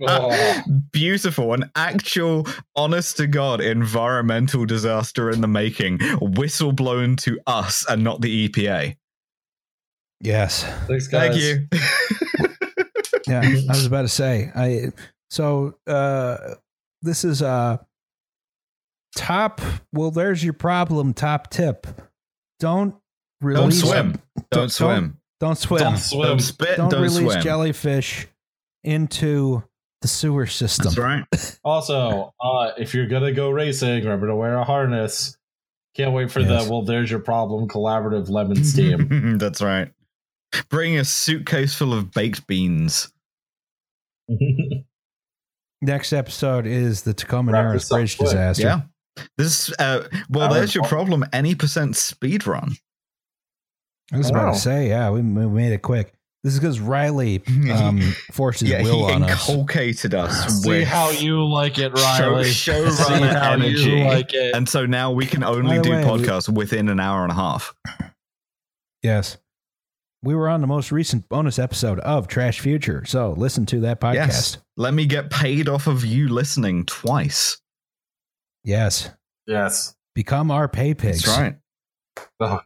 [0.02, 0.62] Oh.
[0.92, 1.54] Beautiful.
[1.54, 6.00] An actual, honest to God, environmental disaster in the making.
[6.20, 8.98] Whistle blown to us and not the EPA.
[10.22, 10.64] Yes.
[10.88, 11.30] Thanks, guys.
[11.36, 11.68] Thank you.
[13.28, 14.92] yeah i was about to say i
[15.32, 16.38] so uh
[17.02, 17.78] this is uh
[19.16, 19.62] top
[19.94, 21.88] well there's your problem top tip
[22.60, 22.96] don't
[23.42, 23.82] release.
[23.82, 24.22] Don't release swim.
[24.52, 25.18] Don't swim.
[25.40, 26.28] don't swim Don't don't, swim.
[26.28, 26.78] Don't spit.
[26.78, 27.42] Don't, release swim.
[27.42, 28.28] jellyfish
[28.84, 29.64] into
[30.02, 31.60] the sewer system That's right.
[31.64, 35.36] Also, uh, if you're gonna go racing, remember to wear a harness.
[35.96, 36.66] Can't wait for Yes.
[36.66, 36.84] the well.
[36.84, 37.68] There's your problem.
[37.68, 39.38] Collaborative lemon steam.
[39.40, 39.92] That's right.
[40.70, 43.12] Bring a suitcase full of baked beans.
[45.82, 48.30] next episode is the tacoma Wrap narrows bridge quick.
[48.30, 48.82] disaster Yeah.
[49.38, 51.24] This uh well, Hour there's your problem.
[51.32, 52.72] Any percent speed run.
[54.12, 54.54] i was about Wow.
[54.54, 56.14] to say yeah we, we made it quick
[56.44, 57.42] this is because riley
[57.72, 58.02] um
[58.32, 61.92] forced his yeah, will he on us inculcated us See with how you like it,
[61.94, 62.46] Riley.
[62.46, 63.84] show See how energy.
[63.90, 64.56] you like it.
[64.56, 67.36] And so now we can only do way, we- podcasts within an hour and a
[67.36, 67.74] half.
[69.02, 69.38] Yes.
[70.26, 73.06] We were on the most recent bonus episode of Trash Future.
[73.06, 74.16] So listen to that podcast.
[74.16, 74.58] Yes.
[74.76, 77.62] Let me get paid off of you listening twice.
[78.64, 79.12] Yes.
[79.46, 79.96] yes.
[80.16, 81.24] Become our pay pigs.
[81.26, 81.56] That's right.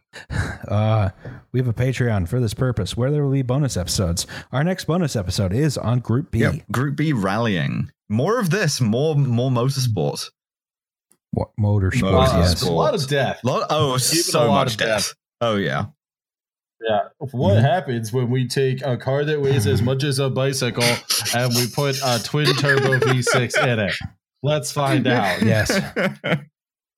[0.68, 1.10] Uh,
[1.50, 4.24] we have a Patreon for this purpose where there will be bonus episodes.
[4.52, 6.38] Our next bonus episode is on Group B.
[6.40, 6.54] Yep.
[6.70, 7.90] Group B rallying.
[8.08, 8.80] More of this.
[8.80, 10.30] More more motorsport.
[11.32, 12.34] What, motorsports, Motorsport.
[12.34, 12.62] Uh, yes.
[12.62, 13.40] A lot of death.
[13.42, 15.08] Lot, oh, Even so much death.
[15.08, 15.14] death.
[15.40, 15.86] Oh yeah.
[16.86, 17.08] Yeah.
[17.18, 17.64] What Mm-hmm.
[17.64, 20.82] happens when we take a car that weighs as much as a bicycle
[21.34, 23.94] and we put a twin turbo V6 in it?
[24.42, 25.42] Let's find out.
[25.42, 25.70] Yes.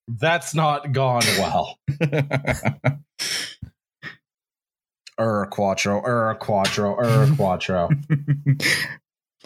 [0.09, 1.79] That's not gone well.
[5.21, 7.89] Er quattro, er quattro, er quattro.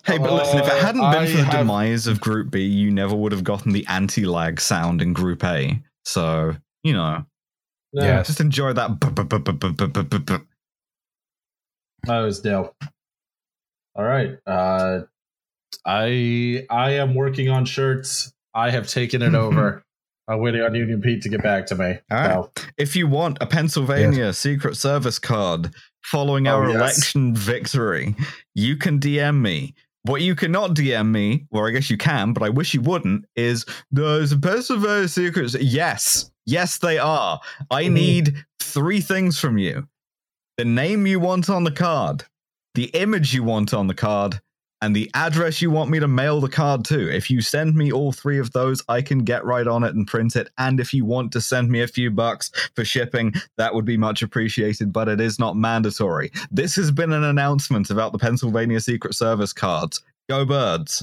[0.04, 2.50] hey, but listen, if it Uh, hadn't been I for the have- demise of Group
[2.50, 5.82] B, you never would have gotten the anti-lag sound in Group A.
[6.04, 6.54] So,
[6.84, 7.26] you know,
[7.92, 8.04] no.
[8.04, 9.00] Yeah, just enjoy that.
[12.04, 12.74] That was dope.
[13.94, 14.36] All right.
[14.46, 15.00] Uh,
[15.84, 18.32] I I am working on shirts.
[18.54, 19.82] I have taken it over.
[20.28, 21.98] I'm waiting on Union Pete to get back to me.
[22.10, 22.32] All right.
[22.32, 22.50] So.
[22.76, 24.38] If you want a Pennsylvania yes.
[24.38, 25.72] Secret Service card
[26.02, 26.76] following oh, our yes.
[26.76, 28.16] election victory,
[28.54, 29.74] you can DM me.
[30.02, 33.24] What you cannot DM me, well, I guess you can, but I wish you wouldn't,
[33.34, 35.54] is there's a Pennsylvania Secret.
[35.60, 37.40] Yes, yes, they are.
[37.70, 37.92] I Mhm.
[37.92, 39.86] need three things from you
[40.58, 42.24] the name you want on the card,
[42.74, 44.40] the image you want on the card,
[44.80, 47.14] and the address you want me to mail the card to.
[47.14, 50.06] If you send me all three of those, I can get right on it and
[50.06, 50.48] print it.
[50.58, 53.96] And if you want to send me a few bucks for shipping, that would be
[53.98, 56.30] much appreciated, but it is not mandatory.
[56.50, 60.02] This has been an announcement about the Pennsylvania Secret Service cards.
[60.28, 61.02] Go birds.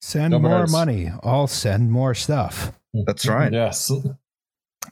[0.00, 0.72] Send Go more birds.
[0.72, 1.10] money.
[1.22, 2.72] I'll send more stuff.
[3.06, 3.52] That's right.
[3.52, 3.90] Yes.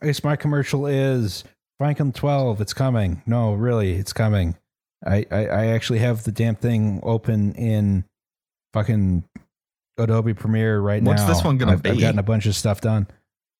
[0.03, 1.45] I guess my commercial is
[1.79, 2.61] Franklin 12.
[2.61, 3.23] It's coming.
[3.27, 4.57] No, really, it's coming.
[5.07, 8.05] I, I, I actually have the damn thing open in
[8.73, 9.25] fucking
[9.97, 11.29] Adobe Premiere right What's now.
[11.29, 12.01] What's this one gonna I've, I've be?
[12.01, 13.07] gotten a bunch of stuff done.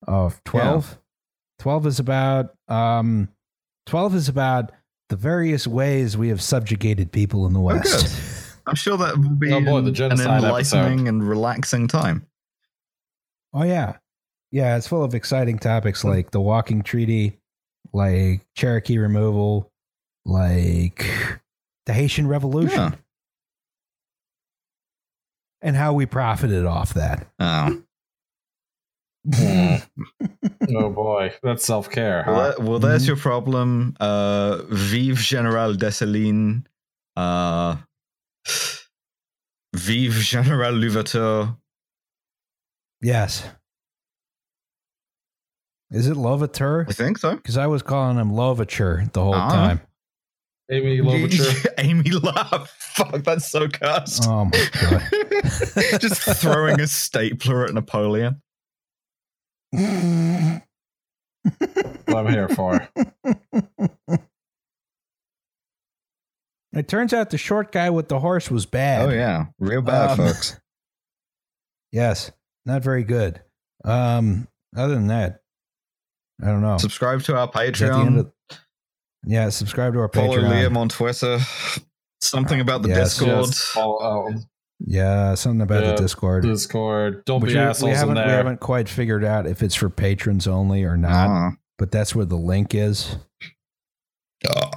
[0.07, 0.97] Oh, 12?
[1.59, 3.27] 12 is about um
[3.87, 4.71] 12 is about
[5.09, 8.05] the various ways we have subjugated people in the Oh, West.
[8.05, 8.61] good.
[8.67, 12.25] I'm sure that will be Oh, boy, the an- an genocide enlightening and relaxing time.
[13.53, 13.97] Oh yeah,
[14.51, 14.75] yeah.
[14.77, 17.39] It's full of exciting topics like the Walking Treaty,
[17.93, 19.71] like Cherokee removal,
[20.25, 21.05] like
[21.85, 22.95] the Haitian Revolution, Yeah.
[25.61, 27.27] and how we profited off that.
[27.39, 27.81] Oh.
[29.35, 29.75] Hmm.
[30.75, 32.23] oh boy, that's self care.
[32.25, 33.07] Well, that- well, there's Mhm.
[33.07, 33.95] your problem.
[33.99, 36.65] Uh, vive General Dessalines.
[37.15, 37.75] Uh,
[39.75, 41.55] vive General Louverture.
[43.01, 43.43] Yes.
[45.91, 46.85] Is it Lovature?
[46.87, 47.35] I think so.
[47.35, 49.49] Because I was calling him Lovature the whole Ah.
[49.49, 49.81] time.
[50.71, 51.65] Amy Lovature.
[51.79, 52.69] Amy Love.
[52.69, 54.27] Fuck, that's so cursed.
[54.27, 55.99] Oh my god.
[55.99, 58.41] Just throwing a stapler at Napoleon.
[59.71, 60.61] what
[62.07, 62.87] I'm here for.
[66.73, 69.09] It turns out the short guy with the horse was bad.
[69.09, 70.59] Oh yeah, real bad, Um, folks.
[71.91, 72.31] Yes,
[72.67, 73.41] not very good.
[73.83, 74.47] Um,
[74.77, 75.39] other than that,
[76.41, 76.77] I don't know.
[76.77, 78.19] Subscribe to our Is that the end Patreon.
[78.19, 78.31] of-
[79.25, 80.69] yeah, subscribe to our Follow Patreon.
[80.69, 81.39] Liam on Twitter.
[82.21, 83.17] Something about the Yes.
[83.17, 83.45] Discord.
[83.45, 84.33] Just follow, oh,
[84.79, 86.43] Yeah, something about Yeah, the Discord.
[86.43, 87.25] Discord.
[87.25, 88.37] Don't Which be we- assholes we in haven't we there.
[88.37, 91.51] haven't quite figured out if it's for patrons only or not, Ah.
[91.77, 93.17] but that's where the link is.
[94.47, 94.69] Ah.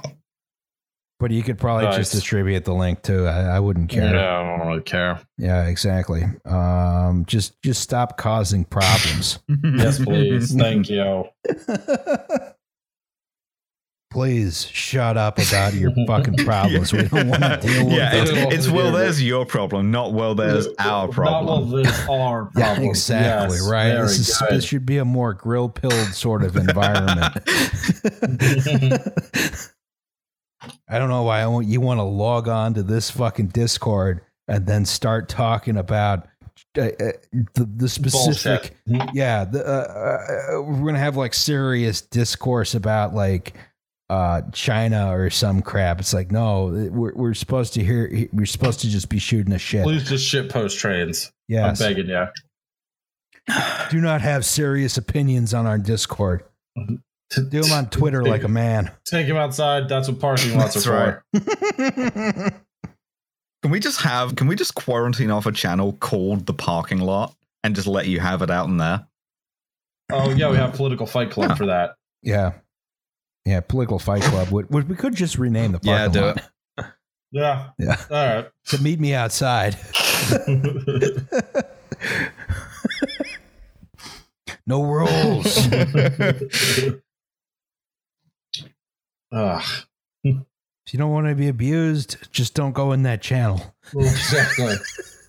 [1.23, 1.95] But you could probably Nice.
[1.95, 3.25] just distribute the link too.
[3.25, 4.13] I, I wouldn't care.
[4.13, 5.21] Yeah, I don't really care.
[5.37, 6.25] Yeah, exactly.
[6.43, 9.39] Um, just just stop causing problems.
[9.63, 10.53] Yes, please.
[10.57, 11.23] Thank you.
[14.11, 16.91] Please shut up about your fucking problems.
[16.91, 18.37] We don't want to deal with yeah, them.
[18.37, 21.45] it's, it's well, there's your problem, not well, there's our problem.
[21.45, 22.89] Not well, there's our Yeah, problem.
[22.89, 23.57] exactly.
[23.59, 23.93] Yes, right.
[24.01, 27.33] This, is, this should be a more grill pilled sort of environment.
[30.93, 34.21] I don't know why I want, you want to log on to this fucking Discord
[34.47, 36.27] and then start talking about
[36.77, 37.11] uh, uh,
[37.55, 38.75] the, the specific.
[38.85, 39.09] Bullshit.
[39.15, 43.55] Yeah, the, uh, uh, we're gonna have like serious discourse about like
[44.11, 45.99] uh, China or some crap.
[45.99, 48.27] It's like no, we're we're supposed to hear.
[48.31, 49.83] We're supposed to just be shooting a shit.
[49.83, 51.31] Please just shit post trains.
[51.47, 51.81] Yes.
[51.81, 52.27] I'm begging you.
[53.89, 56.43] Do not have serious opinions on our Discord.
[57.35, 58.91] Do them on Twitter like a man.
[59.05, 59.87] Take him outside.
[59.89, 61.43] That's what parking lots That's are right.
[61.43, 62.51] for.
[63.63, 64.35] Can we just have?
[64.35, 67.33] Can we just quarantine off a channel called the parking lot
[67.63, 69.07] and just let you have it out in there?
[70.11, 71.55] Oh yeah, we have political fight club Yeah.
[71.55, 71.95] for that.
[72.21, 72.51] yeah,
[73.45, 73.61] yeah.
[73.61, 74.49] Political Fight Club.
[74.49, 76.41] Would, would we could just rename the Yeah, parking do
[76.81, 76.93] lot
[77.31, 77.69] Yeah.
[77.79, 77.95] Yeah.
[78.11, 78.49] All right.
[78.67, 79.75] to meet me outside.
[84.67, 85.67] no rules.
[89.33, 89.63] Ugh.
[90.23, 93.73] If you don't want to be abused, just don't go in that channel.
[93.95, 94.75] exactly.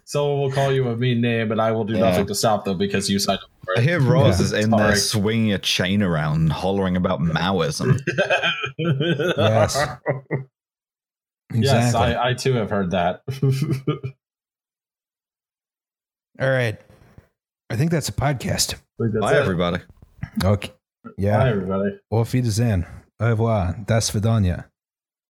[0.05, 2.01] Someone will call you a mean name, and I will do Yeah.
[2.10, 4.44] nothing to stop them because you signed up for I hear Roz Yeah.
[4.47, 7.98] is in there swinging a chain around, and hollering about Maoism.
[8.78, 9.76] Yes.
[11.52, 11.62] Exactly.
[11.62, 13.22] Yes, I, I too have heard that.
[16.40, 16.81] All right.
[17.70, 18.74] I think that's a podcast.
[18.98, 19.82] Bye, everybody.
[20.43, 20.72] Okay.
[21.16, 21.39] Yeah.
[21.39, 21.51] Bye, Yeah.
[21.51, 22.01] everybody.
[22.10, 22.86] Auf Wiedersehen.
[23.20, 23.74] Au revoir.
[23.86, 24.73] Das Vidania.